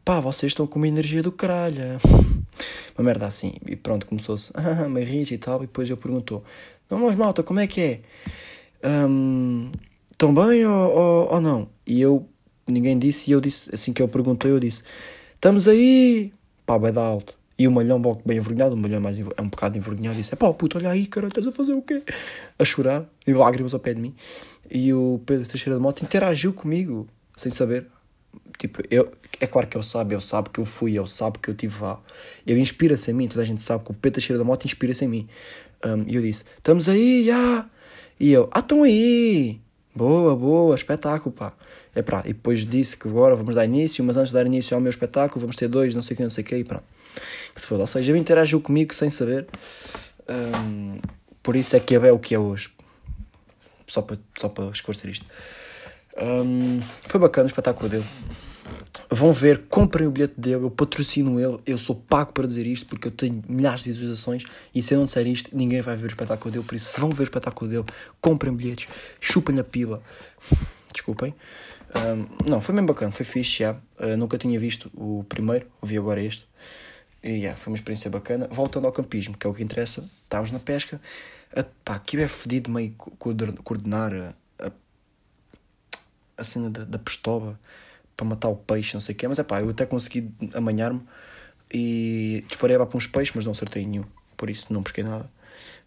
Pá, 0.06 0.20
vocês 0.20 0.52
estão 0.52 0.68
com 0.68 0.78
uma 0.78 0.88
energia 0.88 1.24
do 1.24 1.32
caralho. 1.32 1.98
Uma 3.00 3.06
merda 3.06 3.28
assim. 3.28 3.54
E 3.66 3.78
pronto, 3.78 4.06
começou-se, 4.06 4.52
ah, 4.54 4.90
meio 4.90 5.08
rígido 5.08 5.36
e 5.36 5.38
tal. 5.38 5.58
E 5.64 5.68
depois 5.68 5.90
ele 5.90 6.00
perguntou: 6.00 6.44
Não, 6.90 7.00
mas 7.00 7.16
malta, 7.16 7.42
como 7.42 7.62
é 7.62 7.66
que 7.66 7.80
é? 7.82 8.02
Um, 8.86 9.72
bem 10.34 10.66
ou, 10.66 10.92
ou, 10.92 11.34
ou, 11.34 11.42
não? 11.42 11.70
E 11.88 12.02
eu, 12.02 12.28
ninguém 12.68 13.00
disse, 13.00 13.32
e 13.32 13.34
eu 13.34 13.40
disse, 13.40 13.74
assim 13.74 13.94
que 13.94 14.02
eu 14.02 14.08
perguntei, 14.08 14.52
eu 14.52 14.60
disse, 14.60 14.84
estamos 15.36 15.68
aí, 15.68 16.34
pá, 16.66 16.78
vai 16.78 16.92
dar 16.92 17.04
alto. 17.04 17.38
E 17.58 17.68
o 17.68 17.72
malhão, 17.72 18.02
bem 18.26 18.38
envergonhado, 18.38 18.76
o 18.76 18.78
malhão 18.78 19.02
mais, 19.02 19.18
é 19.18 19.42
um 19.42 19.50
bocado 19.50 19.78
envergonhado, 19.78 20.18
disse, 20.18 20.34
é 20.34 20.36
pá, 20.36 20.54
puto, 20.54 20.78
olha 20.78 20.90
aí, 20.90 21.08
caralho, 21.08 21.30
estás 21.30 21.48
a 21.48 21.52
fazer 21.52 21.74
o 21.74 21.82
quê? 21.82 22.04
A 22.58 22.66
chorar, 22.66 23.06
e 23.26 23.34
lágrimas 23.34 23.74
ao 23.74 23.80
pé 23.80 23.94
de 23.94 24.02
mim. 24.02 24.14
E 24.70 24.94
o 24.94 25.22
Pedro 25.26 25.48
Teixeira 25.48 25.78
de 25.78 25.82
Moto 25.82 26.04
interagiu 26.04 26.54
comigo, 26.54 27.08
sem 27.36 27.52
saber. 27.52 27.88
Tipo, 28.58 28.82
eu, 28.92 29.12
é 29.40 29.48
claro 29.48 29.68
que 29.68 29.78
ele 29.78 29.86
sabe, 29.86 30.14
ele 30.14 30.22
sabe 30.22 30.50
que 30.50 30.60
eu 30.60 30.66
fui, 30.66 30.98
ele 30.98 31.08
sabe 31.08 31.40
que 31.40 31.50
eu 31.50 31.56
tive 31.56 31.82
lá. 31.82 32.00
Ele 32.46 32.60
inspira-se 32.60 33.10
em 33.10 33.14
mim, 33.14 33.28
toda 33.28 33.42
a 33.42 33.46
gente 33.46 33.64
sabe 33.64 33.86
que 33.86 33.92
o 33.92 33.94
Pedro 33.94 34.20
Teixeira 34.20 34.38
da 34.38 34.44
Moto 34.44 34.66
inspira-se 34.66 35.06
em 35.06 35.08
mim. 35.08 35.30
Um, 35.86 36.04
e 36.08 36.16
eu 36.16 36.22
disse, 36.22 36.44
estamos 36.58 36.90
aí, 36.90 37.26
já! 37.26 37.66
E 38.20 38.32
eu, 38.32 38.50
ah, 38.52 38.60
estão 38.60 38.84
aí! 38.84 39.62
Boa, 39.96 40.36
boa, 40.36 40.76
espetáculo, 40.76 41.34
pá. 41.34 41.54
É 41.96 42.02
pá, 42.02 42.22
e 42.26 42.34
depois 42.34 42.66
disse 42.66 42.96
que 42.96 43.08
agora 43.08 43.36
vamos 43.36 43.56
dar 43.56 43.66
início, 43.66 44.04
mas 44.04 44.18
antes 44.18 44.30
de 44.30 44.36
dar 44.36 44.46
início 44.46 44.76
ao 44.76 44.82
meu 44.82 44.90
espetáculo 44.90 45.42
vamos 45.42 45.56
ter 45.56 45.68
dois, 45.68 45.96
não 45.96 46.02
sei 46.02 46.14
o 46.14 46.18
que, 46.18 46.24
não 46.24 46.30
sei 46.30 46.44
o 46.44 46.48
que, 46.48 46.56
e. 46.56 46.64
Que 46.64 47.62
se 47.62 47.68
foda. 47.68 47.82
Ou 47.82 47.88
seja, 47.88 48.12
ele 48.12 48.20
interagiu 48.20 48.62
comigo 48.62 48.94
sem 48.94 49.10
saber. 49.10 49.48
Um, 50.30 51.00
por 51.42 51.56
isso 51.56 51.76
é 51.76 51.80
que 51.80 51.96
é 51.96 52.12
o 52.12 52.20
que 52.20 52.36
é 52.36 52.40
hoje. 52.40 52.70
Só 53.88 54.02
para, 54.02 54.18
só 54.38 54.48
para 54.48 54.70
esclarecer 54.70 55.10
isto. 55.10 55.26
Um, 56.18 56.80
foi 57.06 57.20
bacana 57.20 57.46
o 57.46 57.48
espetáculo 57.48 57.90
dele. 57.90 58.06
Vão 59.12 59.34
ver, 59.34 59.64
comprem 59.68 60.08
o 60.08 60.12
bilhete 60.12 60.40
dele, 60.40 60.64
eu 60.66 60.70
patrocino 60.70 61.40
ele, 61.40 61.60
eu 61.66 61.80
sou 61.80 61.96
pago 61.96 62.32
para 62.32 62.46
dizer 62.46 62.68
isto 62.68 62.86
porque 62.86 63.08
eu 63.08 63.12
tenho 63.12 63.44
milhares 63.48 63.82
de 63.82 63.90
visualizações 63.90 64.44
e 64.74 64.84
se 64.84 64.94
eu 64.94 65.00
não 65.00 65.06
disser 65.06 65.26
isto, 65.26 65.50
ninguém 65.52 65.82
vai 65.82 65.96
ver 65.98 66.04
o 66.04 66.08
espetáculo 66.08 66.52
dele, 66.52 66.64
por 66.64 66.76
isso 66.76 66.92
vão 66.96 67.10
ver 67.10 67.22
o 67.22 67.24
espetáculo 67.24 67.72
dele, 67.72 67.86
comprem 68.22 68.56
bilhetes, 68.56 68.88
chupem 69.20 69.58
a 69.58 69.64
pila. 69.64 70.04
Desculpem. 70.94 71.34
Um, 71.96 72.50
não, 72.50 72.62
foi 72.62 72.76
bem 72.76 72.86
bacana, 72.86 73.12
foi 73.12 73.26
fixe 73.26 73.60
já. 73.60 73.74
Uh, 74.00 74.16
nunca 74.18 74.38
tinha 74.38 74.60
visto 74.60 74.92
o 74.94 75.24
primeiro, 75.28 75.66
ouvi 75.82 75.98
agora 75.98 76.22
este. 76.22 76.48
E 77.24 77.30
yeah, 77.30 77.60
foi 77.60 77.72
uma 77.72 77.78
experiência 77.78 78.10
bacana. 78.10 78.48
Voltando 78.52 78.86
ao 78.86 78.92
campismo, 78.92 79.36
que 79.38 79.46
é 79.46 79.50
o 79.50 79.54
que 79.54 79.64
interessa, 79.64 80.08
estávamos 80.24 80.52
na 80.52 80.60
pesca. 80.60 81.02
Uh, 81.58 81.64
pá, 81.84 81.96
aquilo 81.96 82.24
é 82.24 82.28
fedido 82.28 82.72
meio 82.72 82.94
coordenar 82.94 84.36
a, 86.40 86.44
cena 86.44 86.70
da, 86.70 86.84
da 86.84 87.00
pistola 87.00 87.60
para 88.16 88.26
matar 88.26 88.50
o 88.50 88.56
peixe, 88.56 88.94
não 88.94 89.02
sei 89.02 89.14
o 89.14 89.18
quê, 89.18 89.28
mas 89.28 89.40
é 89.40 89.44
pá, 89.44 89.62
eu 89.62 89.70
até 89.70 89.86
consegui 89.86 90.32
amanhar-me 90.54 91.02
e 91.74 92.44
disparei 92.48 92.78
para 92.78 92.98
uns 92.98 93.08
peixes, 93.08 93.34
mas 93.36 93.46
não 93.46 93.52
acertei 93.52 93.86
nenhum, 93.86 94.04
por 94.36 94.50
isso 94.50 94.72
não 94.72 94.84
pesquei 94.84 95.04
nada. 95.04 95.30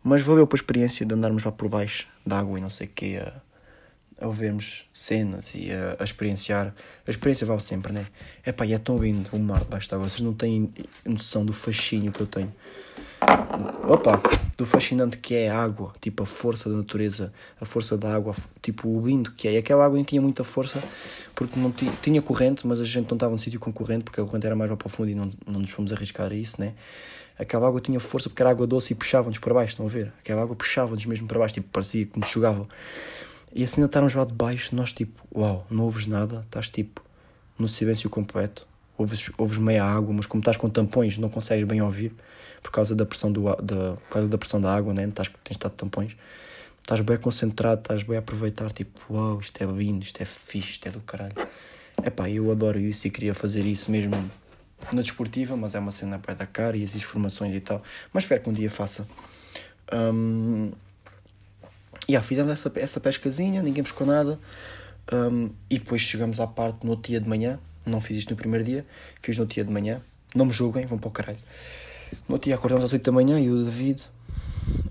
Mas 0.03 0.23
valeu 0.23 0.47
para 0.47 0.57
a 0.57 0.61
experiência 0.61 1.05
de 1.07 1.15
andarmos 1.15 1.45
lá 1.45 1.53
por 1.53 1.69
baixo 1.69 2.09
da 2.27 2.39
água 2.39 2.59
e 2.59 2.63
não 2.63 2.71
sei 2.71 2.87
o 2.87 2.91
quê, 2.91 3.21
a, 3.21 4.27
a 4.27 4.29
vermos 4.31 4.89
cenas 4.93 5.55
e 5.55 5.71
a, 5.73 5.97
a, 6.01 6.05
experienciar. 6.05 6.75
A 7.07 7.11
experiência 7.11 7.47
vale 7.47 7.61
sempre, 7.61 7.93
né? 7.93 8.07
É 8.45 8.53
pá, 8.53 8.65
e 8.67 8.73
é 8.73 8.79
tão 8.79 8.99
lindo 8.99 9.29
o 9.33 9.39
mar 9.39 9.61
debaixo 9.61 9.91
da 9.91 9.97
água, 9.97 10.09
vocês 10.09 10.21
não 10.21 10.35
têm 10.35 10.73
noção 11.05 11.45
do 11.45 11.53
fascínio 11.53 12.13
que 12.13 12.21
eu 12.21 12.27
tenho 12.27 12.53
opa, 13.89 14.21
do 14.57 14.65
fascinante 14.65 15.19
que 15.19 15.35
é 15.35 15.51
a 15.51 15.63
água, 15.63 15.93
tipo 16.01 16.23
a 16.23 16.27
força 16.27 16.71
da 16.71 16.77
natureza, 16.77 17.33
a 17.61 17.65
força 17.65 17.97
da 17.97 18.15
água, 18.15 18.35
tipo 18.61 18.89
o 18.89 19.07
lindo 19.07 19.33
que 19.33 19.49
é. 19.49 19.53
E 19.53 19.57
aquela 19.57 19.85
água 19.85 19.97
não 19.97 20.05
tinha 20.05 20.21
muita 20.21 20.45
força 20.45 20.83
porque 21.35 21.59
não 21.59 21.71
tinha, 21.71 21.93
tinha 22.03 22.23
corrente, 22.23 22.67
mas 22.67 22.81
a 22.81 22.85
gente 22.85 23.09
não 23.09 23.17
estava 23.17 23.33
no 23.33 23.39
sítio 23.39 23.61
com 23.61 23.73
corrente 23.73 24.05
porque 24.05 24.21
a 24.21 24.25
corrente 24.25 24.47
era 24.47 24.57
mais 24.57 24.71
lá 24.71 24.77
para 24.77 24.87
o 24.87 24.91
fundo 24.91 25.11
e 25.11 25.15
não, 25.15 25.31
não 25.47 25.61
nos 25.61 25.71
fomos 25.71 25.93
arriscar 25.93 26.31
a 26.31 26.35
isso, 26.35 26.61
né? 26.61 26.75
Aquela 27.39 27.67
água 27.67 27.81
tinha 27.81 27.99
força 27.99 28.29
porque 28.29 28.43
era 28.43 28.51
água 28.51 28.67
doce 28.67 28.93
e 28.93 28.97
puxava-nos 28.97 29.39
para 29.39 29.55
baixo, 29.55 29.73
estão 29.73 29.87
a 29.87 29.89
ver? 29.89 30.13
Aquela 30.21 30.43
água 30.43 30.55
puxava-nos 30.55 31.05
mesmo 31.07 31.27
para 31.27 31.39
baixo, 31.39 31.55
tipo, 31.55 31.69
parecia 31.73 32.07
que 32.07 32.19
nos 32.19 32.29
jogava. 32.29 32.67
E 33.55 33.65
assim 33.65 33.85
estarmos 33.85 34.15
lá 34.15 34.25
de 34.25 34.33
baixo, 34.33 34.75
nós 34.75 34.93
tipo, 34.93 35.23
uau, 35.35 35.67
não 35.71 35.85
ouves 35.85 36.07
nada, 36.07 36.41
estás 36.45 36.71
tipo 36.71 37.03
no 37.59 37.69
silêncio 37.69 38.09
completo, 38.09 38.67
ouves, 39.03 39.31
ouves 39.37 39.59
meia 39.59 39.85
água, 39.85 40.13
mas 40.15 40.27
como 40.27 40.41
estás 40.41 40.57
com 40.57 40.69
tampões 40.69 41.19
não 41.19 41.29
consegues 41.29 41.65
bem 41.65 41.83
ouvir 41.83 42.13
por 42.63 42.71
causa 42.71 42.95
da 42.95 43.05
pressão, 43.05 43.31
do, 43.33 43.43
da, 43.57 43.95
por 43.95 44.09
causa 44.11 44.29
da, 44.29 44.39
pressão 44.39 44.61
da 44.61 44.75
água, 44.75 44.95
né? 44.95 45.05
estás, 45.05 45.29
tens 45.43 45.57
estado 45.57 45.73
tampões. 45.73 46.17
Estás 46.81 47.01
bem 47.01 47.17
concentrado, 47.17 47.81
estás 47.81 48.03
bem 48.03 48.17
a 48.17 48.19
aproveitar, 48.21 48.73
tipo, 48.73 49.01
uau, 49.11 49.33
wow, 49.33 49.41
isto 49.41 49.63
é 49.63 49.67
lindo, 49.67 50.03
isto 50.03 50.21
é 50.21 50.25
fixe, 50.25 50.73
isto 50.73 50.89
é 50.89 50.91
do 50.91 51.01
caralho. 51.01 51.35
Epá, 52.05 52.29
eu 52.29 52.51
adoro 52.51 52.79
isso 52.79 53.07
e 53.07 53.11
queria 53.11 53.35
fazer 53.35 53.65
isso 53.65 53.91
mesmo 53.91 54.15
na 54.93 55.01
desportiva, 55.01 55.57
mas 55.57 55.75
é 55.75 55.79
uma 55.79 55.91
cena 55.93 56.19
para 56.19 56.35
da 56.35 56.47
cara 56.47 56.77
e 56.77 56.83
existem 56.83 57.09
formações 57.09 57.55
e 57.55 57.61
tal. 57.61 57.83
Mas 58.13 58.25
espero 58.25 58.43
que 58.43 58.51
um 58.51 58.53
dia 58.53 58.71
faça. 58.71 59.07
Um, 59.93 60.73
yeah, 62.09 62.27
fizemos 62.27 62.53
essa, 62.53 62.73
essa 62.75 62.99
pescazinha, 62.99 63.63
ninguém 63.63 63.85
pescou 63.85 64.07
nada. 64.07 64.41
Um, 65.13 65.51
e 65.71 65.79
depois 65.79 66.03
chegamos 66.03 66.41
à 66.41 66.47
parte 66.47 66.85
no 66.85 66.91
outro 66.91 67.11
dia 67.11 67.21
de 67.21 67.29
manhã. 67.29 67.59
Não 67.85 68.01
fiz 68.01 68.19
isto 68.19 68.31
no 68.31 68.37
primeiro 68.37 68.65
dia, 68.65 68.87
fiz 69.21 69.37
no 69.39 69.47
dia 69.47 69.65
de 69.65 69.73
manhã. 69.73 70.01
Não 70.35 70.45
me 70.45 70.53
julguem, 70.53 70.87
vão 70.87 70.99
para 70.99 71.09
o 71.09 71.11
caralho. 71.11 71.39
No 72.29 72.35
outro 72.35 72.47
dia 72.47 72.55
acordamos 72.55 72.85
às 72.85 72.93
8 72.93 73.03
da 73.03 73.13
manhã 73.13 73.41
e 73.41 73.51
o 73.51 73.65
David 73.65 74.03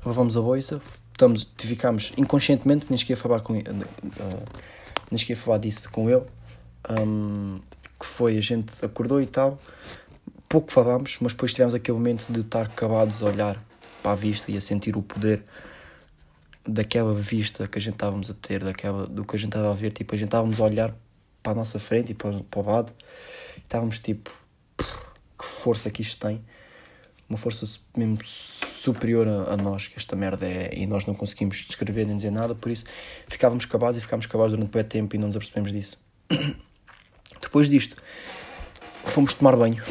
levamos 0.05 0.35
a 0.35 0.41
boisa, 0.41 0.81
estamos, 1.11 1.47
ficámos 1.57 2.11
inconscientemente, 2.17 2.87
nem 2.89 2.99
a 2.99 3.17
falar 3.17 3.41
com 3.41 3.53
uh, 3.53 3.61
nem 5.11 5.25
a 5.31 5.35
falar 5.35 5.57
disso 5.59 5.89
com 5.91 6.09
ele. 6.09 6.23
Um, 6.89 7.59
que 7.99 8.05
foi, 8.05 8.37
a 8.37 8.41
gente 8.41 8.83
acordou 8.83 9.21
e 9.21 9.27
tal, 9.27 9.61
pouco 10.49 10.71
falámos, 10.71 11.17
mas 11.21 11.33
depois 11.33 11.53
tivemos 11.53 11.75
aquele 11.75 11.97
momento 11.97 12.25
de 12.31 12.39
estar 12.39 12.65
acabados 12.65 13.21
a 13.21 13.27
olhar 13.27 13.63
para 14.01 14.11
a 14.11 14.15
vista 14.15 14.51
e 14.51 14.57
a 14.57 14.61
sentir 14.61 14.97
o 14.97 15.03
poder 15.03 15.43
daquela 16.67 17.13
vista 17.13 17.67
que 17.67 17.77
a 17.77 17.81
gente 17.81 17.93
estávamos 17.93 18.31
a 18.31 18.33
ter, 18.33 18.63
daquela, 18.63 19.05
do 19.05 19.23
que 19.23 19.35
a 19.35 19.39
gente 19.39 19.49
estava 19.49 19.69
a 19.69 19.73
ver, 19.73 19.91
tipo, 19.91 20.15
a 20.15 20.17
gente 20.17 20.27
estávamos 20.27 20.59
a 20.59 20.63
olhar 20.63 20.95
para 21.41 21.53
a 21.53 21.55
nossa 21.55 21.79
frente 21.79 22.11
e 22.11 22.15
para, 22.15 22.39
para 22.43 22.59
o 22.59 22.65
lado, 22.65 22.93
estávamos 23.57 23.99
tipo, 23.99 24.31
que 24.77 25.45
força 25.45 25.89
que 25.89 26.01
isto 26.01 26.25
tem 26.25 26.43
uma 27.31 27.37
força 27.37 27.65
mesmo 27.95 28.19
superior 28.25 29.25
a, 29.25 29.53
a, 29.53 29.57
nós, 29.57 29.87
que 29.87 29.97
esta 29.97 30.17
merda 30.17 30.45
é, 30.45 30.73
e 30.75 30.85
nós 30.85 31.05
não 31.05 31.13
conseguimos 31.13 31.65
descrever 31.65 32.05
nem 32.05 32.17
dizer 32.17 32.29
nada, 32.29 32.53
por 32.53 32.69
isso 32.69 32.83
ficávamos 33.27 33.63
acabados 33.63 33.97
e 33.97 34.01
ficámos 34.01 34.25
acabados 34.25 34.51
durante 34.51 34.73
muito 34.73 34.87
tempo 34.89 35.15
e 35.15 35.17
não 35.17 35.27
nos 35.27 35.37
apercebemos 35.37 35.71
disso. 35.71 35.97
Depois 37.41 37.69
disto, 37.69 38.01
fomos 39.05 39.33
tomar 39.33 39.55
banho, 39.55 39.81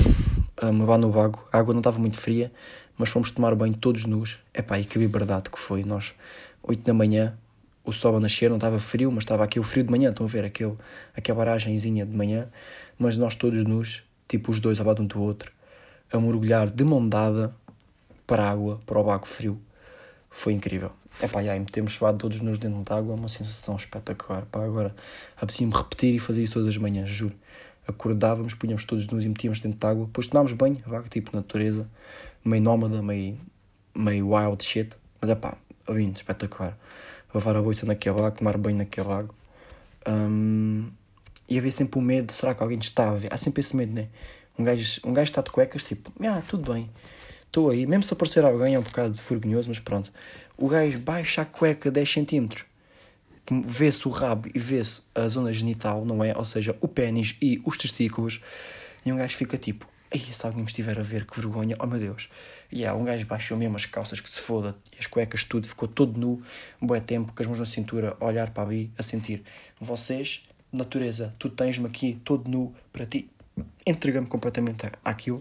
um, 0.62 0.84
lá 0.84 0.98
no 0.98 1.10
vago, 1.10 1.42
a 1.50 1.58
água 1.58 1.72
não 1.72 1.80
estava 1.80 1.98
muito 1.98 2.18
fria, 2.18 2.52
mas 2.98 3.08
fomos 3.08 3.30
tomar 3.30 3.54
banho 3.54 3.74
todos 3.74 4.04
nus. 4.04 4.38
Epá, 4.52 4.78
e 4.78 4.84
que 4.84 4.98
liberdade 4.98 5.48
que 5.48 5.58
foi, 5.58 5.82
nós, 5.82 6.14
8 6.62 6.84
da 6.84 6.92
manhã, 6.92 7.38
o 7.84 7.92
sol 7.92 8.16
a 8.16 8.20
nascer, 8.20 8.48
não 8.48 8.56
estava 8.56 8.78
frio, 8.78 9.10
mas 9.10 9.24
estava 9.24 9.44
aquele 9.44 9.64
frio 9.64 9.84
de 9.84 9.90
manhã, 9.90 10.10
estão 10.10 10.26
a 10.26 10.28
ver, 10.28 10.44
aquele, 10.44 10.74
aquela 11.16 11.38
baragenzinha 11.38 12.04
de 12.04 12.14
manhã, 12.14 12.48
mas 12.98 13.16
nós 13.16 13.34
todos 13.34 13.64
nus, 13.64 14.02
tipo 14.28 14.50
os 14.50 14.60
dois 14.60 14.78
ao 14.78 14.86
lado 14.86 15.02
um 15.02 15.06
do 15.06 15.20
outro, 15.20 15.52
a 16.12 16.18
mergulhar 16.18 16.68
de 16.68 16.84
mão 16.84 17.06
dada 17.08 17.54
para 18.26 18.44
a 18.44 18.50
água, 18.50 18.80
para 18.86 18.98
o 18.98 19.04
baco 19.04 19.26
frio. 19.26 19.60
Foi 20.30 20.52
incrível. 20.52 20.92
É 21.20 21.26
pá, 21.26 21.40
aí 21.40 21.58
metemos 21.58 21.94
suado 21.94 22.18
todos 22.18 22.40
nos 22.40 22.58
dentro 22.58 22.82
de 22.82 22.92
água, 22.92 23.14
é 23.14 23.18
uma 23.18 23.28
sensação 23.28 23.74
espetacular. 23.76 24.46
Pá, 24.46 24.64
agora 24.64 24.94
apetecia-me 25.36 25.72
repetir 25.72 26.14
e 26.14 26.18
fazer 26.18 26.42
isso 26.42 26.54
todas 26.54 26.68
as 26.68 26.76
manhãs, 26.76 27.10
juro. 27.10 27.34
Acordávamos, 27.86 28.54
punhamos 28.54 28.84
todos 28.84 29.06
nos 29.08 29.24
e 29.24 29.28
metíamos 29.28 29.60
dentro 29.60 29.78
de 29.78 29.86
água, 29.86 30.06
depois 30.06 30.28
tomámos 30.28 30.52
banho, 30.52 30.78
vaga 30.86 31.08
tipo 31.08 31.34
natureza, 31.34 31.88
meio 32.44 32.62
nómada, 32.62 33.02
meio, 33.02 33.38
meio 33.94 34.32
wild 34.32 34.62
shit. 34.62 34.96
Mas 35.20 35.30
é 35.30 35.34
pá, 35.34 35.56
lindo, 35.88 36.16
espetacular. 36.16 36.78
Lavar 37.32 37.56
a 37.56 37.62
bolsa 37.62 37.86
naquele 37.86 38.20
lago, 38.20 38.38
tomar 38.38 38.56
banho 38.56 38.78
naquele 38.78 39.06
lago. 39.06 39.34
Um, 40.06 40.90
e 41.48 41.58
havia 41.58 41.72
sempre 41.72 41.98
o 41.98 42.02
medo, 42.02 42.32
será 42.32 42.54
que 42.54 42.62
alguém 42.62 42.78
está 42.78 43.10
a 43.10 43.14
ver? 43.14 43.32
Há 43.32 43.36
sempre 43.36 43.60
esse 43.60 43.76
medo, 43.76 43.92
né? 43.92 44.08
Um 44.58 44.64
gajo, 44.64 45.00
um 45.04 45.12
gajo 45.12 45.30
está 45.30 45.42
de 45.42 45.50
cuecas, 45.50 45.82
tipo, 45.82 46.12
ah, 46.24 46.42
tudo 46.46 46.72
bem, 46.72 46.88
estou 47.46 47.70
aí. 47.70 47.86
Mesmo 47.86 48.04
se 48.04 48.12
aparecer 48.12 48.44
alguém 48.44 48.74
é 48.74 48.78
um 48.78 48.82
bocado 48.82 49.14
vergonhoso, 49.14 49.68
mas 49.68 49.78
pronto. 49.78 50.12
O 50.56 50.68
gajo 50.68 50.98
baixa 51.00 51.42
a 51.42 51.44
cueca 51.44 51.90
10 51.90 52.12
centímetros, 52.12 52.64
vê-se 53.64 54.06
o 54.06 54.10
rabo 54.10 54.48
e 54.54 54.58
vê-se 54.58 55.02
a 55.14 55.26
zona 55.26 55.52
genital, 55.52 56.04
não 56.04 56.22
é? 56.22 56.36
Ou 56.36 56.44
seja, 56.44 56.76
o 56.80 56.86
pênis 56.86 57.36
e 57.40 57.60
os 57.64 57.76
testículos. 57.76 58.40
E 59.04 59.12
um 59.12 59.16
gajo 59.16 59.36
fica 59.36 59.56
tipo, 59.56 59.86
Ei, 60.12 60.20
se 60.20 60.44
alguém 60.44 60.62
me 60.62 60.66
estiver 60.66 60.98
a 60.98 61.02
ver, 61.04 61.24
que 61.24 61.40
vergonha, 61.40 61.76
oh 61.78 61.86
meu 61.86 62.00
Deus. 62.00 62.28
E 62.72 62.80
yeah, 62.80 62.98
um 63.00 63.04
gajo 63.04 63.24
baixou 63.26 63.56
mesmo 63.56 63.76
as 63.76 63.86
calças 63.86 64.20
que 64.20 64.28
se 64.28 64.40
foda, 64.40 64.76
e 64.92 64.98
as 64.98 65.06
cuecas, 65.06 65.44
tudo, 65.44 65.68
ficou 65.68 65.86
todo 65.86 66.18
nu, 66.18 66.42
um 66.82 66.86
bom 66.86 66.98
tempo, 66.98 67.32
com 67.32 67.40
as 67.40 67.46
mãos 67.46 67.60
na 67.60 67.64
cintura, 67.64 68.16
a 68.18 68.24
olhar 68.24 68.50
para 68.50 68.64
ali, 68.64 68.90
a 68.98 69.04
sentir. 69.04 69.44
Vocês, 69.80 70.48
natureza, 70.72 71.32
tu 71.38 71.48
tens-me 71.48 71.86
aqui 71.86 72.20
todo 72.24 72.50
nu 72.50 72.74
para 72.92 73.06
ti. 73.06 73.30
Entrega-me 73.86 74.26
completamente 74.26 74.90
àquilo. 75.04 75.38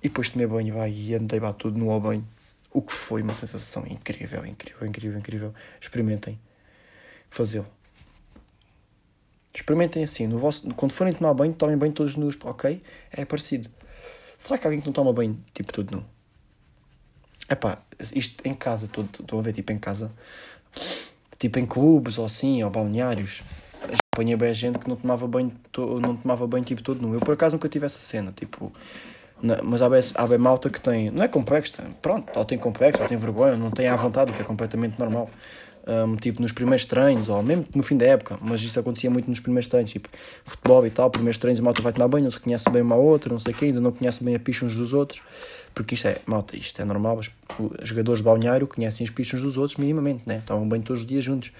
E 0.00 0.08
depois 0.08 0.28
tomei 0.28 0.46
banho, 0.46 0.74
vai, 0.74 0.92
e 0.92 1.14
andei 1.14 1.40
lá 1.40 1.52
todo 1.52 1.76
nu 1.76 1.90
ao 1.90 2.00
banho. 2.00 2.24
O 2.72 2.80
que 2.80 2.92
foi 2.92 3.22
uma 3.22 3.34
sensação 3.34 3.84
incrível, 3.84 4.46
incrível, 4.46 4.86
incrível, 4.86 5.18
incrível. 5.18 5.54
Experimentem 5.80 6.38
fazê-lo. 7.28 7.66
Experimentem 9.52 10.04
assim, 10.04 10.28
no 10.28 10.38
vosso, 10.38 10.72
quando 10.74 10.92
forem 10.92 11.12
tomar 11.12 11.34
banho, 11.34 11.52
tomem 11.52 11.76
banho 11.76 11.92
todos 11.92 12.14
nus, 12.14 12.38
ok? 12.44 12.80
É 13.10 13.24
parecido. 13.24 13.68
Será 14.38 14.56
que 14.56 14.66
alguém 14.66 14.80
que 14.80 14.86
não 14.86 14.92
toma 14.92 15.12
banho, 15.12 15.38
tipo, 15.52 15.72
todo 15.72 15.90
nu? 15.94 16.04
É 17.48 17.54
pá, 17.54 17.82
isto 18.14 18.46
em 18.46 18.54
casa, 18.54 18.86
estou 18.86 19.38
a 19.38 19.42
ver, 19.42 19.52
tipo, 19.52 19.72
em 19.72 19.78
casa, 19.78 20.12
tipo, 21.38 21.58
em 21.58 21.66
clubes 21.66 22.16
ou 22.16 22.24
assim, 22.24 22.62
ou 22.62 22.70
balneários, 22.70 23.42
já 23.82 23.98
apanhei 24.14 24.36
bem 24.36 24.54
gente 24.54 24.78
que 24.78 24.88
não 24.88 24.96
tomava 24.96 25.26
banho, 25.26 25.52
to, 25.72 26.00
não 26.00 26.16
tomava 26.16 26.46
banho, 26.46 26.64
tipo, 26.64 26.82
todo 26.82 27.02
nu. 27.02 27.14
Eu, 27.14 27.20
por 27.20 27.34
acaso, 27.34 27.56
nunca 27.56 27.68
tive 27.68 27.84
essa 27.84 27.98
cena, 27.98 28.32
tipo, 28.32 28.72
mas 29.64 29.82
há 29.82 29.88
bem, 29.88 30.00
há 30.14 30.26
bem 30.26 30.38
malta 30.38 30.70
que 30.70 30.80
tem, 30.80 31.10
não 31.10 31.24
é 31.24 31.28
complexo, 31.28 31.74
pronto, 32.00 32.30
ou 32.38 32.44
tem 32.44 32.56
complexo, 32.56 33.02
ou 33.02 33.08
tem 33.08 33.18
vergonha, 33.18 33.56
não 33.56 33.70
tem 33.70 33.88
à 33.88 33.96
vontade, 33.96 34.30
o 34.30 34.34
que 34.34 34.42
é 34.42 34.44
completamente 34.44 34.98
normal 34.98 35.28
um, 35.88 36.16
tipo 36.16 36.42
nos 36.42 36.52
primeiros 36.52 36.84
treinos, 36.84 37.28
ou 37.28 37.42
mesmo 37.42 37.66
no 37.74 37.82
fim 37.82 37.96
da 37.96 38.06
época, 38.06 38.38
mas 38.42 38.60
isso 38.60 38.78
acontecia 38.78 39.10
muito 39.10 39.28
nos 39.28 39.40
primeiros 39.40 39.68
treinos, 39.68 39.90
tipo 39.90 40.08
futebol 40.44 40.86
e 40.86 40.90
tal, 40.90 41.10
primeiros 41.10 41.38
treinos 41.38 41.60
a 41.60 41.62
malta 41.62 41.80
vai 41.80 41.92
tomar 41.92 42.08
banho, 42.08 42.24
não 42.24 42.30
se 42.30 42.38
conhece 42.38 42.68
bem 42.68 42.82
uma 42.82 42.94
a 42.94 42.98
outra, 42.98 43.32
não 43.32 43.38
sei 43.38 43.54
o 43.54 43.64
ainda 43.64 43.80
não 43.80 43.90
conhece 43.90 44.22
bem 44.22 44.34
a 44.34 44.38
picha 44.38 44.66
uns 44.66 44.76
dos 44.76 44.92
outros, 44.92 45.22
porque 45.74 45.94
isto 45.94 46.06
é, 46.06 46.20
malta, 46.26 46.56
isto 46.56 46.80
é 46.80 46.84
normal, 46.84 47.18
os, 47.18 47.30
jogadores 47.82 48.18
de 48.20 48.24
balneário 48.24 48.66
conhecem 48.66 49.04
as 49.04 49.10
pichas 49.10 49.40
dos 49.40 49.56
outros 49.56 49.78
minimamente, 49.78 50.24
né? 50.26 50.42
Tomam 50.44 50.68
banho 50.68 50.82
todos 50.82 51.02
os 51.02 51.08
dias 51.08 51.24
juntos. 51.24 51.52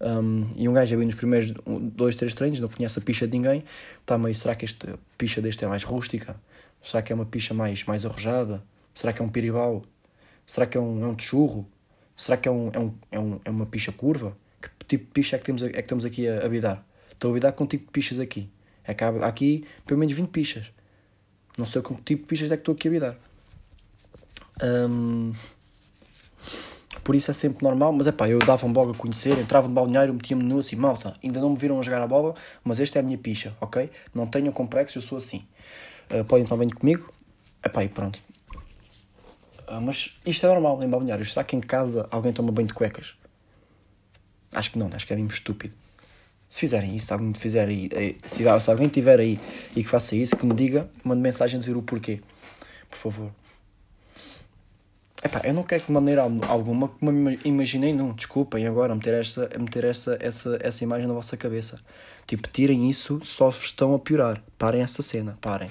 Um, 0.00 0.46
e 0.56 0.68
um 0.68 0.72
gajo 0.72 0.94
é 0.94 0.96
bem 0.96 1.06
nos 1.06 1.14
primeiros 1.14 1.52
dois, 1.66 2.14
três 2.14 2.34
treinos, 2.34 2.60
não 2.60 2.68
conhece 2.68 2.98
a 2.98 3.02
picha 3.02 3.26
de 3.26 3.36
ninguém, 3.36 3.64
está 4.00 4.18
meio, 4.18 4.34
será 4.34 4.54
que 4.54 4.64
esta 4.64 4.98
picha 5.16 5.40
deste 5.40 5.64
é 5.64 5.68
mais 5.68 5.82
rústica? 5.82 6.36
Será 6.82 7.02
que 7.02 7.12
é 7.12 7.14
uma 7.14 7.24
picha 7.24 7.54
mais, 7.54 7.84
mais 7.84 8.04
arrojada? 8.04 8.62
Será 8.94 9.12
que 9.12 9.22
é 9.22 9.24
um 9.24 9.28
piribau? 9.28 9.82
Será 10.46 10.66
que 10.66 10.76
é 10.76 10.80
um, 10.80 11.02
é 11.02 11.06
um 11.06 11.14
techurro? 11.14 11.66
Será 12.16 12.36
que 12.36 12.48
é, 12.48 12.52
um, 12.52 12.70
é, 12.72 12.78
um, 12.78 12.94
é, 13.10 13.18
um, 13.18 13.40
é 13.44 13.50
uma 13.50 13.66
picha 13.66 13.92
curva? 13.92 14.36
Que 14.60 14.68
tipo 14.86 15.04
de 15.06 15.10
picha 15.10 15.36
é 15.36 15.38
que, 15.38 15.44
temos, 15.44 15.62
é 15.62 15.70
que 15.70 15.80
estamos 15.80 16.04
aqui 16.04 16.28
a, 16.28 16.38
a? 16.38 16.82
Estou 17.12 17.30
a 17.30 17.34
bidar 17.34 17.52
com 17.52 17.64
um 17.64 17.66
tipo 17.66 17.86
de 17.86 17.90
pichas 17.90 18.18
aqui. 18.18 18.48
É 18.86 18.92
há 18.92 19.26
aqui 19.26 19.66
pelo 19.86 19.98
menos 19.98 20.14
20 20.14 20.28
pichas. 20.28 20.70
Não 21.56 21.64
sei 21.64 21.82
com 21.82 21.94
que 21.94 22.02
tipo 22.02 22.22
de 22.22 22.28
pichas 22.28 22.52
é 22.52 22.56
que 22.56 22.60
estou 22.62 22.74
aqui 22.74 22.88
a 22.88 22.90
bidar. 22.90 23.16
Um, 24.62 25.32
por 27.02 27.14
isso 27.14 27.30
é 27.30 27.34
sempre 27.34 27.64
normal, 27.64 27.92
mas 27.92 28.06
é 28.06 28.12
pá, 28.12 28.28
eu 28.28 28.38
dava-me 28.38 28.72
logo 28.72 28.92
a 28.92 28.94
conhecer, 28.94 29.38
entrava 29.38 29.68
no 29.68 29.74
balneário, 29.74 30.14
metia-me 30.14 30.42
nu 30.42 30.58
assim, 30.58 30.76
malta, 30.76 31.14
ainda 31.22 31.40
não 31.40 31.50
me 31.50 31.56
viram 31.56 31.78
a 31.78 31.82
jogar 31.82 32.00
a 32.00 32.06
bola, 32.06 32.34
mas 32.62 32.80
esta 32.80 32.98
é 32.98 33.00
a 33.00 33.02
minha 33.02 33.18
picha, 33.18 33.54
ok? 33.60 33.90
Não 34.14 34.26
tenham 34.26 34.52
complexo, 34.52 34.98
eu 34.98 35.02
sou 35.02 35.18
assim. 35.18 35.44
Uh, 36.10 36.24
podem 36.24 36.46
banho 36.46 36.74
comigo? 36.74 37.12
É 37.62 37.68
pá, 37.68 37.84
e 37.84 37.88
pronto. 37.88 38.20
Ah, 39.66 39.80
mas 39.80 40.18
isto 40.24 40.46
é 40.46 40.48
normal 40.48 40.82
em 40.82 40.88
balneários. 40.88 41.32
Será 41.32 41.44
que 41.44 41.56
em 41.56 41.60
casa 41.60 42.06
alguém 42.10 42.32
toma 42.32 42.52
banho 42.52 42.68
de 42.68 42.74
cuecas? 42.74 43.14
Acho 44.52 44.70
que 44.70 44.78
não, 44.78 44.88
acho 44.92 45.06
que 45.06 45.12
é 45.12 45.16
mesmo 45.16 45.30
estúpido. 45.30 45.74
Se 46.46 46.60
fizerem 46.60 46.94
isso, 46.94 47.06
se 47.06 47.12
alguém, 47.12 47.34
fizer 47.34 47.66
aí, 47.66 47.88
se 48.26 48.70
alguém 48.70 48.88
tiver 48.88 49.18
aí 49.18 49.40
e 49.74 49.82
que 49.82 49.88
faça 49.88 50.14
isso, 50.14 50.36
que 50.36 50.46
me 50.46 50.54
diga, 50.54 50.88
mande 51.02 51.20
mensagem 51.20 51.56
a 51.56 51.60
dizer 51.60 51.76
o 51.76 51.82
porquê. 51.82 52.20
Por 52.88 52.96
favor. 52.96 53.30
Epá, 55.24 55.40
eu 55.42 55.54
não 55.54 55.62
quero 55.62 55.80
que 55.80 55.86
de 55.86 55.92
maneira 55.92 56.22
alguma 56.22 56.88
que 56.88 57.04
me 57.04 57.40
imaginei, 57.44 57.94
não, 57.94 58.12
desculpem 58.12 58.66
agora 58.66 58.94
meter, 58.94 59.14
esta, 59.14 59.50
meter 59.58 59.84
essa, 59.84 60.18
essa, 60.20 60.58
essa 60.60 60.84
imagem 60.84 61.06
na 61.08 61.14
vossa 61.14 61.34
cabeça. 61.34 61.80
Tipo, 62.26 62.46
tirem 62.48 62.90
isso, 62.90 63.18
só 63.24 63.48
estão 63.48 63.94
a 63.94 63.98
piorar. 63.98 64.42
Parem 64.58 64.82
essa 64.82 65.00
cena, 65.02 65.38
parem. 65.40 65.70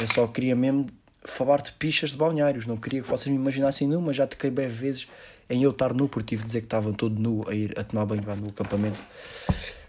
Eu 0.00 0.06
só 0.14 0.26
queria 0.28 0.54
mesmo 0.54 0.86
falar 1.22 1.62
de 1.62 1.72
pichas 1.72 2.10
de 2.10 2.16
balneários. 2.16 2.66
Não 2.66 2.76
queria 2.76 3.02
que 3.02 3.08
vocês 3.08 3.26
me 3.26 3.40
imaginassem 3.40 3.86
nu, 3.86 4.00
mas 4.00 4.16
já 4.16 4.26
toquei 4.26 4.50
bem 4.50 4.68
vezes 4.68 5.08
em 5.48 5.62
eu 5.62 5.70
estar 5.70 5.92
nu, 5.92 6.08
porque 6.08 6.28
tive 6.28 6.42
de 6.42 6.46
dizer 6.46 6.60
que 6.60 6.66
estava 6.66 6.92
todo 6.92 7.20
nu 7.20 7.44
a 7.48 7.54
ir 7.54 7.78
a 7.78 7.84
tomar 7.84 8.06
banho 8.06 8.24
lá 8.26 8.36
no 8.36 8.48
acampamento. 8.48 9.02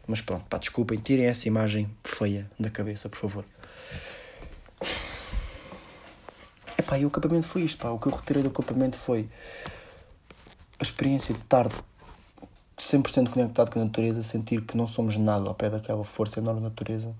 Mas 0.07 0.21
pronto, 0.21 0.45
pá, 0.45 0.57
desculpem, 0.57 0.99
tirem 0.99 1.25
essa 1.25 1.47
imagem 1.47 1.89
feia 2.03 2.49
da 2.59 2.69
cabeça, 2.69 3.07
por 3.07 3.19
favor. 3.19 3.45
Epá, 6.77 6.97
e 6.97 7.05
o 7.05 7.09
acampamento 7.09 7.47
foi 7.47 7.61
isto, 7.61 7.77
pá. 7.77 7.89
O 7.89 7.99
que 7.99 8.07
eu 8.07 8.11
retirei 8.11 8.41
do 8.41 8.49
acampamento 8.49 8.97
foi 8.97 9.29
a 10.79 10.83
experiência 10.83 11.35
de 11.35 11.41
estar 11.41 11.69
100% 12.77 13.29
conectado 13.29 13.71
com 13.71 13.79
a 13.79 13.85
natureza, 13.85 14.23
sentir 14.23 14.61
que 14.61 14.75
não 14.75 14.87
somos 14.87 15.15
nada 15.15 15.47
ao 15.47 15.53
pé 15.53 15.69
daquela 15.69 16.03
força 16.03 16.39
enorme 16.39 16.61
da 16.61 16.69
natureza. 16.69 17.15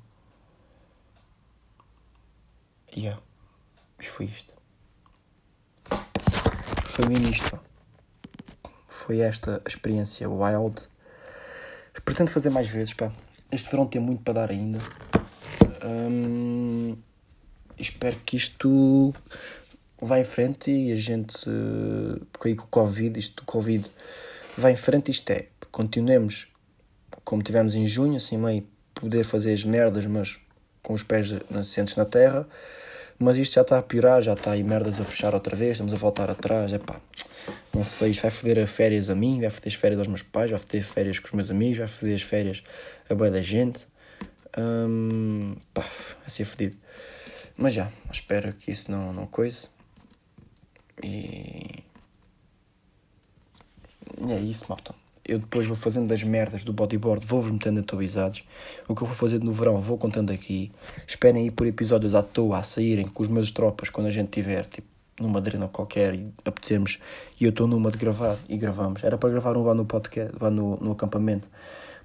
Yeah. 2.98 3.22
E 4.02 4.06
foi 4.06 4.26
isto. 4.26 4.54
Foi 6.86 7.08
mesmo 7.08 7.30
isto. 7.30 7.60
Foi 8.88 9.20
esta 9.20 9.62
experiência 9.68 10.30
wild. 10.30 10.88
Pretendo 12.04 12.32
fazer 12.32 12.50
mais 12.50 12.68
vezes, 12.68 12.94
pá. 12.94 13.12
Este 13.52 13.70
verão 13.70 13.86
tem 13.86 14.02
muito 14.02 14.24
para 14.24 14.34
dar 14.34 14.50
ainda. 14.50 14.80
Hum, 15.84 16.98
espero 17.78 18.16
que 18.26 18.38
isto 18.38 19.14
vá 20.02 20.20
em 20.20 20.24
frente 20.24 20.72
e 20.72 20.92
a 20.92 20.96
gente, 20.96 21.46
porque 22.32 22.50
aí 22.50 22.56
com 22.56 22.66
o 22.66 22.68
Covid, 22.68 23.20
isto 23.20 23.44
do 23.44 23.46
Covid 23.46 23.90
vai 24.58 24.72
em 24.72 24.78
frente, 24.78 25.12
isto 25.12 25.30
é, 25.30 25.48
continuemos 25.72 26.52
como 27.24 27.42
tivemos 27.44 27.76
em 27.76 27.86
junho, 27.86 28.18
assim 28.18 28.38
meio 28.38 28.68
poder 28.94 29.24
fazer 29.24 29.54
as 29.54 29.64
merdas, 29.64 30.06
mas 30.06 30.40
com 30.82 30.94
os 30.94 31.04
pés 31.04 31.30
assentes 31.54 31.96
na 31.96 32.06
terra. 32.06 32.48
Mas 33.22 33.38
isto 33.38 33.54
já 33.54 33.62
está 33.62 33.78
a 33.78 33.84
piorar, 33.84 34.24
já 34.24 34.34
está 34.34 34.52
aí 34.52 34.64
merdas 34.64 35.00
a 35.00 35.06
fechar 35.06 35.36
outra 35.36 35.56
vez, 35.56 35.74
estamos 35.74 35.94
a 35.94 35.96
voltar 35.96 36.28
atrás, 36.32 36.74
é 36.74 36.80
pá. 36.80 37.00
Não 37.72 37.84
sei, 37.84 38.10
isto 38.10 38.24
vai 38.24 38.32
foder 38.32 38.58
as 38.58 38.70
férias 38.72 39.12
a 39.12 39.16
mim, 39.16 39.40
vai 39.40 39.50
foder 39.52 39.68
as 39.68 39.76
férias 39.76 40.00
aos 40.00 40.08
meus 40.08 40.24
pais, 40.24 40.50
vai 40.50 40.60
foder 40.60 40.84
férias 40.84 41.20
com 41.20 41.28
os 41.28 41.34
meus 41.34 41.52
amigos, 41.52 41.78
vai 41.78 41.88
foder 41.88 42.16
as 42.16 42.24
férias 42.24 42.64
a 43.08 43.14
boa 43.14 43.30
da 43.30 43.40
gente. 43.40 43.86
Hum, 44.58 45.56
pá, 45.72 45.84
vai 46.20 46.30
ser 46.30 46.46
fodido. 46.46 46.76
Mas 47.56 47.76
já, 47.76 47.92
espero 48.12 48.54
que 48.54 48.72
isso 48.72 48.92
não, 48.92 49.14
não 49.14 49.28
coise. 49.28 49.68
E. 51.04 51.84
É 54.30 54.40
isso, 54.40 54.66
malta 54.68 55.01
eu 55.32 55.40
depois 55.40 55.66
vou 55.66 55.78
fazendo 55.78 56.08
das 56.08 56.24
merdas 56.24 56.66
do 56.66 56.74
bodyboard, 56.74 57.26
vou-vos 57.26 57.50
metendo 57.50 57.80
atualizados. 57.80 58.44
O 58.86 58.94
que 58.94 59.02
eu 59.02 59.08
vou 59.08 59.16
fazer 59.16 59.42
no 59.42 59.54
verão, 59.54 59.80
vou 59.80 59.98
contando 59.98 60.30
aqui. 60.30 60.74
Esperem 61.08 61.44
aí 61.44 61.52
por 61.52 61.66
episódios 61.66 62.14
à 62.14 62.22
toa 62.22 62.58
a 62.58 62.64
saírem 62.64 63.08
com 63.08 63.24
os 63.24 63.30
meus 63.30 63.50
tropas 63.50 63.90
quando 63.90 64.08
a 64.08 64.12
gente 64.12 64.28
tiver, 64.28 64.66
tipo, 64.66 64.88
numa 65.18 65.40
drena 65.40 65.70
qualquer 65.70 66.14
e 66.16 66.34
apetecermos. 66.44 67.00
E 67.40 67.46
eu 67.46 67.50
estou 67.50 67.66
numa 67.66 67.90
de 67.90 67.98
gravar 67.98 68.38
e 68.50 68.58
gravamos. 68.58 69.06
Era 69.06 69.18
para 69.18 69.30
gravar 69.30 69.56
um 69.56 69.64
lá 69.64 69.74
no 69.74 69.86
podcast, 69.86 70.36
lá 70.38 70.52
no, 70.52 70.76
no 70.82 70.92
acampamento. 70.92 71.48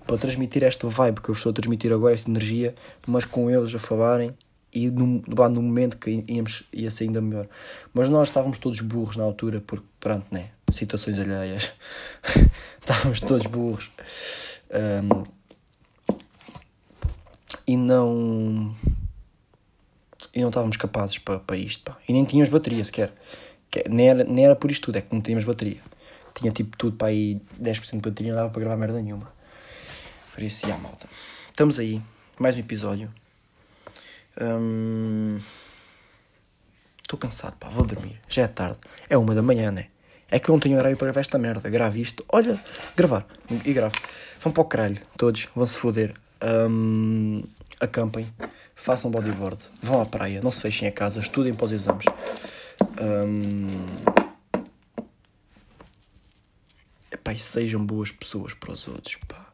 Para 0.07 0.17
transmitir 0.19 0.63
esta 0.63 0.87
vibe 0.87 1.21
que 1.21 1.29
eu 1.29 1.33
estou 1.35 1.51
a 1.51 1.53
transmitir 1.53 1.93
agora, 1.93 2.15
esta 2.15 2.31
energia, 2.31 2.77
mas 3.09 3.25
com 3.25 3.51
eles 3.51 3.75
a 3.75 3.79
falarem 3.81 4.33
e 4.77 4.91
no, 4.91 5.23
lá 5.35 5.49
no 5.49 5.63
momento 5.63 5.97
que 5.97 6.23
íamos, 6.29 6.65
ia 6.71 6.91
ser 6.91 7.05
ainda 7.05 7.21
melhor. 7.21 7.49
Mas 7.95 8.11
nós 8.11 8.29
estávamos 8.29 8.59
todos 8.59 8.81
burros 8.83 9.17
na 9.17 9.25
altura, 9.25 9.63
porque, 9.67 9.87
pronto, 10.07 10.25
né? 10.31 10.51
Situações 10.71 11.19
alheias. 11.19 11.73
estávamos 12.79 13.19
todos 13.19 13.45
burros. 13.47 13.91
Um, 14.71 15.27
e 17.67 17.77
não. 17.77 18.73
E 20.33 20.41
não 20.41 20.49
estávamos 20.49 20.77
capazes 20.77 21.19
para, 21.19 21.41
para 21.41 21.57
isto, 21.57 21.83
pá. 21.83 21.99
E 22.09 22.13
nem 22.13 22.25
tínhamos 22.25 22.51
bateria 22.51 22.85
sequer. 22.85 23.13
Que, 23.69 23.89
nem, 23.89 24.11
era, 24.11 24.23
nem 24.23 24.45
era 24.45 24.55
por 24.55 24.71
isto 24.71 24.85
tudo, 24.85 24.97
é 24.97 25.01
que 25.01 25.13
não 25.13 25.21
tínhamos 25.21 25.45
bateria. 25.45 25.81
Tinha 26.37 26.53
tipo 26.53 26.77
tudo 26.77 26.97
para 26.97 27.09
aí 27.09 27.41
10% 27.61 27.91
de 27.91 28.09
bateria, 28.09 28.33
não 28.33 28.41
dava 28.43 28.51
para 28.51 28.61
gravar 28.61 28.77
merda 28.77 29.03
nenhuma. 29.03 29.33
Por 30.33 30.45
isso, 30.45 30.69
já, 30.69 30.79
malta. 30.79 31.09
Estamos 31.49 31.81
aí, 31.81 32.01
mais 32.39 32.55
um 32.57 32.61
episódio. 32.61 33.13
Estou 37.03 37.19
cansado, 37.19 37.57
pá, 37.57 37.69
vou 37.71 37.85
dormir. 37.85 38.21
Já 38.29 38.43
é 38.43 38.47
tarde. 38.47 38.79
É 39.11 39.17
uma 39.19 39.35
da 39.35 39.43
manhã, 39.43 39.73
né? 39.73 39.89
É 40.31 40.41
que 40.41 40.49
eu 40.49 40.53
não 40.53 40.61
tenho 40.61 40.77
horário 40.77 40.97
para 40.97 41.07
gravar 41.07 41.21
esta 41.21 41.39
merda. 41.39 41.71
Grave 41.71 42.01
isto. 42.01 42.25
Olha, 42.29 42.63
gravar. 42.97 43.27
E 43.65 43.73
gravo. 43.73 43.95
Vão 44.41 44.53
para 44.53 44.63
o 44.63 44.65
caralho, 44.65 45.01
todos. 45.17 45.49
Vão 45.55 45.67
se 45.67 45.79
foder. 45.79 46.15
Um, 46.43 47.43
acampem. 47.81 48.27
Façam 48.75 49.11
bodyboard. 49.11 49.63
Vão 49.81 50.01
à 50.01 50.07
praia. 50.07 50.41
Não 50.43 50.51
se 50.51 50.61
fechem 50.61 50.89
a 50.89 50.93
casa. 50.93 51.21
Estudem 51.21 51.55
para 51.55 51.67
os 51.67 51.73
exames. 51.73 52.05
Um, 53.01 53.69
epá, 57.11 57.33
e 57.33 57.39
sejam 57.39 57.85
boas 57.85 58.11
pessoas 58.11 58.53
para 58.53 58.73
os 58.73 58.87
outros, 58.89 59.17
pá. 59.27 59.47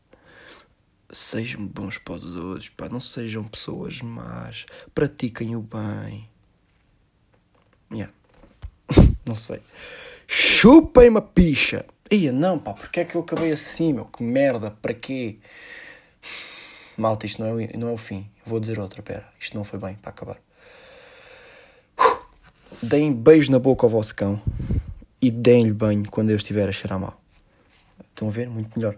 Sejam 1.10 1.66
bons 1.66 1.98
para 1.98 2.14
os 2.14 2.24
outros, 2.24 2.70
pá. 2.70 2.88
Não 2.88 3.00
sejam 3.00 3.44
pessoas 3.44 4.00
más. 4.00 4.64
Pratiquem 4.94 5.54
o 5.54 5.60
bem. 5.60 6.28
Yeah. 7.92 8.12
não 9.26 9.34
sei. 9.34 9.60
Chupem 10.26 11.08
uma 11.08 11.22
picha. 11.22 11.84
Ia, 12.10 12.32
não, 12.32 12.58
pá, 12.58 12.74
porque 12.74 13.00
é 13.00 13.04
que 13.04 13.14
eu 13.14 13.22
acabei 13.22 13.52
assim, 13.52 13.92
meu? 13.92 14.04
Que 14.04 14.22
merda, 14.22 14.70
para 14.70 14.92
quê? 14.92 15.38
Malta, 16.96 17.26
isto 17.26 17.42
não 17.42 17.48
é, 17.48 17.52
o, 17.52 17.78
não 17.78 17.88
é 17.88 17.92
o 17.92 17.96
fim. 17.96 18.28
Vou 18.44 18.60
dizer 18.60 18.78
outra, 18.78 19.02
pera. 19.02 19.26
Isto 19.38 19.56
não 19.56 19.64
foi 19.64 19.78
bem 19.78 19.94
para 19.94 20.10
acabar. 20.10 20.36
Deem 22.82 23.12
beijo 23.12 23.50
na 23.50 23.58
boca 23.58 23.86
ao 23.86 23.90
vosso 23.90 24.14
cão 24.14 24.40
e 25.20 25.30
deem-lhe 25.30 25.72
banho 25.72 26.08
quando 26.10 26.30
eu 26.30 26.36
estiver 26.36 26.68
a 26.68 26.72
cheirar 26.72 26.98
mal. 26.98 27.20
Estão 28.00 28.28
a 28.28 28.30
ver? 28.30 28.48
Muito 28.48 28.78
melhor. 28.78 28.96